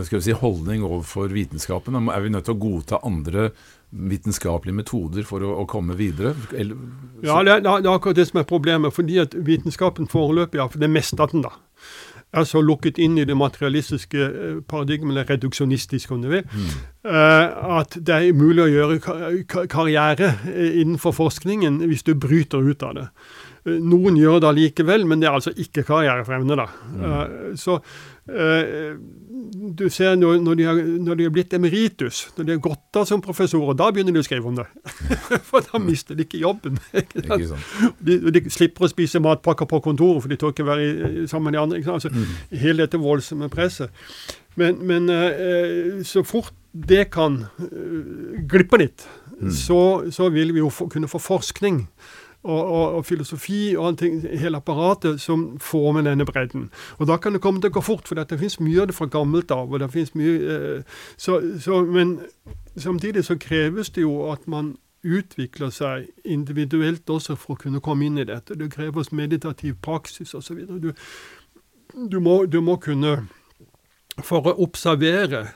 si, 0.08 0.32
holdning 0.32 0.80
overfor 0.88 1.28
vitenskapen? 1.28 2.08
Er 2.08 2.24
vi 2.24 2.32
nødt 2.32 2.48
til 2.48 2.56
å 2.56 2.62
godta 2.62 3.02
andre 3.04 3.50
vitenskapelige 3.90 4.76
metoder 4.76 5.26
for 5.26 5.44
å, 5.44 5.56
å 5.62 5.66
komme 5.70 5.96
videre? 5.98 6.34
Eller, 6.54 6.78
ja, 7.24 7.40
det, 7.46 7.62
det, 7.66 7.72
er 7.80 7.90
akkurat 7.92 8.20
det 8.20 8.28
som 8.30 8.40
er 8.42 8.48
problemet. 8.48 8.94
Fordi 8.94 9.18
at 9.22 9.34
vitenskapen 9.34 10.10
foreløpig, 10.10 10.60
ja, 10.60 10.68
for 10.70 10.82
det 10.82 10.90
meste 10.92 11.20
av 11.22 11.34
den, 11.34 11.44
da, 11.46 11.54
er 12.30 12.46
så 12.46 12.62
lukket 12.62 13.00
inn 13.02 13.18
i 13.18 13.26
det 13.26 13.34
materialistiske 13.34 14.26
uh, 14.30 14.56
paradigmet, 14.70 15.14
eller 15.14 15.30
reduksjonistiske, 15.32 16.14
om 16.14 16.22
du 16.22 16.30
vil, 16.30 16.46
mm. 16.46 16.72
uh, 17.10 17.78
at 17.80 17.98
det 17.98 18.16
er 18.16 18.38
mulig 18.38 18.68
å 18.68 18.70
gjøre 18.70 19.66
karriere 19.70 20.36
innenfor 20.54 21.16
forskningen 21.16 21.82
hvis 21.90 22.06
du 22.06 22.14
bryter 22.14 22.62
ut 22.62 22.86
av 22.86 22.98
det. 23.00 23.08
Noen 23.66 24.16
gjør 24.16 24.38
det 24.40 24.48
allikevel, 24.54 25.02
men 25.08 25.20
det 25.20 25.28
er 25.28 25.36
altså 25.36 25.52
ikke 25.52 25.84
karrierefremmende. 25.84 26.56
da. 26.56 26.68
Mm. 26.94 27.58
Så 27.60 27.80
du 29.76 29.88
ser 29.90 30.16
når, 30.16 30.40
når, 30.44 30.54
de 30.54 30.66
har, 30.66 30.78
når, 31.04 31.18
de 31.18 31.26
har, 31.26 31.32
blitt 31.34 31.54
emeritus, 31.56 32.22
når 32.36 32.46
de 32.46 32.54
har 32.54 32.62
gått 32.64 32.98
av 33.00 33.06
som 33.08 33.22
professorer, 33.24 33.76
da 33.78 33.90
begynner 33.92 34.14
de 34.14 34.22
å 34.22 34.26
skrive 34.26 34.50
om 34.50 34.58
det. 34.58 34.66
for 35.48 35.64
da 35.66 35.80
mister 35.82 36.18
de 36.18 36.26
ikke 36.26 36.40
jobben. 36.42 36.78
Ikke 37.00 37.38
de, 38.00 38.18
de, 38.32 38.44
slipper 38.52 38.86
å 38.86 38.90
spise 38.90 39.22
matpakker 39.22 39.68
på 39.70 39.82
kontoret, 39.84 40.22
for 40.24 40.32
de 40.32 40.38
tør 40.40 40.54
ikke 40.54 40.68
være 40.68 41.26
sammen 41.30 41.50
med 41.50 41.58
de 41.58 41.62
andre. 41.62 41.82
Altså, 41.92 42.12
mm. 42.12 42.30
Hele 42.62 42.84
dette 42.84 43.00
voldsomme 43.00 43.50
presset. 43.52 43.92
Men, 44.58 44.80
men 44.86 45.10
uh, 45.10 46.00
så 46.06 46.24
fort 46.26 46.54
det 46.70 47.08
kan 47.14 47.42
glippe 48.50 48.78
litt, 48.78 49.06
mm. 49.40 49.50
så, 49.54 49.80
så, 50.14 50.28
vil 50.30 50.52
vi 50.54 50.62
jo 50.62 50.70
få, 50.70 50.86
kunne 50.90 51.10
få 51.10 51.18
forskning 51.22 51.82
og, 52.42 52.66
og, 52.66 52.94
og, 52.94 53.06
filosofi 53.06 53.76
og 53.76 53.98
ting, 53.98 54.20
hele 54.38 54.56
apparatet 54.56 55.20
som 55.20 55.58
får 55.60 55.92
med 55.92 56.04
denne 56.04 56.24
bredden. 56.24 56.70
Og 56.98 57.06
Da 57.06 57.16
kan 57.16 57.32
det 57.32 57.40
komme 57.40 57.60
til 57.60 57.70
å 57.70 57.76
gå 57.76 57.80
fort, 57.80 58.08
for 58.08 58.14
det 58.14 58.38
finnes 58.38 58.60
mye 58.60 58.80
av 58.80 58.86
det 58.86 58.96
fra 58.96 59.06
gammelt 59.06 59.50
av. 59.50 59.72
og 59.72 59.80
det 59.80 60.14
mye, 60.14 60.36
eh, 60.54 60.82
så, 61.16 61.40
så, 61.60 61.84
Men 61.84 62.20
samtidig 62.76 63.24
så 63.24 63.36
kreves 63.36 63.90
det 63.90 64.00
jo 64.00 64.30
at 64.32 64.48
man 64.48 64.76
utvikler 65.02 65.70
seg 65.70 66.08
individuelt 66.24 67.10
også 67.10 67.36
for 67.36 67.54
å 67.54 67.60
kunne 67.60 67.80
komme 67.80 68.06
inn 68.06 68.18
i 68.18 68.24
dette. 68.24 68.54
Det 68.54 68.72
kreves 68.72 69.12
meditativ 69.12 69.74
praksis 69.82 70.34
osv. 70.34 70.66
Du, 70.80 70.92
du, 71.94 72.20
du 72.46 72.60
må 72.60 72.76
kunne 72.76 73.26
For 74.20 74.44
å 74.44 74.52
observere 74.60 75.46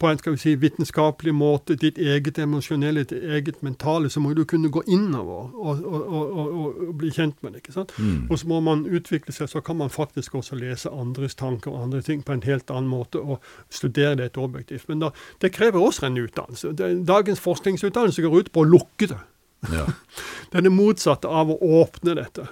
på 0.00 0.08
en 0.08 0.18
skal 0.18 0.34
vi 0.34 0.40
si, 0.40 0.54
vitenskapelig 0.60 1.34
måte, 1.36 1.76
ditt 1.78 1.98
eget 2.00 2.38
emosjonelle, 2.40 3.04
ditt 3.04 3.24
eget 3.36 3.60
mentale, 3.62 4.10
så 4.10 4.22
må 4.22 4.32
du 4.36 4.44
kunne 4.48 4.70
gå 4.72 4.82
innover 4.88 5.50
og, 5.54 5.82
og, 5.84 6.06
og, 6.08 6.52
og 6.88 6.94
bli 7.00 7.12
kjent 7.14 7.36
med 7.44 7.52
det. 7.52 7.62
ikke 7.64 7.76
sant? 7.76 7.92
Mm. 7.98 8.30
Og 8.30 8.40
så 8.40 8.48
må 8.48 8.60
man 8.64 8.86
utvikle 8.88 9.34
seg, 9.36 9.50
så 9.52 9.62
kan 9.64 9.76
man 9.80 9.92
faktisk 9.92 10.38
også 10.40 10.56
lese 10.58 10.92
andres 10.92 11.36
tanker 11.38 11.74
og 11.74 11.84
andre 11.88 12.02
ting 12.06 12.24
på 12.24 12.36
en 12.36 12.44
helt 12.46 12.72
annen 12.72 12.88
måte 12.90 13.20
og 13.20 13.44
studere 13.68 14.16
det 14.20 14.30
et 14.30 14.40
objektivt. 14.40 14.88
Men 14.88 15.04
da, 15.04 15.12
det 15.44 15.52
krever 15.56 15.82
også 15.82 16.08
en 16.08 16.18
utdannelse. 16.22 16.72
Dagens 17.06 17.44
forskningsutdannelse 17.44 18.24
går 18.24 18.38
ut 18.40 18.52
på 18.54 18.64
å 18.64 18.70
lukke 18.70 19.10
det. 19.12 19.20
Ja. 19.68 19.84
det 20.50 20.62
er 20.62 20.64
det 20.64 20.72
motsatte 20.72 21.28
av 21.28 21.52
å 21.52 21.60
åpne 21.82 22.16
dette. 22.16 22.48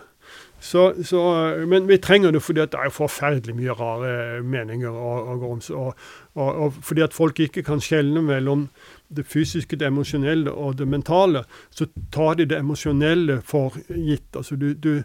Så, 0.61 1.05
så, 1.05 1.21
men 1.67 1.87
vi 1.89 1.97
trenger 2.03 2.33
det 2.35 2.43
fordi 2.43 2.65
det 2.67 2.79
er 2.79 2.91
forferdelig 2.91 3.55
mye 3.55 3.75
rare 3.79 4.13
meninger. 4.43 4.91
Og, 4.91 5.29
og, 5.43 5.63
og, 5.71 5.95
og, 6.35 6.73
fordi 6.83 7.05
at 7.07 7.15
folk 7.15 7.41
ikke 7.41 7.63
kan 7.63 7.81
skjelne 7.81 8.23
mellom 8.23 8.69
det 9.09 9.25
fysiske, 9.27 9.79
det 9.79 9.87
emosjonelle 9.87 10.53
og 10.53 10.79
det 10.79 10.89
mentale, 10.89 11.45
så 11.71 11.87
tar 12.13 12.41
de 12.41 12.49
det 12.51 12.59
emosjonelle 12.59 13.41
for 13.47 13.79
gitt. 13.89 14.35
Altså 14.37 14.57
du, 14.57 14.73
du, 14.75 15.03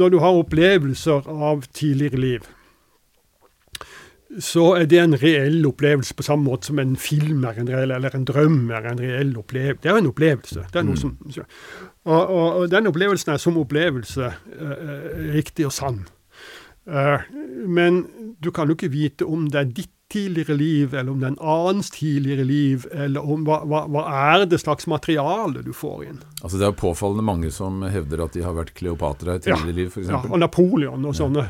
når 0.00 0.08
du 0.08 0.18
har 0.24 0.40
opplevelser 0.40 1.28
av 1.30 1.62
tidligere 1.76 2.20
liv, 2.20 2.48
så 4.38 4.64
er 4.78 4.86
det 4.86 4.98
en 5.02 5.16
reell 5.18 5.64
opplevelse 5.66 6.14
på 6.14 6.22
samme 6.22 6.46
måte 6.46 6.70
som 6.70 6.78
en 6.78 6.94
film 7.00 7.42
er 7.48 7.58
en 7.58 7.70
reell, 7.70 7.90
eller 7.96 8.14
en 8.14 8.26
drøm 8.28 8.70
er 8.70 8.86
en 8.86 9.02
reell 9.02 9.32
opplevelse. 9.40 9.82
Det 9.82 9.90
er 9.90 9.98
en 9.98 10.10
opplevelse. 10.10 10.66
Det 10.70 10.78
er 10.78 10.86
mm. 10.86 10.96
som, 11.00 11.16
og, 12.04 12.20
og, 12.20 12.46
og 12.60 12.70
den 12.70 12.86
opplevelsen 12.90 13.34
er 13.34 13.42
som 13.42 13.58
opplevelse 13.58 14.30
eh, 14.30 15.08
riktig 15.34 15.66
og 15.66 15.74
sann. 15.74 16.04
Eh, 16.86 17.26
men 17.66 18.04
du 18.42 18.52
kan 18.54 18.70
jo 18.70 18.78
ikke 18.78 18.92
vite 18.94 19.26
om 19.26 19.48
det 19.50 19.60
er 19.60 19.72
ditt 19.80 19.94
tidligere 20.10 20.56
liv, 20.58 20.94
eller 20.94 21.12
om 21.12 21.20
det 21.20 21.28
er 21.28 21.34
en 21.34 21.50
annens 21.52 21.90
tidligere 21.94 22.44
liv, 22.44 22.86
eller 22.92 23.26
om 23.34 23.44
hva, 23.46 23.60
hva, 23.68 23.84
hva, 23.90 24.04
er 24.34 24.46
det 24.50 24.58
slags 24.62 24.88
materiale 24.90 25.62
du 25.66 25.70
får 25.76 26.04
inn. 26.08 26.22
Altså 26.40 26.58
Det 26.58 26.66
er 26.66 26.78
påfallende 26.78 27.24
mange 27.26 27.52
som 27.54 27.82
hevder 27.86 28.24
at 28.24 28.34
de 28.34 28.42
har 28.44 28.56
vært 28.56 28.74
Kleopatra 28.78 29.38
i 29.38 29.44
tidligere 29.44 29.70
ja, 29.70 29.76
liv, 29.78 29.92
f.eks. 29.92 30.08
Ja, 30.10 30.22
og 30.26 30.42
Napoleon 30.42 31.06
og 31.06 31.14
sånne. 31.16 31.46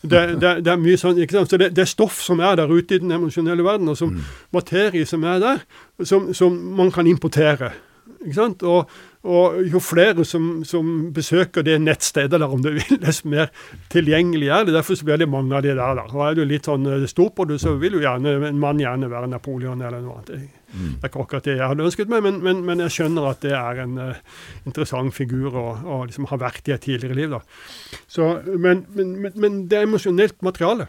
Det, 0.00 0.24
det, 0.40 0.54
det, 0.64 0.72
er 0.72 0.80
mye 0.80 0.98
sånn, 0.98 1.20
ikke 1.22 1.38
sant? 1.38 1.52
Så 1.52 1.60
det, 1.60 1.70
det, 1.76 1.84
er 1.84 1.92
stoff 1.92 2.22
som 2.24 2.40
er 2.42 2.58
der 2.58 2.72
ute 2.72 2.96
i 2.96 3.02
den 3.02 3.12
emosjonelle 3.14 3.66
verden, 3.66 3.92
og 3.92 4.00
som 4.00 4.14
mm. 4.16 4.26
materie 4.56 5.06
som 5.06 5.26
er 5.28 5.42
der, 5.42 5.62
som, 6.02 6.32
som 6.36 6.56
man 6.78 6.92
kan 6.94 7.08
importere. 7.10 7.74
Ikke 8.20 8.36
sant? 8.36 8.64
Og, 8.66 8.90
og 9.20 9.58
jo 9.68 9.80
flere 9.84 10.24
som, 10.24 10.62
som, 10.64 11.10
besøker 11.12 11.64
det 11.66 11.74
nettstedet, 11.82 12.38
der, 12.40 12.46
om 12.48 12.62
du 12.64 12.70
vil, 12.72 12.96
dess 13.04 13.20
mer 13.28 13.50
tilgjengelig 13.92 14.48
er 14.48 14.64
det. 14.64 14.74
Derfor 14.78 14.96
blir 15.04 15.20
det 15.20 15.28
mange 15.28 15.56
av 15.56 15.66
de 15.66 15.74
der. 15.74 15.98
der. 15.98 16.14
Og 16.14 16.22
Er 16.24 16.38
du 16.38 16.46
litt 16.48 16.70
sånn 16.70 16.88
eh, 16.88 17.04
stor 17.10 17.28
på 17.36 17.44
det, 17.50 17.58
så 17.60 17.74
vil 17.80 17.98
jo 17.98 18.04
gjerne, 18.04 18.38
en 18.48 18.62
mann 18.62 18.80
gjerne 18.80 19.10
være 19.12 19.28
Napoleon 19.28 19.84
eller 19.84 20.00
noe 20.00 20.22
annet. 20.22 20.48
Mm. 20.70 20.96
Det 20.96 21.04
er 21.04 21.10
ikke 21.10 21.24
akkurat 21.26 21.50
det 21.50 21.58
jeg 21.58 21.68
hadde 21.68 21.84
ønsket 21.84 22.12
meg, 22.12 22.24
men, 22.24 22.40
men, 22.46 22.64
men 22.64 22.84
jeg 22.86 22.96
skjønner 22.96 23.28
at 23.28 23.44
det 23.44 23.52
er 23.58 23.82
en 23.84 23.96
uh, 23.98 24.42
interessant 24.70 25.12
figur 25.12 25.56
og 25.58 26.06
liksom 26.06 26.28
har 26.30 26.40
vært 26.40 26.70
i 26.70 26.76
et 26.76 26.84
tidligere 26.86 27.18
liv. 27.18 27.34
da. 27.34 27.42
Så, 28.08 28.30
men, 28.56 28.86
men, 28.94 29.64
det 29.68 29.80
er 29.80 29.88
emosjonelt 29.88 30.40
materiale 30.46 30.88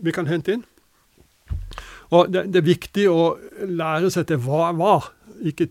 vi 0.00 0.12
kan 0.14 0.28
hente 0.30 0.56
inn. 0.56 0.64
Og 2.14 2.30
det, 2.30 2.46
det, 2.54 2.62
er 2.62 2.70
viktig 2.70 3.08
å 3.10 3.34
lære 3.66 4.12
seg 4.14 4.28
til 4.30 4.40
hva 4.46 4.70
var. 4.78 5.10
Ikke 5.44 5.68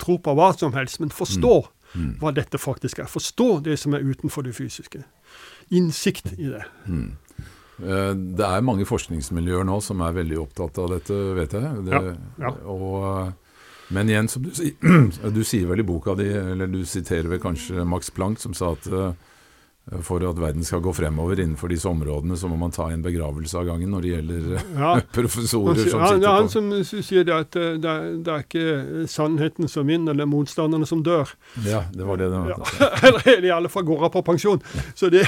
tro 0.00 0.18
på 0.22 0.34
hva 0.36 0.50
som 0.56 0.74
helst, 0.76 1.00
men 1.02 1.12
forstå 1.14 1.54
mm. 1.60 2.02
mm. 2.02 2.12
hva 2.22 2.32
dette 2.36 2.60
faktisk 2.60 3.02
er. 3.02 3.10
Forstå 3.10 3.48
det 3.66 3.78
som 3.80 3.96
er 3.96 4.06
utenfor 4.06 4.46
det 4.46 4.54
fysiske. 4.56 5.02
Innsikt 5.76 6.32
i 6.38 6.48
det. 6.50 6.64
Mm. 6.86 7.10
Eh, 7.80 8.12
det 8.36 8.46
er 8.46 8.66
mange 8.66 8.86
forskningsmiljøer 8.88 9.66
nå 9.68 9.78
som 9.84 10.02
er 10.04 10.16
veldig 10.16 10.40
opptatt 10.42 10.80
av 10.82 10.90
dette, 10.96 11.16
vet 11.38 11.56
jeg. 11.56 11.84
Det, 11.86 12.00
ja, 12.00 12.16
ja. 12.44 12.54
Og, 12.72 13.54
men 13.96 14.12
igjen, 14.12 14.30
som 14.32 14.44
du, 14.44 14.52
du, 15.38 15.42
sier 15.46 15.68
vel 15.70 15.84
i 15.84 15.86
boka 15.86 16.16
di, 16.18 16.28
eller 16.30 16.70
du 16.70 16.82
siterer 16.88 17.30
vel 17.32 17.42
kanskje 17.42 17.86
Max 17.88 18.12
Planck, 18.14 18.40
som 18.42 18.56
sa 18.56 18.74
at 18.76 18.90
uh, 18.92 19.12
for 20.06 20.22
at 20.22 20.38
verden 20.38 20.64
skal 20.66 20.82
gå 20.84 20.92
fremover 20.94 21.40
innenfor 21.40 21.70
disse 21.72 21.88
områdene, 21.90 22.36
så 22.38 22.48
må 22.50 22.56
man 22.60 22.72
ta 22.74 22.86
en 22.92 23.02
begravelse 23.02 23.58
av 23.58 23.66
gangen 23.66 23.90
når 23.90 24.04
det 24.04 24.12
gjelder 24.12 24.44
ja. 24.54 24.92
professorer 25.16 25.80
som 25.80 26.04
sitter 26.04 26.20
på 26.20 26.22
Ja, 26.22 26.34
han 26.36 26.50
som 26.52 26.70
sier 26.86 27.26
det 27.26 27.34
at 27.34 27.58
eh, 27.58 27.74
det 27.82 27.90
det 28.24 28.32
er, 28.32 28.44
ikke 28.44 29.08
sannheten 29.10 29.68
som 29.70 29.88
vinner, 29.90 30.16
det 30.16 30.24
er 30.24 30.30
motstanderne 30.30 30.86
som 30.88 31.02
dør. 31.06 31.32
Ja, 31.66 31.82
det 31.94 32.06
var 32.06 32.20
det 32.20 32.30
det 32.30 32.42
var. 32.44 32.54
Ja. 32.54 32.90
Eller 33.10 33.48
i 33.48 33.52
alle 33.54 33.72
fall 33.72 33.86
går 33.88 34.06
av 34.06 34.14
på 34.14 34.22
pensjon. 34.26 34.62
Så 34.94 35.10
det, 35.12 35.24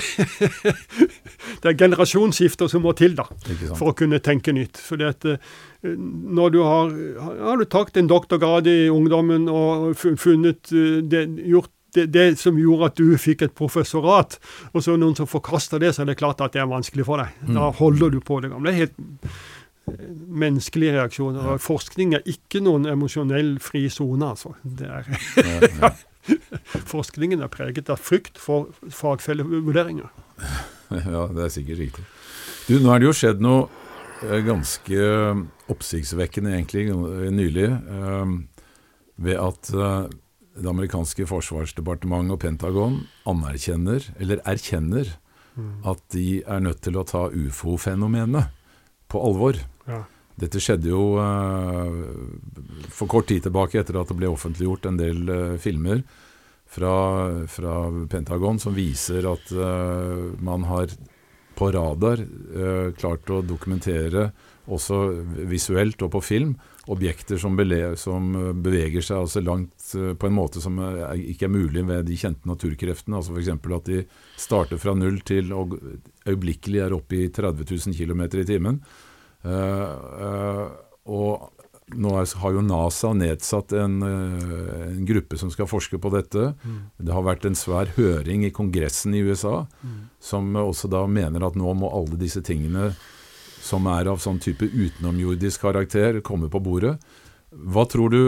det 1.63 1.73
er 1.73 1.79
generasjonsskifter 1.79 2.71
som 2.71 2.85
må 2.87 2.95
til 2.99 3.17
da, 3.19 3.27
for 3.75 3.93
å 3.93 3.97
kunne 3.99 4.23
tenke 4.25 4.55
nytt. 4.55 4.81
Fordi 4.81 5.09
at 5.11 5.29
eh, 5.29 5.53
når 5.83 6.55
du 6.55 6.63
har, 6.63 6.97
har 7.43 7.59
du 7.61 7.67
tatt 7.67 7.99
en 7.99 8.11
doktorgrad 8.11 8.71
i 8.71 8.87
ungdommen 8.93 9.49
og 9.51 9.93
funnet 9.99 10.71
eh, 10.71 11.01
det, 11.03 11.27
gjort 11.51 11.73
det, 11.95 12.07
det, 12.15 12.27
som 12.41 12.59
gjorde 12.59 12.91
at 12.91 13.01
du 13.01 13.17
fikk 13.21 13.47
et 13.47 13.57
professorat, 13.57 14.39
og 14.73 14.85
så 14.85 14.95
er 14.95 15.03
noen 15.03 15.17
som 15.19 15.29
forkaster 15.29 15.83
det, 15.83 15.93
så 15.95 16.05
er 16.05 16.13
det 16.13 16.21
klart 16.21 16.41
at 16.45 16.55
det 16.55 16.63
er 16.63 16.71
vanskelig 16.71 17.05
for 17.09 17.21
deg. 17.21 17.35
Mm. 17.45 17.57
Da 17.59 17.69
holder 17.77 18.15
du 18.15 18.21
på 18.25 18.41
det 18.41 18.53
gamle. 18.53 18.73
Det 18.73 18.81
helt 18.81 18.97
menneskelige 20.29 20.95
reaksjoner. 20.97 21.53
Og 21.55 21.61
forskning 21.63 22.15
er 22.17 22.27
ikke 22.29 22.63
noen 22.63 22.87
emosjonell 22.91 23.57
fri 23.63 23.89
sone, 23.93 24.33
altså. 24.35 24.55
Det 24.63 24.89
er 24.89 26.01
Forskningen 26.93 27.43
er 27.43 27.51
preget 27.51 27.89
av 27.91 27.99
frykt 27.99 28.39
for 28.39 28.71
fagfellevurderinger. 28.95 30.11
Ja, 30.93 31.27
det 31.35 31.47
er 31.49 31.51
sikkert 31.51 31.81
riktig. 31.83 32.05
Du, 32.69 32.77
nå 32.79 32.93
er 32.93 33.03
det 33.03 33.09
jo 33.09 33.15
skjedd 33.17 33.43
noe 33.43 33.65
eh, 34.29 34.39
ganske 34.47 35.09
oppsiktsvekkende 35.73 36.55
egentlig 36.55 36.87
nylig. 37.35 37.67
Ved 39.23 39.41
at 39.41 39.73
det 40.57 40.69
amerikanske 40.69 41.27
forsvarsdepartementet 41.31 42.35
og 42.35 42.41
Pentagon 42.43 42.97
anerkjenner, 43.29 44.05
eller 44.21 44.43
erkjenner, 44.49 45.15
mm. 45.57 45.71
at 45.89 46.03
de 46.13 46.43
er 46.43 46.65
nødt 46.65 46.83
til 46.85 46.99
å 46.99 47.07
ta 47.09 47.29
ufo-fenomenet 47.33 48.53
på 49.13 49.23
alvor. 49.23 49.61
Ja. 49.89 50.03
Dette 50.43 50.61
skjedde 50.63 50.91
jo 50.91 51.03
uh, 51.21 51.93
for 52.93 53.11
kort 53.11 53.29
tid 53.31 53.45
tilbake, 53.47 53.81
etter 53.81 54.01
at 54.01 54.11
det 54.11 54.19
ble 54.19 54.31
offentliggjort 54.33 54.89
en 54.89 55.01
del 55.01 55.25
uh, 55.29 55.57
filmer 55.61 56.03
fra, 56.73 56.95
fra, 57.53 57.75
Pentagon 58.09 58.61
som 58.63 58.75
viser 58.77 59.29
at 59.29 59.53
uh, 59.53 60.33
man 60.41 60.65
har 60.71 60.95
på 61.53 61.69
radar 61.69 62.23
klart 62.97 63.29
å 63.29 63.43
dokumentere, 63.45 64.31
også 64.73 64.97
visuelt 65.51 66.01
og 66.03 66.15
på 66.15 66.23
film, 66.25 66.55
objekter 66.91 67.37
som, 67.39 67.61
som, 68.01 68.31
beveger 68.65 69.05
seg 69.05 69.21
altså 69.21 69.43
langt 69.45 69.82
på 69.93 70.29
en 70.29 70.35
måte 70.37 70.63
som 70.65 70.79
er, 70.83 71.15
ikke 71.33 71.47
er 71.49 71.55
mulig 71.55 71.85
ved 71.89 72.07
de 72.09 72.19
kjente 72.19 72.49
naturkreftene. 72.49 73.19
altså 73.19 73.37
F.eks. 73.37 73.51
at 73.53 73.89
de 73.91 74.03
starter 74.41 74.81
fra 74.81 74.95
null 74.99 75.21
til 75.27 75.53
og 75.57 75.79
øyeblikkelig 76.27 76.85
er 76.85 76.97
oppe 76.97 77.25
i 77.25 77.31
30 77.33 77.67
000 77.69 77.97
km 77.99 78.27
i 78.41 78.47
timen. 78.49 78.83
Eh, 79.43 79.91
eh, 80.27 80.67
og 81.13 81.51
nå 81.99 82.13
har 82.15 82.55
jo 82.55 82.63
NASA 82.65 83.13
nedsatt 83.17 83.73
en, 83.77 84.03
eh, 84.03 84.83
en, 84.93 85.07
gruppe 85.07 85.39
som 85.39 85.51
skal 85.51 85.69
forske 85.69 85.99
på 85.99 86.13
dette. 86.15 86.53
Mm. 86.63 86.79
Det 86.99 87.13
har 87.13 87.27
vært 87.27 87.47
en 87.47 87.59
svær 87.59 87.91
høring 87.97 88.47
i 88.47 88.53
Kongressen 88.55 89.15
i 89.15 89.23
USA, 89.23 89.67
mm. 89.83 89.99
som 90.21 90.55
også 90.57 90.89
da 90.89 91.05
mener 91.07 91.45
at 91.45 91.59
nå 91.59 91.75
må 91.75 91.91
alle 91.93 92.21
disse 92.21 92.43
tingene 92.43 92.93
som 93.63 93.87
er 93.87 94.09
av 94.11 94.23
sånn 94.23 94.41
type 94.43 94.67
utenomjordisk 94.67 95.63
karakter, 95.63 96.21
komme 96.21 96.49
på 96.51 96.63
bordet. 96.63 96.97
Hva 97.53 97.85
tror 97.87 98.11
du 98.11 98.23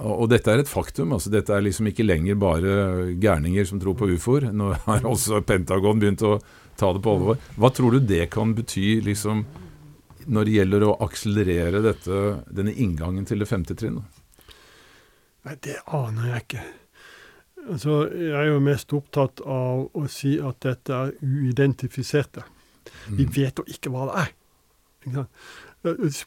Og 0.00 0.30
dette 0.32 0.48
er 0.48 0.62
et 0.62 0.70
faktum. 0.70 1.12
altså 1.12 1.32
Dette 1.32 1.52
er 1.52 1.64
liksom 1.64 1.90
ikke 1.90 2.06
lenger 2.06 2.38
bare 2.40 2.74
gærninger 3.20 3.66
som 3.68 3.80
tror 3.80 3.98
på 3.98 4.08
ufoer. 4.14 4.48
Nå 4.52 4.72
har 4.86 5.04
også 5.08 5.42
Pentagon 5.44 6.00
begynt 6.00 6.24
å 6.24 6.38
ta 6.80 6.92
det 6.96 7.02
på 7.04 7.16
alvor. 7.16 7.40
Hva 7.60 7.70
tror 7.74 7.96
du 7.96 8.06
det 8.08 8.30
kan 8.32 8.54
bety 8.56 9.00
liksom 9.04 9.44
når 10.30 10.46
det 10.46 10.56
gjelder 10.56 10.84
å 10.86 10.96
akselerere 11.04 11.82
dette, 11.84 12.20
denne 12.48 12.72
inngangen 12.72 13.26
til 13.28 13.42
det 13.42 13.48
femte 13.50 13.76
trinnet? 13.76 14.04
Nei, 15.48 15.56
det 15.64 15.78
aner 15.96 16.34
jeg 16.34 16.44
ikke. 16.44 16.64
Altså, 17.70 17.96
jeg 18.12 18.36
er 18.36 18.50
jo 18.50 18.60
mest 18.64 18.92
opptatt 18.96 19.40
av 19.44 19.88
å 19.96 20.04
si 20.12 20.34
at 20.40 20.60
dette 20.64 20.96
er 20.96 21.14
uidentifiserte. 21.20 22.44
Vi 23.08 23.26
mm. 23.26 23.32
vet 23.36 23.60
jo 23.60 23.66
ikke 23.68 23.92
hva 23.92 24.06
det 24.08 24.20
er. 24.22 24.30
Ikke 25.00 25.26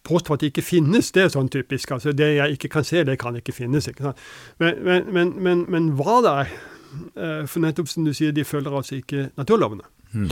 Påstå 0.04 0.34
at 0.34 0.42
det 0.42 0.50
ikke 0.50 0.66
finnes, 0.66 1.12
det 1.14 1.24
er 1.24 1.32
sånn 1.34 1.50
typisk. 1.54 1.92
altså 1.92 2.12
Det 2.12 2.36
jeg 2.36 2.58
ikke 2.58 2.72
kan 2.74 2.84
se, 2.84 3.04
det 3.04 3.20
kan 3.22 3.36
ikke 3.38 3.54
finnes. 3.54 3.88
ikke 3.88 4.14
men, 4.60 4.84
men, 5.14 5.34
men, 5.38 5.66
men, 5.70 5.90
hva 6.00 6.20
det 6.26 6.34
er 6.34 6.54
eh, 7.16 7.46
For 7.46 7.60
nettopp 7.60 7.90
som 7.92 8.06
du 8.06 8.14
sier, 8.14 8.32
de 8.32 8.44
følger 8.44 8.74
altså 8.74 8.96
ikke 8.96 9.30
naturlovene. 9.38 9.86
Mm. 10.14 10.30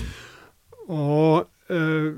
Og 0.89 1.47
øh, 1.69 2.13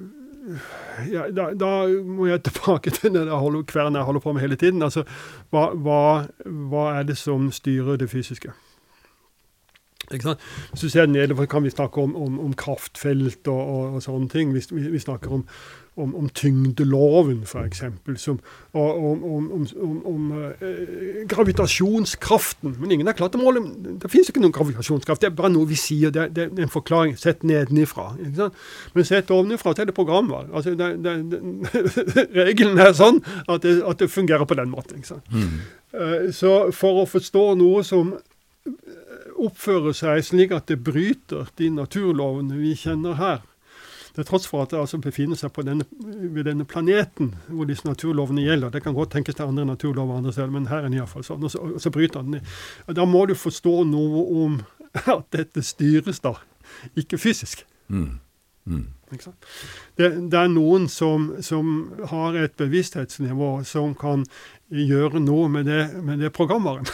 ja, 1.12 1.28
da, 1.32 1.54
da, 1.54 1.72
må 2.04 2.28
jeg 2.28 2.44
tilbake 2.44 2.92
til 2.92 3.14
den 3.14 3.32
kvernen 3.66 3.96
jeg 3.96 4.04
holder 4.04 4.20
på 4.20 4.34
med 4.34 4.42
hele 4.42 4.56
tiden. 4.56 4.84
Altså, 4.84 5.04
hva, 5.52 5.72
hva, 5.74 6.28
hva 6.46 6.86
er 7.00 7.04
det 7.04 7.18
som 7.18 7.52
styrer 7.52 7.98
det 7.98 8.10
fysiske? 8.10 8.52
Ikke 10.12 10.24
sant? 10.24 10.40
Hvis 10.72 10.82
du 10.82 10.90
ser 10.90 11.06
nede, 11.06 11.48
kan 11.48 11.64
vi 11.64 11.70
snakke 11.70 12.02
om, 12.02 12.16
om, 12.16 12.40
om 12.40 12.54
kraftfelt 12.54 13.48
og, 13.48 13.62
og, 13.62 13.94
og, 13.94 14.04
sånne 14.04 14.30
ting. 14.30 14.54
Vi, 14.54 14.62
vi, 14.72 14.90
vi 14.92 15.00
snakker 15.00 15.32
om, 15.32 15.46
om, 15.96 16.16
om 16.16 16.30
tyngdeloven, 16.30 17.44
f.eks. 17.46 17.84
Og 18.74 19.04
om, 19.04 19.68
om 20.10 20.32
eh, 20.42 21.22
gravitasjonskraften. 21.30 22.76
Men 22.80 22.96
ingen 22.96 23.10
har 23.10 23.18
klart 23.18 23.38
å 23.38 23.42
måle 23.42 23.62
Det 24.02 24.10
fins 24.10 24.32
ikke 24.32 24.42
noen 24.42 24.56
gravitasjonskraft. 24.56 25.22
Det 25.22 25.30
er 25.30 25.38
bare 25.38 25.54
noe 25.54 25.70
vi 25.70 25.78
sier. 25.78 26.14
Det, 26.14 26.32
det 26.34 26.48
er 26.50 26.66
en 26.66 26.74
forklaring 26.74 27.14
sett 27.20 27.46
nedenifra. 27.46 28.10
Men 28.18 29.08
sett 29.08 29.32
ovenifra, 29.34 29.76
så 29.76 29.86
er 29.86 29.92
det 29.92 29.98
programvare. 29.98 30.50
Altså, 30.50 30.74
det, 30.80 30.90
det, 31.06 31.16
regelen 32.42 32.82
er 32.82 32.98
sånn 32.98 33.22
at 33.46 33.62
det, 33.62 33.78
at 33.86 34.02
det, 34.02 34.10
fungerer 34.14 34.50
på 34.50 34.58
den 34.58 34.74
måten. 34.74 35.06
Mm. 35.30 35.56
Uh, 35.94 36.30
så 36.34 36.72
for 36.74 37.04
å 37.04 37.10
forstå 37.10 37.52
noe 37.62 37.86
som 37.86 38.16
oppfører 39.44 39.96
seg 39.98 40.22
slik 40.26 40.54
at 40.56 40.70
det 40.72 40.80
bryter 40.86 41.50
de 41.60 41.70
naturlovene 41.74 42.58
vi 42.58 42.74
kjenner 42.80 43.18
her, 43.20 43.42
til 44.14 44.26
tross 44.28 44.46
for 44.48 44.64
at 44.64 44.74
det 44.74 44.80
altså 44.80 45.00
befinner 45.02 45.38
seg 45.40 45.56
denne, 45.66 45.86
ved 45.98 46.46
denne 46.46 46.66
planeten 46.70 47.34
hvor 47.48 47.66
disse 47.70 47.88
naturlovene 47.88 48.46
gjelder. 48.46 48.74
Det 48.74 48.84
kan 48.86 48.94
godt 48.94 49.12
tenkes 49.16 49.36
til 49.36 49.50
andre 49.50 49.66
naturlover 49.66 50.18
andre 50.18 50.34
steder, 50.34 50.52
men 50.54 50.68
her 50.70 50.84
er 50.84 50.90
den 50.90 51.00
iallfall 51.00 51.26
sånn. 51.26 51.44
Og 51.44 51.54
så, 51.54 51.62
og 51.66 51.82
så 51.82 51.92
bryter 51.94 52.26
den. 52.26 52.44
Da 52.94 53.06
må 53.10 53.26
du 53.30 53.34
forstå 53.38 53.80
noe 53.90 54.26
om 54.44 54.60
at 55.18 55.30
dette 55.34 55.64
styres 55.66 56.22
da, 56.24 56.36
ikke 57.00 57.18
fysisk. 57.18 57.66
Mm. 57.88 58.20
Mm. 58.66 58.86
Det, 60.00 60.10
det, 60.32 60.40
er 60.40 60.52
noen 60.52 60.88
som, 60.92 61.32
som, 61.46 61.72
har 62.12 62.38
et 62.40 62.56
bevissthetsnivå 62.60 63.52
som 63.68 63.94
kan 64.00 64.26
gjøre 64.74 65.22
noe 65.22 65.50
med 65.54 65.68
det, 65.70 65.82
med 66.02 66.24
det 66.24 66.32
programvaren. 66.34 66.88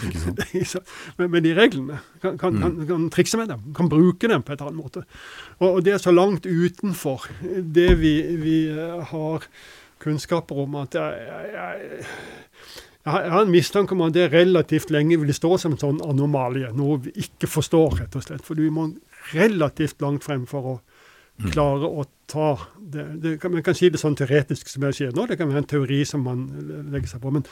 med, 1.18 1.28
med, 1.28 1.40
de 1.46 1.54
reglene. 1.54 2.00
Kan, 2.22 2.38
kan, 2.40 2.56
mm. 2.56 2.62
kan, 2.64 2.86
kan, 2.90 3.06
trikse 3.14 3.38
med 3.40 3.52
dem. 3.52 3.68
Kan 3.76 3.92
bruke 3.92 4.30
dem 4.30 4.42
på 4.42 4.56
et 4.56 4.64
annet 4.64 4.80
måte. 4.80 5.04
Og, 5.60 5.68
og 5.68 5.84
det 5.86 5.94
er 5.94 6.02
så 6.02 6.14
langt 6.14 6.48
utenfor 6.48 7.28
det 7.42 7.92
vi, 8.00 8.16
vi 8.40 8.58
eh, 8.72 9.04
har 9.12 9.46
kunnskaper 10.04 10.64
om 10.66 10.80
at 10.82 10.96
jeg, 10.98 11.28
jeg, 11.28 11.52
jeg, 11.54 12.08
jeg 13.04 13.12
har 13.12 13.42
en 13.42 13.52
mistanke 13.52 13.92
om 13.92 14.00
at 14.06 14.14
det 14.16 14.30
relativt 14.32 14.92
lenge 14.92 15.18
vil 15.20 15.34
stå 15.36 15.58
som 15.60 15.74
en 15.74 15.80
sånn 15.80 16.00
anomalie. 16.06 16.70
Noe 16.72 17.02
vi 17.04 17.12
ikke 17.20 17.50
forstår, 17.52 17.98
rett 18.00 18.16
og 18.16 18.24
slett. 18.24 18.44
For 18.46 18.56
du 18.56 18.64
må 18.72 18.88
relativt 19.34 20.00
langt 20.04 20.24
frem 20.24 20.46
for 20.48 20.70
å. 20.70 20.74
Klare 21.42 21.88
å 21.88 22.04
ta 22.30 22.50
det, 22.78 23.04
det 23.22 23.48
Man 23.50 23.62
kan 23.66 23.74
si 23.76 23.90
det 23.90 24.00
sånn 24.00 24.16
teoretisk 24.18 24.68
som 24.70 24.84
jeg 24.86 24.96
sier 24.98 25.16
nå, 25.16 25.26
det 25.26 25.38
kan 25.40 25.50
være 25.50 25.64
en 25.64 25.72
teori 25.72 26.04
som 26.06 26.22
man 26.24 26.44
legger 26.92 27.14
seg 27.14 27.24
på. 27.24 27.32
Men, 27.34 27.46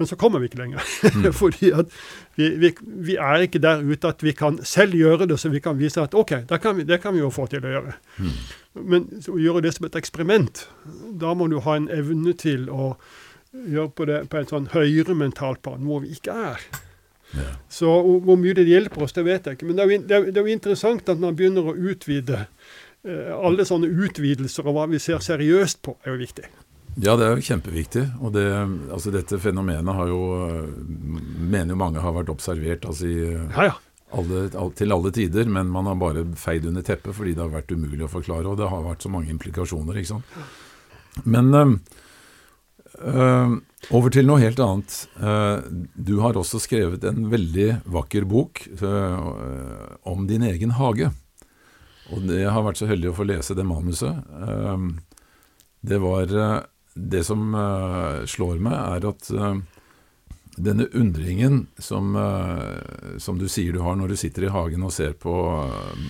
men 0.00 0.10
så 0.10 0.18
kommer 0.18 0.42
vi 0.42 0.50
ikke 0.50 0.62
lenger. 0.62 0.90
Mm. 1.14 1.30
Fordi 1.40 1.70
at 1.76 1.94
vi, 2.38 2.50
vi, 2.62 2.72
vi, 3.06 3.16
er 3.16 3.46
ikke 3.46 3.62
der 3.62 3.84
ute 3.86 4.10
at 4.10 4.24
vi 4.26 4.34
kan 4.36 4.58
selv 4.66 4.98
gjøre 4.98 5.30
det, 5.30 5.38
så 5.40 5.52
vi 5.52 5.62
kan 5.62 5.78
vise 5.78 6.02
at 6.02 6.16
OK, 6.18 6.40
det 6.50 6.60
kan 6.62 6.78
vi, 6.78 6.86
det 6.88 7.00
kan 7.02 7.14
vi 7.14 7.22
jo 7.22 7.30
få 7.34 7.46
til 7.52 7.64
å 7.64 7.74
gjøre. 7.76 7.96
Mm. 8.18 8.36
Men 8.90 9.08
å 9.30 9.38
gjøre 9.40 9.64
det 9.66 9.74
som 9.76 9.88
et 9.88 9.98
eksperiment, 10.00 10.66
da 11.22 11.34
må 11.34 11.50
du 11.50 11.60
ha 11.62 11.78
en 11.78 11.90
evne 11.94 12.34
til 12.38 12.68
å 12.70 12.94
gjøre 13.50 13.90
på 13.98 14.06
det 14.06 14.20
på 14.30 14.38
en 14.38 14.50
sånn 14.50 14.70
høyere 14.74 15.16
mentalplan, 15.18 15.82
hvor 15.86 16.04
vi 16.04 16.14
ikke 16.14 16.34
er. 16.52 16.70
Ja. 17.34 17.50
Så 17.70 17.90
hvor 18.02 18.38
mye 18.38 18.54
det 18.58 18.66
hjelper 18.66 19.04
oss, 19.06 19.14
det 19.14 19.24
vet 19.26 19.46
jeg 19.46 19.58
ikke. 19.58 19.68
Men 19.68 19.78
det 19.78 19.84
er, 19.84 19.90
jo, 19.94 20.30
det 20.30 20.38
er 20.38 20.46
jo 20.46 20.54
interessant 20.54 21.10
at 21.10 21.20
man 21.22 21.36
begynner 21.38 21.70
å 21.70 21.76
utvide 21.76 22.44
alle 23.04 23.64
sånne 23.64 23.88
utvidelser 23.88 24.66
og 24.68 24.74
hva 24.76 24.82
vi 24.90 24.98
ser 25.00 25.22
seriøst 25.24 25.80
på, 25.86 25.94
er 26.04 26.12
jo 26.12 26.18
viktig. 26.20 26.48
Ja, 26.98 27.14
det 27.16 27.26
er 27.26 27.38
jo 27.38 27.46
kjempeviktig. 27.46 28.02
Og 28.20 28.34
det, 28.34 28.46
altså 28.90 29.12
dette 29.14 29.38
fenomenet 29.40 29.94
har 29.96 30.10
jo 30.10 30.20
mener 30.90 31.74
jo 31.74 31.78
mange 31.80 32.02
har 32.02 32.16
vært 32.16 32.32
observert 32.32 32.84
altså 32.88 33.08
i, 33.08 33.20
ja, 33.30 33.70
ja. 33.70 33.78
Alle, 34.10 34.48
til 34.74 34.90
alle 34.90 35.12
tider, 35.14 35.46
men 35.46 35.68
man 35.70 35.86
har 35.86 35.98
bare 36.00 36.24
feid 36.38 36.64
under 36.66 36.82
teppet 36.82 37.14
fordi 37.14 37.36
det 37.36 37.44
har 37.44 37.52
vært 37.52 37.70
umulig 37.70 38.02
å 38.08 38.10
forklare. 38.10 38.48
Og 38.50 38.58
det 38.58 38.70
har 38.72 38.82
vært 38.82 39.06
så 39.06 39.12
mange 39.12 39.30
implikasjoner, 39.30 40.00
ikke 40.00 40.16
sant. 40.16 40.38
Men 41.22 41.54
øh, 41.54 41.76
øh, 42.98 43.54
over 43.94 44.12
til 44.12 44.26
noe 44.26 44.42
helt 44.42 44.60
annet. 44.60 44.96
Du 45.94 46.16
har 46.24 46.38
også 46.38 46.58
skrevet 46.62 47.06
en 47.06 47.30
veldig 47.30 47.68
vakker 47.86 48.26
bok 48.28 48.64
øh, 48.82 49.30
om 50.10 50.26
din 50.30 50.44
egen 50.50 50.74
hage. 50.76 51.12
Og 52.10 52.26
det 52.26 52.42
har 52.48 52.64
vært 52.66 52.80
så 52.80 52.88
heldig 52.90 53.12
å 53.12 53.16
få 53.16 53.26
lese 53.28 53.54
det 53.54 53.66
manuset. 53.66 54.18
Ehm, 54.46 54.98
det 55.80 55.98
var 55.98 56.36
eh, 56.36 56.60
Det 56.94 57.22
som 57.24 57.54
eh, 57.54 58.24
slår 58.26 58.58
meg, 58.58 58.74
er 58.74 59.06
at 59.08 59.30
eh, 59.30 59.60
denne 60.60 60.88
undringen 60.92 61.68
som, 61.78 62.10
som, 63.22 63.38
du 63.38 63.46
sier 63.48 63.72
du 63.72 63.78
har 63.80 63.94
når 63.96 64.10
du 64.12 64.16
sitter 64.18 64.44
i 64.44 64.50
hagen 64.52 64.82
og 64.84 64.92
ser 64.92 65.14
på 65.16 65.32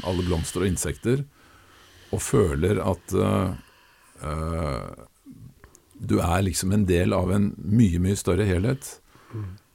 alle 0.08 0.24
blomster 0.26 0.64
og 0.64 0.70
insekter, 0.72 1.22
og 2.10 2.22
føler 2.24 2.80
at 2.82 3.14
du 6.00 6.16
er 6.24 6.42
liksom 6.48 6.72
en 6.74 6.88
del 6.88 7.14
av 7.14 7.30
en 7.36 7.52
mye, 7.62 8.00
mye 8.02 8.18
større 8.18 8.48
helhet. 8.48 8.96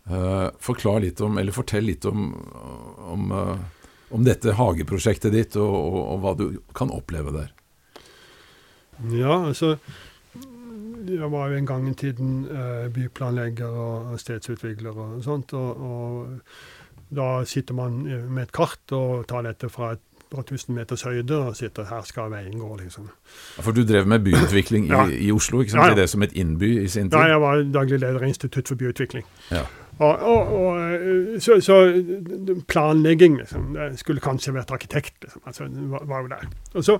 Uh, 0.10 0.50
forklar 0.60 1.06
litt 1.06 1.24
om, 1.24 1.38
eller 1.40 1.56
fortell 1.56 1.88
litt 1.88 2.10
om, 2.10 2.34
om 3.14 3.32
om 4.14 4.26
dette 4.26 4.54
hageprosjektet 4.58 5.34
ditt, 5.34 5.56
og, 5.60 5.76
og, 5.76 6.02
og, 6.02 6.18
hva 6.24 6.34
du 6.38 6.48
kan 6.78 6.92
oppleve 6.94 7.34
der. 7.36 7.54
Ja, 9.12 9.42
altså 9.48 9.76
jeg 11.06 11.32
var 11.32 11.52
jo 11.52 11.60
en 11.60 11.68
gang 11.68 11.90
i 11.90 11.94
tiden 11.94 12.48
eh, 12.50 12.88
byplanlegger 12.94 13.68
og 13.68 14.20
stedsutvikler 14.20 14.98
og 14.98 15.24
sånt. 15.24 15.54
Og, 15.54 15.82
og 15.82 17.16
da 17.16 17.46
sitter 17.46 17.78
man 17.78 18.02
med 18.06 18.48
et 18.48 18.54
kart 18.56 18.96
og 18.96 19.28
tar 19.30 19.46
dette 19.46 19.70
fra 19.70 19.94
et 19.96 20.04
par 20.32 20.46
tusen 20.50 20.76
meters 20.76 21.06
høyde 21.06 21.38
og 21.38 21.56
sitter 21.58 21.86
her 21.90 22.06
skal 22.08 22.32
veien 22.34 22.58
gå, 22.60 22.70
liksom. 22.82 23.10
Ja, 23.58 23.62
For 23.62 23.76
du 23.76 23.84
drev 23.86 24.08
med 24.10 24.26
byutvikling 24.26 24.90
i, 24.90 24.94
ja. 24.94 25.06
i 25.08 25.32
Oslo, 25.32 25.62
ikke 25.62 25.76
sant? 25.76 25.84
Ja, 25.84 25.94
ja. 25.94 26.02
Det 26.02 26.10
som 26.12 26.26
et 26.26 26.34
innby 26.34 26.72
i 26.82 26.88
sin 26.88 27.12
tid? 27.12 27.20
Ja, 27.20 27.36
jeg 27.36 27.42
var 27.46 27.64
daglig 27.80 28.02
leder 28.02 28.26
i 28.26 28.32
Institutt 28.34 28.72
for 28.72 28.80
byutvikling. 28.80 29.26
Ja. 29.52 29.66
Og, 29.96 30.20
og, 30.28 30.54
og, 30.60 31.42
så, 31.42 31.56
så, 31.64 31.76
planlegging 32.68 33.38
liksom, 33.40 33.78
Jeg 33.80 34.00
skulle 34.02 34.24
kanskje 34.24 34.52
vært 34.58 34.74
arkitekt. 34.76 35.16
Liksom, 35.24 35.42
altså, 35.48 35.70
var, 35.94 36.04
var 36.10 36.26
jo 36.26 36.32
der. 36.34 36.48
Og 36.74 36.88
så 36.88 37.00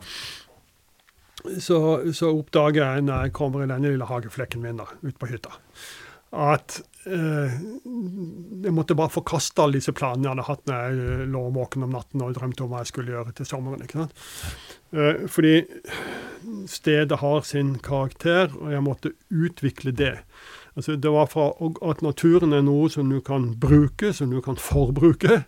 så, 1.60 1.78
så, 2.14 2.32
oppdager 2.32 2.82
jeg 2.82 3.06
når 3.06 3.28
jeg 3.28 3.36
kommer 3.38 3.64
i 3.64 3.70
denne 3.70 3.92
lille 3.92 4.08
hageflekken 4.10 4.64
min 4.64 4.80
da, 4.82 4.88
ute 5.04 5.18
på 5.22 5.30
hytta, 5.30 5.52
at 6.36 6.80
eh, 7.08 7.54
jeg 8.66 8.74
måtte 8.76 8.98
bare 8.98 9.14
forkaste 9.14 9.62
alle 9.64 9.80
disse 9.80 9.94
planene 9.96 10.26
jeg 10.26 10.34
hadde 10.34 10.48
hatt 10.50 10.66
når 10.68 10.82
jeg 10.82 11.06
eh, 11.06 11.24
lå 11.32 11.44
våken 11.56 11.86
om 11.86 11.94
natten 11.96 12.24
og 12.26 12.34
drømte 12.36 12.66
om 12.66 12.74
hva 12.74 12.82
jeg 12.84 12.92
skulle 12.92 13.14
gjøre 13.14 13.36
til 13.38 13.50
sommeren. 13.50 13.86
ikke 13.86 14.02
sant? 14.02 14.26
Eh, 14.96 15.24
fordi 15.32 15.56
stedet 16.72 17.22
har 17.22 17.48
sin 17.48 17.76
karakter, 17.84 18.52
og 18.60 18.74
jeg 18.74 18.86
måtte 18.86 19.14
utvikle 19.30 19.96
det. 19.96 20.16
Altså, 20.76 20.98
det 21.00 21.12
var 21.12 21.30
fra 21.32 21.50
at 21.90 22.02
naturen 22.04 22.54
er 22.54 22.64
noe 22.68 22.90
som 22.92 23.10
du 23.10 23.22
kan 23.24 23.54
bruke, 23.60 24.12
som 24.14 24.34
du 24.34 24.42
kan 24.44 24.58
forbruke, 24.60 25.44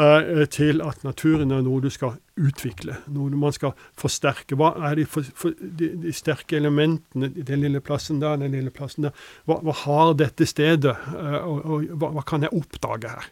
Eh, 0.00 0.46
til 0.48 0.80
at 0.80 1.02
naturen 1.04 1.50
er 1.52 1.60
noe 1.60 1.82
du 1.84 1.90
skal 1.92 2.14
utvikle, 2.40 2.94
noe 3.12 3.36
man 3.36 3.52
skal 3.52 3.74
forsterke. 4.00 4.56
Hva 4.56 4.70
er 4.88 4.96
de, 4.96 5.04
for, 5.04 5.26
for, 5.36 5.52
de, 5.60 5.90
de 6.00 6.14
sterke 6.16 6.56
elementene 6.56 7.28
den 7.28 7.60
lille 7.60 7.82
plassen 7.84 8.22
der, 8.22 8.38
den 8.40 8.56
lille 8.56 8.72
plassen 8.72 9.04
der? 9.04 9.26
Hva, 9.44 9.58
hva 9.60 9.74
har 9.82 10.14
dette 10.16 10.48
stedet, 10.48 10.96
uh, 11.12 11.36
og, 11.44 11.58
og 11.60 11.92
hva, 11.92 12.08
hva, 12.16 12.24
kan 12.24 12.46
jeg 12.46 12.56
oppdage 12.56 13.12
her? 13.12 13.28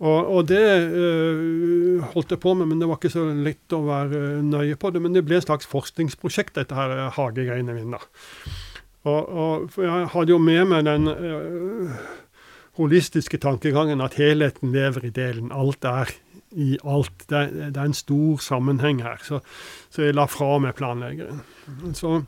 Og, 0.00 0.32
og 0.32 0.48
det 0.48 0.64
uh, 0.64 2.08
holdt 2.14 2.32
jeg 2.32 2.40
på 2.40 2.56
med, 2.56 2.70
men 2.72 2.80
det 2.80 2.88
var 2.88 2.96
ikke 2.96 3.12
så 3.12 3.28
lett 3.28 3.76
å 3.76 3.84
være 3.84 4.24
nøye 4.40 4.80
på 4.80 4.94
det. 4.96 5.04
Men 5.04 5.12
det 5.12 5.26
ble 5.28 5.42
et 5.42 5.44
slags 5.44 5.68
forskningsprosjekt, 5.68 6.56
dette 6.56 6.78
her 6.78 7.10
hagegreiene 7.20 7.76
mine. 7.76 8.00
Og, 9.08 9.28
og, 9.28 9.70
for 9.72 9.86
jeg 9.86 10.08
hadde 10.12 10.34
jo 10.34 10.40
med 10.42 10.66
meg 10.68 10.84
den 10.84 11.08
øh, 11.08 11.92
holistiske 12.76 13.38
tankegangen 13.40 14.00
at 14.04 14.18
helheten 14.20 14.72
lever 14.72 15.06
i 15.08 15.14
delen. 15.14 15.52
Alt 15.52 15.84
er 15.88 16.12
i 16.50 16.76
alt. 16.84 17.24
Det, 17.30 17.40
det 17.74 17.76
er 17.76 17.88
en 17.88 17.96
stor 17.96 18.42
sammenheng 18.44 19.02
her. 19.02 19.22
Så, 19.22 19.40
så 19.90 20.04
jeg 20.04 20.16
la 20.18 20.26
fra 20.28 20.58
meg 20.62 20.76
planleggeren. 20.78 21.42
Så, 21.94 22.22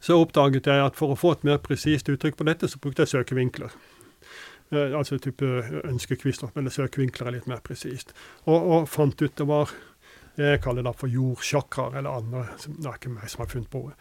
så, 0.00 0.18
oppdaget 0.20 0.70
jeg 0.70 0.84
at 0.84 0.96
for 0.96 1.14
å 1.14 1.18
få 1.18 1.34
et 1.36 1.44
mer 1.44 1.60
presist 1.64 2.08
uttrykk 2.08 2.38
på 2.40 2.48
dette, 2.48 2.70
så 2.70 2.80
brukte 2.80 3.04
jeg 3.04 3.14
søkevinkler. 3.14 3.74
Eh, 4.72 4.94
altså 4.96 5.18
type 5.18 5.48
ønskekvister, 5.84 6.54
men 6.54 6.72
søkevinkler 6.72 7.28
er 7.28 7.38
litt 7.38 7.50
mer 7.50 7.64
presist. 7.64 8.14
Og, 8.46 8.56
og, 8.56 8.88
fant 8.88 9.20
ut 9.20 9.36
det 9.36 9.48
var 9.48 9.74
jeg 10.34 10.58
kaller 10.64 10.82
det 10.82 10.96
for 10.98 11.06
jordsjakraer 11.06 12.00
eller 12.00 12.16
andre. 12.18 12.40
Det 12.64 12.88
er 12.90 12.96
ikke 12.96 13.12
meg 13.14 13.30
som 13.30 13.44
har 13.44 13.52
funnet 13.52 13.70
på 13.70 13.84
det. 13.86 13.94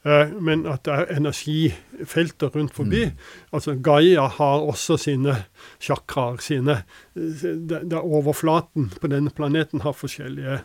Eh, 0.00 0.30
men 0.40 0.64
at 0.70 0.86
det 0.88 0.94
er 0.96 1.10
energifelter 1.18 2.52
rundt 2.54 2.74
forbi. 2.74 3.04
Mm. 3.10 3.24
Altså 3.52 3.76
Gaia 3.76 4.26
har 4.38 4.64
også 4.64 4.96
sine 4.96 5.36
chakraer, 5.80 6.40
sine 6.40 6.82
Der 7.14 8.00
overflaten 8.00 8.88
på 9.00 9.10
denne 9.12 9.30
planeten 9.30 9.80
har 9.84 9.92
forskjellige 9.92 10.62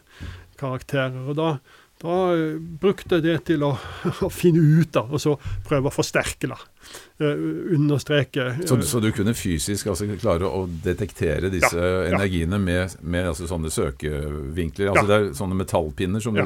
karakterer. 0.58 1.28
og 1.28 1.36
da 1.36 1.58
da 2.02 2.16
eh, 2.36 2.58
brukte 2.60 3.18
jeg 3.18 3.24
det 3.24 3.38
til 3.50 3.64
å, 3.64 3.74
å, 4.28 4.30
finne 4.34 4.60
ut 4.82 4.98
av, 5.00 5.14
og 5.16 5.22
så 5.22 5.36
prøve 5.68 5.90
å 5.92 5.96
forsterke 5.96 6.50
det. 6.52 6.58
Uh, 7.16 7.30
understreke 7.72 8.44
uh, 8.44 8.58
så, 8.68 8.76
så, 8.84 9.00
du 9.00 9.08
kunne 9.16 9.32
fysisk 9.32 9.88
altså, 9.88 10.04
klare 10.20 10.50
å 10.52 10.66
detektere 10.68 11.48
disse 11.48 11.80
ja, 11.80 12.02
energiene 12.10 12.60
ja. 12.60 12.64
med, 12.66 12.98
med 13.08 13.30
altså, 13.30 13.48
sånne 13.48 13.72
søkevinkler? 13.72 14.90
Altså, 14.92 15.06
ja. 15.06 15.08
Det 15.08 15.16
er 15.16 15.30
sånne 15.38 15.56
metallpinner 15.62 16.24
som 16.24 16.36
du 16.36 16.44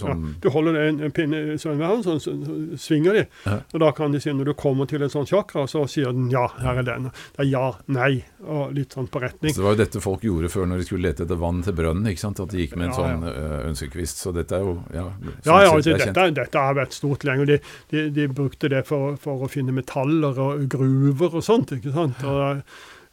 sånn 0.00 0.24
Du 0.40 0.48
holder 0.54 0.80
en, 0.86 1.02
en 1.04 1.12
pinne 1.12 1.58
sånn, 1.60 1.82
sånn, 2.06 2.22
så, 2.24 2.32
så, 2.32 2.56
svinger 2.80 3.20
de. 3.20 3.26
Og 3.74 3.82
da 3.82 3.90
kan 3.96 4.14
de 4.14 4.22
si, 4.22 4.32
når 4.32 4.50
du 4.50 4.54
kommer 4.56 4.88
til 4.88 5.04
en 5.04 5.12
sånn 5.12 5.28
chakra, 5.28 5.66
så 5.68 5.84
sier 5.90 6.16
den 6.16 6.30
ja, 6.32 6.46
her 6.62 6.80
er 6.80 6.88
den. 6.88 7.10
Det 7.36 7.44
er 7.44 7.50
ja, 7.50 7.66
nei, 7.92 8.10
og 8.46 8.72
litt 8.76 8.96
sånn 8.96 9.08
på 9.12 9.20
retning. 9.22 9.52
Så 9.52 9.60
det 9.60 9.66
var 9.66 9.76
jo 9.76 9.80
dette 9.82 10.02
folk 10.02 10.24
gjorde 10.24 10.50
før 10.52 10.68
når 10.70 10.80
de 10.80 10.88
skulle 10.88 11.10
lete 11.10 11.26
etter 11.26 11.38
vann 11.40 11.60
til 11.66 11.76
brønnen, 11.76 12.08
ikke 12.10 12.22
sant? 12.24 12.40
at 12.42 12.52
de 12.52 12.64
gikk 12.64 12.76
med 12.78 12.90
en 12.90 12.96
sånn 12.96 13.26
uh, 13.26 13.68
ønskekvist. 13.68 14.22
Så 14.24 14.32
dette 14.36 14.56
er 14.56 14.64
jo 14.64 14.76
ja, 14.94 15.04
ja, 15.04 15.36
ja 15.44 15.74
altså, 15.74 15.96
dette, 15.96 16.26
dette, 16.40 16.64
har 16.68 16.76
vært 16.78 16.96
stort 16.96 17.26
lenge. 17.28 17.48
De, 17.52 17.58
de, 17.92 18.06
de 18.16 18.26
brukte 18.32 18.70
det 18.72 18.82
for, 18.88 19.16
for, 19.20 19.44
å 19.46 19.50
finne 19.50 19.74
metaller 19.76 20.38
og 20.42 20.66
gruver 20.72 21.38
og 21.38 21.44
sånt. 21.44 21.74
ikke 21.76 21.94
sant? 21.94 22.22
Og, 22.26 22.62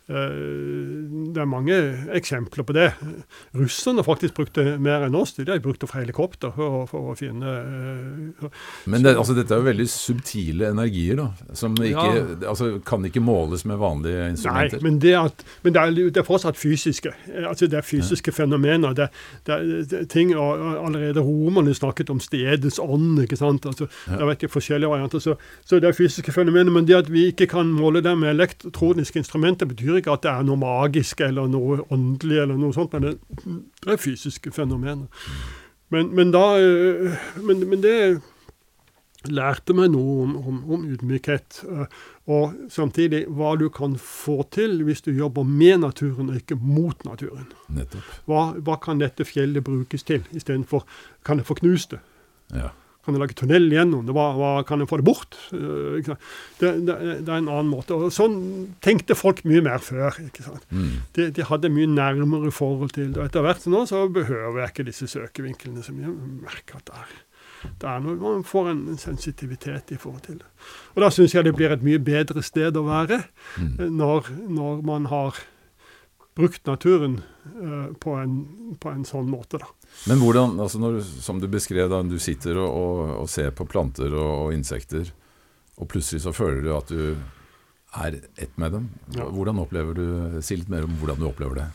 det 0.07 1.39
er 1.39 1.47
mange 1.47 1.75
eksempler 2.11 2.65
på 2.67 2.73
det. 2.75 2.89
Russerne 3.55 4.03
faktisk 4.03 4.35
brukte 4.35 4.75
mer 4.75 5.05
enn 5.05 5.15
oss. 5.15 5.31
De 5.37 5.45
har 5.47 5.61
brukt 5.63 5.79
det 5.79 5.87
fra 5.87 6.01
helikopter 6.01 6.51
for, 6.51 6.83
for, 6.91 7.13
å 7.13 7.15
finne 7.15 7.53
uh, 8.43 8.65
Men 8.91 9.05
det, 9.05 9.13
altså, 9.15 9.35
dette 9.37 9.55
er 9.55 9.61
jo 9.61 9.67
veldig 9.69 9.85
subtile 9.87 10.73
energier, 10.73 11.21
da. 11.21 11.29
Som 11.55 11.77
ikke, 11.79 12.07
ja. 12.17 12.25
altså, 12.51 12.67
kan 12.83 13.07
ikke 13.07 13.23
måles 13.23 13.63
med 13.69 13.79
vanlige 13.79 14.27
instrumenter. 14.33 14.81
Nei, 14.81 14.89
men 14.89 14.99
det, 15.05 15.13
at, 15.21 15.45
men 15.63 15.77
det, 15.77 15.85
er, 15.85 15.95
det 15.95 16.19
er, 16.19 16.27
fortsatt 16.27 16.59
fysiske. 16.59 17.15
Altså, 17.45 17.71
det 17.71 17.79
er 17.79 17.87
fysiske 17.87 18.33
ja. 18.33 18.37
fenomener. 18.41 18.97
Det, 18.99 19.07
det, 19.47 19.61
er 20.01 20.05
ting, 20.11 20.35
Allerede 20.35 21.23
romerne 21.23 21.71
snakket 21.77 22.11
om 22.11 22.19
stedets 22.23 22.81
ånd. 22.83 23.23
ikke 23.23 23.39
sant? 23.39 23.65
Altså, 23.71 23.87
ja. 24.09 24.19
Det 24.19 24.27
er 24.27 24.35
ikke 24.35 24.51
forskjellige 24.57 24.91
varianter. 24.91 25.23
Så, 25.23 25.37
så, 25.63 25.79
det 25.79 25.93
er 25.93 25.97
fysiske 25.97 26.35
fenomener. 26.35 26.75
Men 26.75 26.91
det 26.91 26.99
at 26.99 27.11
vi 27.13 27.29
ikke 27.31 27.47
kan 27.55 27.71
måle 27.71 28.03
det 28.03 28.17
med 28.19 28.35
elektroniske 28.35 29.23
instrumenter, 29.23 29.69
betyr 29.69 29.92
ikke 29.99 30.15
at 30.17 30.25
det 30.25 30.31
er 30.31 30.45
noe 30.47 30.59
magisk 30.59 31.21
eller 31.25 31.49
noe 31.51 31.81
åndelig, 31.93 32.41
eller 32.43 32.59
noe 32.59 32.75
sånt, 32.75 32.93
men 32.95 33.07
det, 33.07 33.57
det 33.83 33.95
er 33.95 34.01
fysiske 34.01 34.53
fenomener. 34.55 35.07
Men, 35.93 36.15
men, 36.15 36.31
da, 36.33 36.45
øh, 36.59 37.17
men, 37.45 37.67
men, 37.69 37.83
det 37.83 38.21
lærte 39.29 39.75
meg 39.77 39.91
noe 39.93 40.23
om, 40.23 40.35
om, 40.41 40.61
om 40.73 40.85
ydmykhet. 40.89 41.61
Øh, 41.69 41.85
og 42.33 42.53
samtidig 42.71 43.25
hva 43.29 43.53
du 43.59 43.67
kan 43.73 43.97
få 44.01 44.41
til 44.51 44.81
hvis 44.87 45.03
du 45.05 45.11
jobber 45.11 45.45
med 45.47 45.83
naturen 45.83 46.31
og 46.31 46.39
ikke 46.41 46.57
mot 46.59 47.05
naturen. 47.05 47.51
Hva, 48.25 48.45
hva, 48.57 48.79
kan 48.81 49.03
dette 49.03 49.27
fjellet 49.27 49.63
brukes 49.63 50.07
til, 50.07 50.25
istedenfor 50.33 50.87
kan 51.25 51.41
jeg 51.41 51.49
få 51.51 51.59
knust 51.61 51.95
det? 51.95 52.01
Ja. 52.53 52.73
Kan 53.03 53.17
jeg 53.17 53.19
lage 53.19 53.35
tunnel 53.35 53.65
gjennom 53.67 54.05
det? 54.07 54.13
Hva, 54.15 54.29
hva, 54.37 54.51
kan 54.67 54.79
jeg 54.79 54.87
få 54.87 55.01
det 55.01 55.07
bort? 55.07 55.35
Uh, 55.51 55.99
det, 55.99 56.69
det, 56.87 56.95
det, 56.95 57.27
er 57.27 57.35
en 57.35 57.49
annen 57.51 57.71
måte. 57.71 57.97
Og 57.97 58.13
Sånn 58.15 58.37
tenkte 58.83 59.17
folk 59.19 59.43
mye 59.47 59.63
mer 59.65 59.83
før. 59.83 60.15
ikke 60.23 60.45
sant? 60.45 60.63
Mm. 60.71 60.95
De, 61.17 61.27
de, 61.35 61.45
hadde 61.49 61.73
mye 61.73 61.89
nærmere 61.91 62.53
forhold 62.55 62.95
til 62.95 63.11
det. 63.11 63.19
Og 63.19 63.27
etter 63.27 63.43
hvert 63.43 63.67
nå 63.67 63.83
så 63.89 64.05
behøver 64.07 64.63
jeg 64.63 64.73
ikke 64.73 64.87
disse 64.87 65.11
søkevinklene 65.11 65.83
så 65.83 65.95
mye. 65.95 66.07
Jeg 66.07 66.41
merker 66.47 66.79
at 66.79 66.87
det 66.87 67.01
er, 67.01 67.13
det 67.81 67.89
er 67.91 68.03
noe, 68.05 68.19
Man 68.21 68.47
får 68.47 68.71
en 68.71 68.83
sensitivitet 68.99 69.91
i 69.91 69.99
forhold 69.99 70.23
til 70.29 70.39
det. 70.39 70.47
Og 70.95 71.03
da 71.03 71.11
syns 71.11 71.35
jeg 71.35 71.47
det 71.47 71.55
blir 71.59 71.75
et 71.75 71.83
mye 71.83 71.99
bedre 71.99 72.43
sted 72.45 72.79
å 72.79 72.87
være 72.87 73.19
mm. 73.59 73.89
når, 73.91 74.31
når 74.47 74.85
man 74.87 75.11
har 75.11 75.43
brukt 76.35 76.65
naturen 76.65 77.19
uh, 77.61 77.93
på, 77.99 78.15
en, 78.17 78.37
på, 78.79 78.89
en, 78.89 79.05
sånn 79.05 79.29
måte. 79.29 79.59
da. 79.61 79.69
Men 80.09 80.21
hvordan, 80.23 80.57
altså 80.63 80.81
når, 80.81 80.99
som 81.21 81.41
du 81.41 81.47
beskrev, 81.51 81.89
da 81.91 82.01
du 82.05 82.17
sitter 82.21 82.57
og, 82.61 82.69
og, 82.73 83.13
og 83.23 83.29
ser 83.31 83.53
på 83.55 83.67
planter 83.69 84.13
og, 84.13 84.31
og, 84.47 84.53
insekter, 84.55 85.13
og 85.77 85.89
plutselig 85.89 86.23
så 86.25 86.33
føler 86.35 86.61
du 86.65 86.73
at 86.75 86.91
du 86.93 87.03
er 88.03 88.17
ett 88.41 88.57
med 88.57 88.73
dem. 88.73 88.89
Hvordan 89.13 89.61
opplever 89.61 89.97
du, 89.97 90.05
Si 90.41 90.57
litt 90.57 90.71
mer 90.73 90.87
om 90.87 90.95
hvordan 91.01 91.19
du 91.21 91.27
opplever 91.29 91.61
det. 91.61 91.67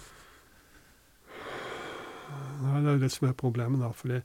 Det 2.59 2.93
er 2.93 3.01
det 3.03 3.11
som 3.15 3.29
er 3.29 3.37
problemet. 3.39 3.81
da, 3.81 3.91
fordi 3.95 4.21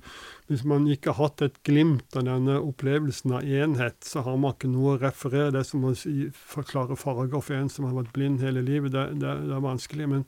Hvis 0.48 0.64
man 0.64 0.88
ikke 0.88 1.14
har 1.14 1.30
hatt 1.30 1.42
et 1.42 1.64
glimt 1.64 2.16
av 2.16 2.26
denne 2.26 2.60
opplevelsen 2.60 3.32
av 3.38 3.44
enhet, 3.44 3.98
så 4.02 4.22
har 4.22 4.38
man 4.38 4.54
ikke 4.56 4.72
noe 4.72 4.96
å 4.96 5.02
referere. 5.02 5.52
Det 5.52 5.66
som 5.66 5.84
å 5.86 5.94
si, 5.96 6.30
farger 6.34 6.96
for 6.98 7.56
en 7.56 7.70
som 7.70 7.86
har 7.86 7.94
vært 7.94 8.14
blind 8.14 8.42
hele 8.42 8.62
livet. 8.62 8.92
Det, 8.92 9.20
det, 9.22 9.36
det 9.48 9.56
er 9.56 9.68
vanskelig. 9.68 10.10
Men, 10.10 10.26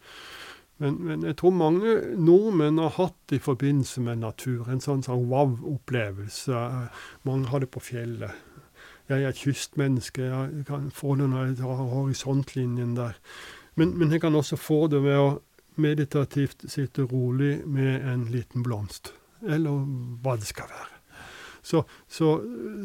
men, 0.78 1.00
men, 1.08 1.24
jeg 1.24 1.38
tror 1.40 1.56
mange 1.56 1.96
nordmenn 2.18 2.82
har 2.84 2.98
hatt 3.00 3.36
i 3.36 3.40
forbindelse 3.40 4.02
med 4.06 4.22
natur. 4.22 4.70
En 4.70 4.84
sånn, 4.84 5.04
sånn 5.06 5.28
wow-opplevelse. 5.32 6.66
Mange 7.24 7.50
har 7.50 7.64
det 7.64 7.72
på 7.74 7.84
fjellet. 7.84 8.44
Jeg 9.10 9.22
er 9.22 9.30
et 9.30 9.38
kystmenneske. 9.38 10.24
Jeg 10.26 10.66
kan 10.68 10.90
få 10.94 11.16
det 11.20 11.30
når 11.30 11.54
jeg 11.54 11.62
har 11.66 11.94
horisontlinjen 11.94 12.96
der. 12.98 13.18
Men, 13.76 13.98
men 14.00 14.12
jeg 14.12 14.22
kan 14.24 14.36
også 14.36 14.58
få 14.58 14.86
det 14.88 15.02
ved 15.04 15.20
å 15.20 15.30
meditativt 15.82 16.66
sitte 16.72 17.06
rolig 17.10 17.62
med 17.68 18.06
en 18.08 18.26
liten 18.32 18.64
blomst, 18.64 19.14
eller 19.46 19.86
hva 20.24 20.36
det 20.40 20.50
skal 20.50 20.70
være. 20.72 20.92
Så, 21.66 21.84
så, 22.08 22.44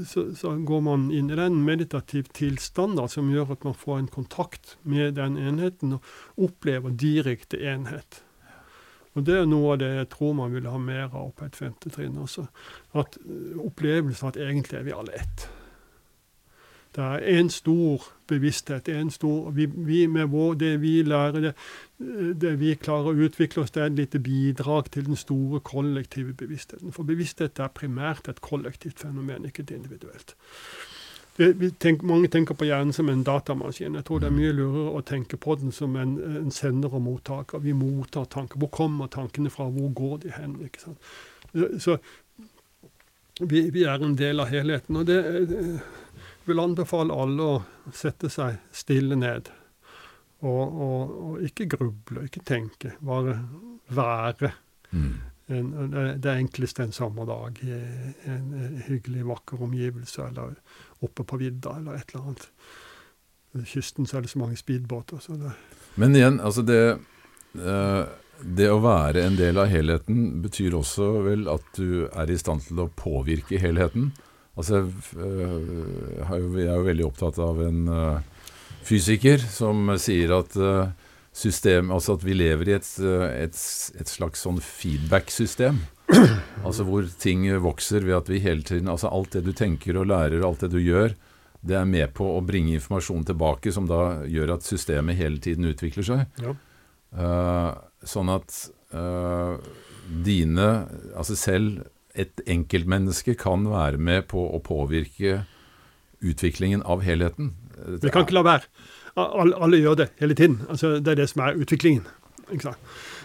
så, 0.09 0.35
så 0.35 0.55
går 0.57 0.81
man 0.81 1.11
inn 1.13 1.29
i 1.31 1.37
den 1.37 1.59
meditativ 1.67 2.31
tilstand 2.33 2.97
som 3.13 3.29
gjør 3.29 3.53
at 3.53 3.65
man 3.69 3.77
får 3.77 3.99
en 3.99 4.09
kontakt 4.09 4.79
med 4.89 5.19
den 5.21 5.37
enheten 5.37 5.99
og 5.99 6.47
opplever 6.49 6.95
direkte 6.97 7.61
enhet. 7.61 8.23
Og 9.13 9.27
Det 9.27 9.37
er 9.37 9.49
noe 9.51 9.75
av 9.75 9.83
det 9.83 9.91
jeg 9.99 10.09
tror 10.15 10.37
man 10.39 10.55
vil 10.55 10.71
ha 10.71 10.81
mer 10.81 11.11
av 11.13 11.33
på 11.37 11.45
et 11.45 11.61
femte 11.61 11.93
trinn 11.93 12.17
også. 12.25 12.47
At 12.97 13.19
Opplevelsen 13.61 14.31
av 14.31 14.33
at 14.33 14.41
egentlig 14.49 14.79
er 14.81 14.87
vi 14.87 14.97
alle 14.97 15.19
ett. 15.19 15.49
Det 16.97 17.05
er 17.05 17.39
en 17.39 17.51
stor 17.51 18.03
bevissthet. 18.27 18.89
En 18.89 19.11
stor, 19.11 19.51
vi, 19.51 19.67
vi 19.67 20.07
med 20.07 20.27
vår, 20.27 20.55
Det 20.55 20.81
vi 20.81 21.03
lærer, 21.03 21.41
det, 21.41 21.55
det, 22.41 22.61
vi 22.61 22.75
klarer 22.75 23.13
å 23.13 23.27
utvikle 23.27 23.63
oss, 23.63 23.71
det 23.71 23.83
er 23.83 23.91
et 23.91 23.99
lite 23.99 24.19
bidrag 24.19 24.91
til 24.91 25.07
den 25.07 25.17
store 25.17 25.61
kollektive 25.61 26.35
bevisstheten. 26.35 26.93
For 26.93 27.07
bevissthet 27.07 27.59
er 27.59 27.69
primært 27.75 28.29
et 28.29 28.41
kollektivt 28.41 28.99
fenomen, 28.99 29.47
ikke 29.47 29.63
et 29.63 29.71
individuelt. 29.77 30.35
Det, 31.39 31.55
tenk, 31.81 32.03
mange 32.03 32.29
tenker 32.29 32.59
på 32.59 32.67
hjernen 32.67 32.93
som 32.93 33.09
en 33.09 33.23
datamaskin. 33.25 33.95
Jeg 33.95 34.05
tror 34.05 34.19
det 34.21 34.29
er 34.29 34.35
mye 34.35 34.53
lurere 34.53 34.99
å 34.99 35.05
tenke 35.07 35.39
på 35.41 35.55
den 35.61 35.73
som 35.73 35.95
en, 35.97 36.19
en 36.43 36.51
sender 36.51 36.93
og 36.93 37.05
mottaker. 37.07 37.63
Vi 37.63 37.73
mottar 37.73 38.27
tanker. 38.29 38.59
Hvor 38.59 38.69
kommer 38.75 39.09
tankene 39.09 39.51
fra? 39.51 39.71
Hvor 39.71 39.95
går 39.95 40.19
de 40.27 40.35
hen? 40.35 40.59
ikke 40.67 40.83
sant? 40.83 41.13
Så 41.81 41.97
vi, 43.41 43.71
vi 43.73 43.87
er 43.89 44.03
en 44.05 44.19
del 44.19 44.43
av 44.43 44.51
helheten. 44.53 44.97
og 44.97 45.07
det 45.07 45.23
vil 46.47 46.63
anbefale 46.63 47.15
alle 47.15 47.47
å 47.47 47.57
sette 47.95 48.31
seg 48.33 48.61
stille 48.75 49.19
ned. 49.19 49.51
Og, 50.41 50.61
og, 50.61 51.17
og 51.25 51.43
ikke 51.45 51.69
gruble, 51.77 52.25
ikke 52.29 52.45
tenke. 52.49 52.95
Bare 53.05 53.37
være. 53.93 54.53
Mm. 54.91 55.13
En, 55.51 55.73
det 56.23 56.31
enkleste 56.31 56.87
en 56.87 56.95
sommerdag 56.95 57.59
i 57.67 57.75
en 58.31 58.79
hyggelig, 58.87 59.25
vakker 59.27 59.65
omgivelse, 59.67 60.29
eller 60.31 60.55
oppe 61.05 61.27
på 61.27 61.41
vidda, 61.41 61.75
eller 61.81 61.99
et 61.99 62.15
eller 62.15 62.31
annet. 62.31 62.47
Ved 63.53 63.67
kysten 63.67 64.07
så 64.07 64.19
er 64.19 64.25
det 64.25 64.31
så 64.31 64.41
mange 64.41 64.57
speedbåter. 64.57 65.19
Så 65.19 65.37
det 65.41 65.53
Men 65.99 66.15
igjen, 66.15 66.41
altså 66.41 66.63
det 66.63 66.99
uh, 67.59 68.05
Det 68.41 68.69
å 68.71 68.79
være 68.81 69.25
en 69.27 69.37
del 69.37 69.59
av 69.59 69.69
helheten 69.69 70.39
betyr 70.41 70.79
også 70.79 71.09
vel 71.27 71.49
at 71.51 71.67
du 71.77 72.07
er 72.09 72.31
i 72.31 72.39
stand 72.41 72.63
til 72.65 72.87
å 72.87 72.93
påvirke 72.97 73.59
helheten? 73.61 74.13
Altså, 74.59 74.83
jeg 75.15 76.65
er 76.67 76.75
jo 76.75 76.89
veldig 76.89 77.07
opptatt 77.07 77.39
av 77.41 77.61
en 77.65 77.85
uh, 77.89 78.49
fysiker 78.87 79.41
som 79.41 79.93
sier 80.03 80.35
at 80.37 80.57
uh, 80.59 80.91
system, 81.33 81.93
altså 81.95 82.19
at 82.19 82.27
vi 82.27 82.35
lever 82.35 82.71
i 82.71 82.77
et, 82.77 82.89
et, 83.01 83.57
et 84.03 84.11
slags 84.11 84.43
sånn 84.47 84.61
feedback-system. 84.65 85.83
Altså 86.67 86.85
hvor 86.85 87.07
ting 87.23 87.47
vokser 87.63 88.03
ved 88.05 88.17
at 88.17 88.29
vi 88.29 88.41
hele 88.43 88.65
tiden 88.67 88.91
Altså 88.91 89.09
alt 89.15 89.37
det 89.37 89.45
du 89.47 89.53
tenker 89.57 89.97
og 89.97 90.09
lærer, 90.11 90.43
alt 90.45 90.65
det 90.65 90.73
du 90.75 90.81
gjør, 90.83 91.15
det 91.63 91.77
er 91.77 91.87
med 91.89 92.11
på 92.17 92.27
å 92.35 92.41
bringe 92.45 92.75
informasjon 92.75 93.25
tilbake, 93.29 93.73
som 93.73 93.87
da 93.89 94.27
gjør 94.29 94.57
at 94.57 94.67
systemet 94.67 95.19
hele 95.19 95.41
tiden 95.45 95.69
utvikler 95.71 96.07
seg. 96.07 96.25
Ja. 96.43 96.55
Uh, 97.11 97.71
sånn 98.07 98.31
at 98.33 98.55
uh, 98.95 99.59
dine 100.25 100.69
Altså 101.19 101.35
selv 101.39 101.83
et 102.15 102.43
enkeltmenneske 102.47 103.35
kan 103.39 103.67
være 103.71 103.99
med 103.99 104.27
på 104.31 104.43
å 104.51 104.61
påvirke 104.65 105.45
utviklingen 106.21 106.83
av 106.83 107.05
helheten. 107.05 107.55
Vi 108.03 108.11
kan 108.13 108.27
ikke 108.27 108.37
la 108.37 108.47
være. 108.47 108.67
Alle, 109.21 109.57
alle 109.57 109.81
gjør 109.81 109.95
det 110.03 110.09
hele 110.21 110.35
tiden. 110.35 110.61
Altså, 110.69 110.99
det 110.99 111.15
er 111.15 111.23
det 111.23 111.29
som 111.31 111.43
er 111.47 111.59
utviklingen. 111.61 112.07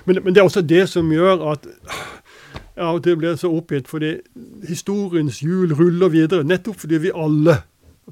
Men, 0.06 0.20
men, 0.24 0.34
det 0.34 0.42
er 0.42 0.48
også 0.48 0.62
det 0.62 0.86
som 0.90 1.12
gjør 1.12 1.42
at 1.52 1.68
ja, 2.76 2.92
det 3.00 3.18
blir 3.18 3.38
så 3.40 3.50
oppgitt, 3.56 3.88
fordi 3.88 4.18
historiens 4.68 5.40
hjul 5.42 5.74
ruller 5.76 6.12
videre. 6.14 6.44
Nettopp 6.44 6.84
fordi 6.84 7.00
vi 7.08 7.14
alle 7.16 7.62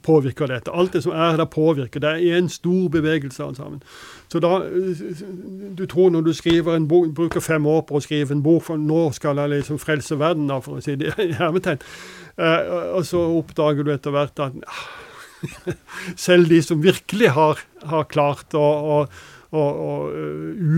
påvirker 0.01 0.47
dette. 0.47 0.71
Alt 0.71 0.93
det 0.93 1.03
som 1.03 1.11
er 1.11 1.37
der, 1.37 1.45
påvirker. 1.45 1.99
Det 1.99 2.09
er 2.09 2.37
en 2.37 2.49
stor 2.49 2.89
bevegelse 2.89 3.43
alt 3.43 3.57
sammen. 3.57 3.83
Så 4.31 4.39
da, 4.39 4.61
Du 5.77 5.85
tror 5.85 6.09
når 6.09 6.21
du 6.21 6.33
skriver 6.33 6.75
en 6.75 6.87
bok, 6.87 7.13
bruker 7.15 7.39
fem 7.39 7.65
år 7.65 7.81
på 7.81 7.97
å 7.97 8.01
skrive 8.01 8.33
en 8.33 8.43
bok, 8.43 8.63
for 8.63 8.77
nå 8.77 9.11
skal 9.13 9.37
jeg 9.37 9.49
liksom 9.49 9.79
frelse 9.79 10.19
verden, 10.19 10.47
da, 10.47 10.59
for 10.59 10.77
å 10.77 10.81
si 10.81 10.95
det 10.95 11.13
i 11.17 11.31
hermetegn, 11.37 11.81
eh, 12.37 12.73
og 12.97 13.05
så 13.05 13.21
oppdager 13.37 13.83
du 13.83 13.93
etter 13.93 14.11
hvert 14.11 14.39
at 14.39 14.53
selv 16.15 16.49
de 16.49 16.61
som 16.61 16.83
virkelig 16.83 17.29
har, 17.37 17.59
har 17.85 18.09
klart 18.09 18.53
å, 18.53 18.63
å, 18.63 18.99
å, 19.51 19.63
å, 19.63 19.91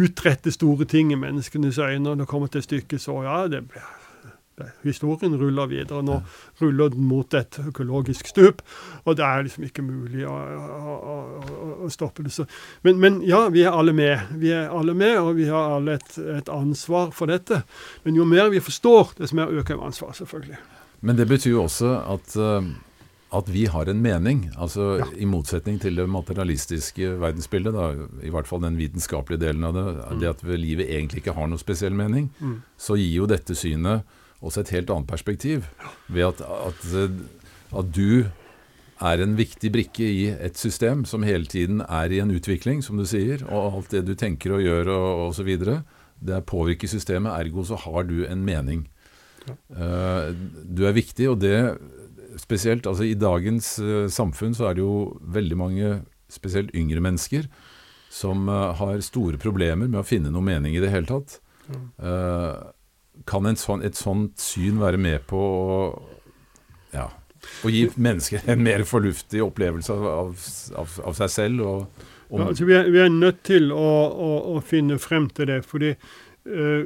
utrette 0.04 0.52
store 0.52 0.86
ting 0.86 1.14
i 1.14 1.20
menneskenes 1.20 1.80
øyne, 1.80 2.04
når 2.04 2.24
det 2.24 2.28
kommer 2.32 2.52
til 2.52 2.64
stykket, 2.66 3.02
så 3.02 3.22
ja, 3.24 3.46
det 3.48 3.68
blir 3.70 3.86
Historien 4.86 5.36
ruller 5.40 5.68
videre. 5.72 6.04
Nå 6.06 6.22
ruller 6.62 6.94
den 6.94 7.08
mot 7.10 7.34
et 7.36 7.60
økologisk 7.60 8.30
stup, 8.32 8.62
og 9.04 9.18
det 9.20 9.26
er 9.26 9.44
liksom 9.48 9.66
ikke 9.68 9.84
mulig 9.84 10.24
å, 10.30 10.36
å, 10.36 11.18
å 11.88 11.92
stoppe 11.92 12.24
det. 12.24 12.32
Så, 12.36 12.48
men, 12.88 13.02
men, 13.02 13.20
ja, 13.28 13.46
vi 13.52 13.66
er 13.66 13.76
alle 13.76 13.96
med. 13.96 14.38
Vi 14.40 14.54
er 14.56 14.72
alle 14.72 14.96
med, 14.96 15.18
og 15.20 15.34
vi 15.40 15.50
har 15.52 15.76
alle 15.80 15.98
et, 16.00 16.18
et 16.38 16.54
ansvar 16.54 17.12
for 17.16 17.32
dette. 17.32 17.64
Men 18.06 18.22
jo 18.22 18.28
mer 18.30 18.54
vi 18.54 18.64
forstår, 18.64 19.18
desto 19.20 19.42
mer 19.42 19.52
øker 19.52 19.76
ansvaret, 19.76 19.96
ansvar, 19.96 20.14
selvfølgelig. 20.14 20.58
Men 21.00 21.16
det 21.16 21.28
betyr 21.30 21.52
jo 21.52 21.64
også 21.64 21.92
at, 22.16 22.36
eh, 22.36 22.68
at 23.38 23.50
vi 23.50 23.66
har 23.66 23.90
en 23.90 24.02
mening. 24.02 24.50
altså 24.58 24.98
ja. 25.00 25.06
I 25.18 25.26
motsetning 25.26 25.80
til 25.80 25.96
det 25.96 26.08
materialistiske 26.10 27.20
verdensbildet, 27.22 27.74
da, 27.74 28.08
i 28.24 28.30
hvert 28.30 28.48
fall 28.48 28.62
den 28.62 28.78
vitenskapelige 28.78 29.46
delen 29.48 29.64
av 29.64 29.74
det, 29.74 29.86
mm. 29.86 30.20
det 30.20 30.30
at 30.30 30.44
livet 30.44 30.90
egentlig 30.90 31.24
ikke 31.24 31.36
har 31.36 31.48
noe 31.48 31.62
spesiell 31.62 31.94
mening, 31.94 32.32
mm. 32.40 32.62
så 32.78 32.96
gir 32.96 33.22
jo 33.22 33.28
dette 33.30 33.56
synet 33.56 34.04
også 34.46 34.64
et 34.64 34.74
helt 34.76 34.92
annet 34.94 35.10
perspektiv. 35.10 35.68
Ved 36.08 36.30
at, 36.30 36.42
at, 36.42 36.88
at, 37.76 37.92
du 37.96 38.26
er 39.04 39.22
en 39.22 39.36
viktig 39.36 39.72
brikke 39.74 40.08
i 40.08 40.26
et 40.32 40.58
system 40.58 41.04
som 41.10 41.26
hele 41.28 41.50
tiden 41.52 41.82
er 41.84 42.14
i 42.14 42.22
en 42.24 42.32
utvikling, 42.32 42.84
som 42.86 43.00
du 43.00 43.06
sier. 43.10 43.44
Og 43.50 43.80
alt 43.82 43.96
det 43.96 44.06
du 44.08 44.16
tenker 44.16 44.56
og 44.56 44.64
gjør 44.64 44.92
og 44.94 45.28
osv. 45.30 45.52
Det 46.26 46.42
påvirker 46.48 46.92
systemet, 46.92 47.34
ergo 47.36 47.66
så 47.68 47.80
har 47.84 48.08
du 48.08 48.22
en 48.28 48.46
mening. 48.48 48.86
Ja. 49.46 49.56
Uh, 49.70 50.34
du 50.64 50.86
er 50.88 50.96
viktig, 50.96 51.30
og 51.30 51.42
det 51.44 51.78
spesielt 52.42 52.88
altså 52.90 53.06
I 53.06 53.14
dagens 53.16 53.76
uh, 53.80 54.08
samfunn 54.12 54.56
så 54.58 54.70
er 54.70 54.78
det 54.78 54.84
jo 54.84 55.16
veldig 55.22 55.58
mange, 55.60 55.92
spesielt 56.32 56.74
yngre 56.76 57.04
mennesker, 57.04 57.46
som 58.12 58.50
uh, 58.50 58.72
har 58.80 59.04
store 59.06 59.38
problemer 59.42 59.92
med 59.92 60.02
å 60.02 60.08
finne 60.08 60.32
noe 60.34 60.44
mening 60.46 60.76
i 60.76 60.82
det 60.84 60.94
hele 60.94 61.10
tatt. 61.10 61.40
Ja 62.00 62.75
kan 63.30 63.48
sånn, 63.58 63.84
et 63.86 63.98
sånt 63.98 64.42
syn 64.42 64.82
være 64.82 65.00
med 65.02 65.24
på 65.30 65.40
å, 65.40 65.78
ja, 66.94 67.08
å 67.64 67.72
gi 67.72 67.86
mennesker 67.96 68.46
en 68.52 68.64
mer 68.66 68.84
fornuftig 68.88 69.44
opplevelse 69.46 69.96
av, 69.96 70.36
av, 70.82 71.00
av 71.06 71.18
seg 71.18 71.34
selv? 71.34 71.66
Og, 71.66 72.06
ja, 72.30 72.48
altså 72.50 72.68
vi, 72.68 72.78
er, 72.78 72.92
vi, 72.92 73.02
er, 73.04 73.14
nødt 73.14 73.44
til 73.48 73.72
å, 73.74 73.90
å, 74.10 74.32
å, 74.56 74.62
finne 74.66 74.98
frem 75.02 75.30
til 75.34 75.50
det. 75.52 75.62
fordi 75.66 75.94
uh, 75.96 76.84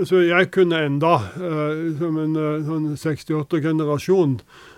altså 0.00 0.22
Jeg 0.24 0.50
kunne 0.54 0.84
enda, 0.86 1.16
uh, 1.40 1.88
som 1.98 2.20
en 2.20 2.38
uh, 2.38 2.62
sånn 2.68 2.92
68-generasjon, 3.00 4.38
uh, 4.40 4.73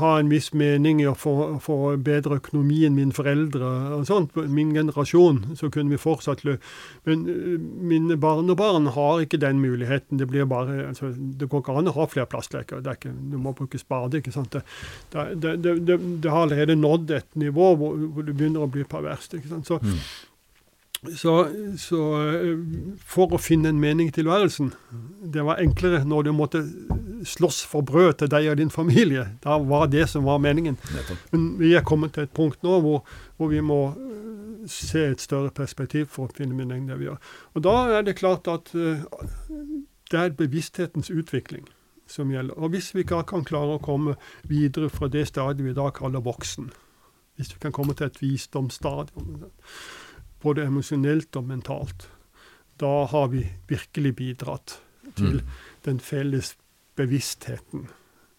ha 0.00 0.12
en 0.18 0.30
viss 0.32 0.52
mening 0.56 1.02
i 1.02 1.06
å 1.08 1.14
få, 1.18 1.34
få 1.62 1.96
bedre 2.04 2.38
økonomi 2.40 2.82
enn 2.86 2.96
mine 2.96 3.14
foreldre. 3.14 3.70
og 3.96 4.06
sånt. 4.08 4.36
Min 4.48 4.74
generasjon 4.74 5.56
så 5.58 5.70
kunne 5.74 5.94
vi 5.94 6.00
fortsatt 6.00 6.44
lø 6.44 6.56
Men 7.08 7.24
uh, 7.28 7.58
mine 7.58 8.16
barnebarn 8.20 8.90
har 8.94 9.22
ikke 9.24 9.40
den 9.40 9.60
muligheten. 9.60 10.18
Det 10.18 10.28
blir 10.28 10.48
bare, 10.48 10.88
altså, 10.88 11.12
det 11.16 11.48
går 11.48 11.62
ikke 11.64 11.76
an 11.78 11.92
å 11.92 11.96
ha 11.98 12.08
flere 12.10 12.30
plastleker. 12.30 12.82
Det 12.82 12.92
er 12.92 13.00
ikke, 13.00 13.14
du 13.32 13.38
må 13.38 13.54
bruke 13.56 13.78
spade. 13.78 14.18
ikke 14.18 14.34
sant? 14.34 14.56
Det, 15.12 15.28
det, 15.34 15.56
det, 15.62 15.98
det 16.22 16.32
har 16.32 16.46
allerede 16.46 16.78
nådd 16.78 17.14
et 17.18 17.30
nivå 17.38 17.74
hvor, 17.76 17.96
hvor 17.96 18.26
det 18.26 18.36
begynner 18.36 18.66
å 18.66 18.72
bli 18.72 18.86
perverst. 18.88 19.38
ikke 19.38 19.52
sant? 19.52 19.68
Så, 19.68 19.80
mm. 19.82 20.02
Så, 20.98 21.32
så, 21.78 21.98
eh, 22.26 22.58
for 23.06 23.34
å 23.34 23.38
finne 23.38 23.70
en 23.70 23.78
mening 23.78 24.08
i 24.10 24.14
tilværelsen 24.16 24.72
Det 25.30 25.44
var 25.46 25.60
enklere 25.62 26.00
når 26.02 26.26
du 26.26 26.32
måtte 26.34 26.62
slåss 27.22 27.60
for 27.70 27.86
brød 27.86 28.18
til 28.18 28.30
deg 28.30 28.48
og 28.50 28.56
din 28.58 28.70
familie. 28.70 29.24
Da 29.42 29.58
var 29.58 29.86
det 29.90 30.08
som 30.10 30.26
var 30.26 30.38
meningen. 30.38 30.76
Men 31.32 31.48
vi 31.58 31.72
er 31.74 31.86
kommet 31.86 32.14
til 32.14 32.26
et 32.26 32.34
punkt 32.34 32.62
nå 32.62 32.80
hvor, 32.82 33.02
hvor 33.36 33.50
vi 33.50 33.62
må 33.62 33.80
eh, 33.94 34.66
se 34.70 35.06
et 35.12 35.22
større 35.22 35.50
perspektiv 35.54 36.06
for 36.14 36.26
å 36.26 36.36
finne 36.36 36.54
mening 36.54 36.86
i 36.86 36.92
det 36.92 36.98
vi 36.98 37.08
gjør. 37.08 37.22
Og 37.54 37.66
da 37.66 37.74
er 37.98 38.06
det 38.06 38.18
klart 38.18 38.50
at 38.50 38.70
uh, 38.74 39.02
det 40.10 40.20
er 40.20 40.36
bevissthetens 40.38 41.10
utvikling 41.10 41.66
som 42.06 42.30
gjelder. 42.30 42.54
Og 42.54 42.70
hvis 42.74 42.94
vi 42.94 43.02
ikke 43.04 43.22
kan 43.28 43.46
klare 43.46 43.76
å 43.76 43.82
komme 43.82 44.14
videre 44.48 44.90
fra 44.90 45.08
det 45.08 45.26
stadiet 45.28 45.66
vi 45.66 45.74
da 45.76 45.90
kaller 45.94 46.24
voksen, 46.24 46.70
hvis 47.36 47.54
vi 47.54 47.60
kan 47.62 47.74
komme 47.74 47.94
til 47.94 48.08
et 48.08 48.22
visdomsstadium 48.22 49.48
både 50.42 50.66
emosjonelt 50.68 51.36
og 51.36 51.48
mentalt. 51.48 52.08
Da 52.78 53.06
har 53.10 53.30
vi 53.32 53.44
virkelig 53.68 54.16
bidratt 54.16 54.78
til 55.16 55.40
mm. 55.40 55.54
den 55.84 56.00
felles 56.00 56.56
bevisstheten. 56.96 57.88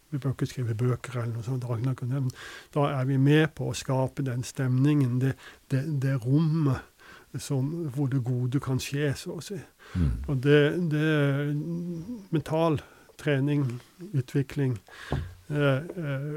Vi 0.10 0.18
bør 0.18 0.34
ikke 0.34 0.48
skrive 0.50 0.76
bøker 0.76 1.20
eller 1.22 1.36
noe 1.36 1.46
sånt. 1.46 2.34
Da 2.74 2.86
er 2.88 3.06
vi 3.06 3.18
med 3.22 3.52
på 3.56 3.70
å 3.70 3.78
skape 3.78 4.26
den 4.26 4.44
stemningen, 4.44 5.20
det, 5.22 5.36
det, 5.72 5.84
det 6.02 6.16
rommet 6.24 6.82
som, 7.38 7.68
hvor 7.94 8.08
det 8.10 8.24
gode 8.26 8.62
kan 8.64 8.80
skje, 8.82 9.12
så 9.18 9.36
å 9.38 9.44
si. 9.44 9.60
Mm. 9.94 10.10
Og 10.28 10.40
det, 10.42 10.62
det 10.90 12.24
mental 12.34 12.80
trening, 13.20 13.68
utvikling 14.14 14.78
eh, 15.12 15.78
eh, 15.78 16.28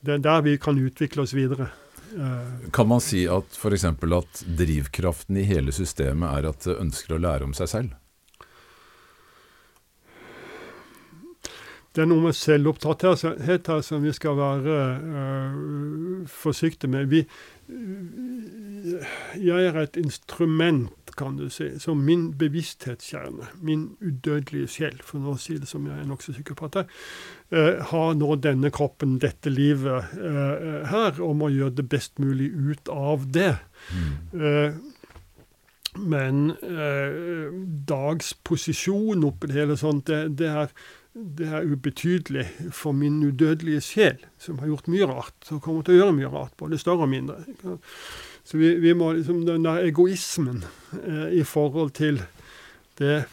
Det 0.00 0.14
er 0.14 0.24
der 0.24 0.42
vi 0.46 0.56
kan 0.56 0.78
utvikle 0.78 1.22
oss 1.26 1.34
videre. 1.36 1.68
Kan 2.74 2.90
man 2.90 3.02
si 3.04 3.24
at 3.30 3.56
f.eks. 3.56 3.84
at 3.86 4.44
drivkraften 4.58 5.38
i 5.40 5.46
hele 5.48 5.72
systemet 5.74 6.28
er 6.38 6.50
at 6.50 6.66
det 6.66 6.78
ønsker 6.82 7.16
å 7.16 7.22
lære 7.22 7.46
om 7.48 7.56
seg 7.56 7.70
selv? 7.70 7.96
Det 11.90 12.04
er 12.04 12.06
noe 12.06 12.22
med 12.22 12.36
selvopptatthet 12.38 13.66
her 13.66 13.80
som 13.82 14.04
vi 14.04 14.12
skal 14.14 14.36
være 14.38 14.74
uh, 15.02 16.28
forsiktige 16.30 16.90
med. 16.90 17.08
Vi, 17.10 17.24
jeg 19.42 19.64
er 19.66 19.78
et 19.80 19.98
instrument, 19.98 20.94
kan 21.18 21.34
du 21.36 21.48
si, 21.50 21.66
som 21.82 21.98
min 22.06 22.28
bevissthetskjerne, 22.38 23.48
min 23.66 23.88
udødelige 23.98 24.70
sjel, 24.70 25.00
for 25.04 25.32
å 25.32 25.34
si 25.36 25.58
det 25.58 25.66
som 25.68 25.88
jeg 25.90 25.98
er 25.98 26.06
nokså 26.08 26.36
sikker 26.36 26.54
på 26.56 26.68
at 26.70 26.78
jeg 26.78 26.86
uh, 27.58 27.82
har 27.90 28.14
nå 28.20 28.38
denne 28.38 28.70
kroppen, 28.70 29.18
dette 29.18 29.50
livet 29.50 30.14
uh, 30.14 30.86
her, 30.92 31.18
og 31.18 31.34
må 31.42 31.50
gjøre 31.50 31.74
det 31.82 31.88
best 31.90 32.22
mulig 32.22 32.52
ut 32.54 32.94
av 32.94 33.26
det. 33.34 33.56
Mm. 33.90 34.80
men 36.06 36.52
Dags 37.88 38.34
posisjon 38.46 39.24
oppi 39.26 39.48
det 39.50 39.56
hele 39.56 39.76
sånt, 39.80 40.06
det, 40.06 40.36
det 40.38 40.50
er 40.52 40.74
det 41.38 41.48
er 41.48 41.66
ubetydelig 41.66 42.46
for 42.72 42.92
min 42.96 43.22
udødelige 43.24 43.80
sjel, 43.84 44.20
som 44.38 44.58
har 44.58 44.70
gjort 44.70 44.88
mye 44.90 45.08
rart, 45.08 45.36
og 45.50 45.62
kommer 45.64 45.84
til 45.86 45.96
å 45.96 46.00
gjøre 46.02 46.16
mye 46.16 46.30
rart, 46.32 46.54
både 46.60 46.78
større 46.80 47.06
og 47.06 47.12
mindre. 47.12 47.40
Så 48.44 48.58
vi, 48.58 48.74
vi 48.82 48.94
må 48.96 49.12
liksom 49.12 49.44
Den 49.46 49.64
der 49.64 49.84
egoismen 49.84 50.64
eh, 51.02 51.28
i 51.40 51.42
forhold 51.44 51.90
til 51.90 52.22
det, 52.98 53.24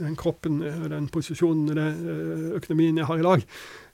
den 0.00 0.16
kroppen, 0.16 0.62
eh, 0.62 0.82
den 0.90 1.08
posisjonen, 1.08 1.68
den 1.68 1.78
eh, 1.78 2.48
økonomien 2.58 2.98
jeg 2.98 3.06
har 3.06 3.22
i 3.22 3.28
dag, 3.28 3.46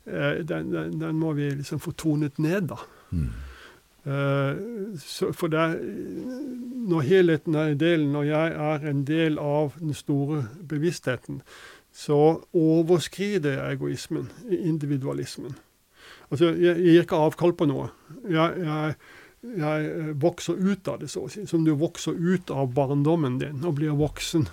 eh, 0.07 0.41
den, 0.49 0.73
den, 0.73 0.97
den, 1.01 1.21
må 1.21 1.33
vi 1.33 1.51
liksom 1.51 1.81
få 1.81 1.93
tonet 1.93 2.39
ned, 2.39 2.73
da. 2.73 2.81
Mm. 3.11 3.31
Eh, 4.09 4.57
så, 5.05 5.33
for 5.33 5.53
det, 5.53 5.67
når 6.89 7.01
helheten 7.01 7.55
er 7.55 7.73
en 7.73 7.81
del, 7.81 8.07
når 8.09 8.29
jeg 8.29 8.53
er 8.69 8.87
en 8.91 9.03
del 9.05 9.39
av 9.39 9.75
den 9.81 9.95
store 9.95 10.47
bevisstheten, 10.69 11.43
så 11.99 12.19
overskrider 12.55 13.57
jeg 13.57 13.79
egoismen, 13.79 14.29
individualismen. 14.47 15.57
Altså, 16.31 16.53
jeg, 16.53 16.77
jeg 16.77 16.93
gir 16.93 17.07
ikke 17.07 17.23
avkall 17.27 17.55
på 17.59 17.67
noe. 17.67 17.89
Jeg, 18.31 18.61
jeg, 18.63 18.95
jeg, 19.59 19.89
eh, 19.89 20.13
vokser 20.23 20.61
ut 20.61 20.91
av 20.93 21.01
det, 21.03 21.09
så 21.11 21.25
å 21.27 21.33
si. 21.33 21.43
Som 21.51 21.65
du 21.67 21.73
vokser 21.79 22.15
ut 22.15 22.53
av 22.55 22.71
barndommen 22.77 23.41
din 23.41 23.65
og 23.67 23.81
blir 23.81 23.97
voksen, 23.99 24.47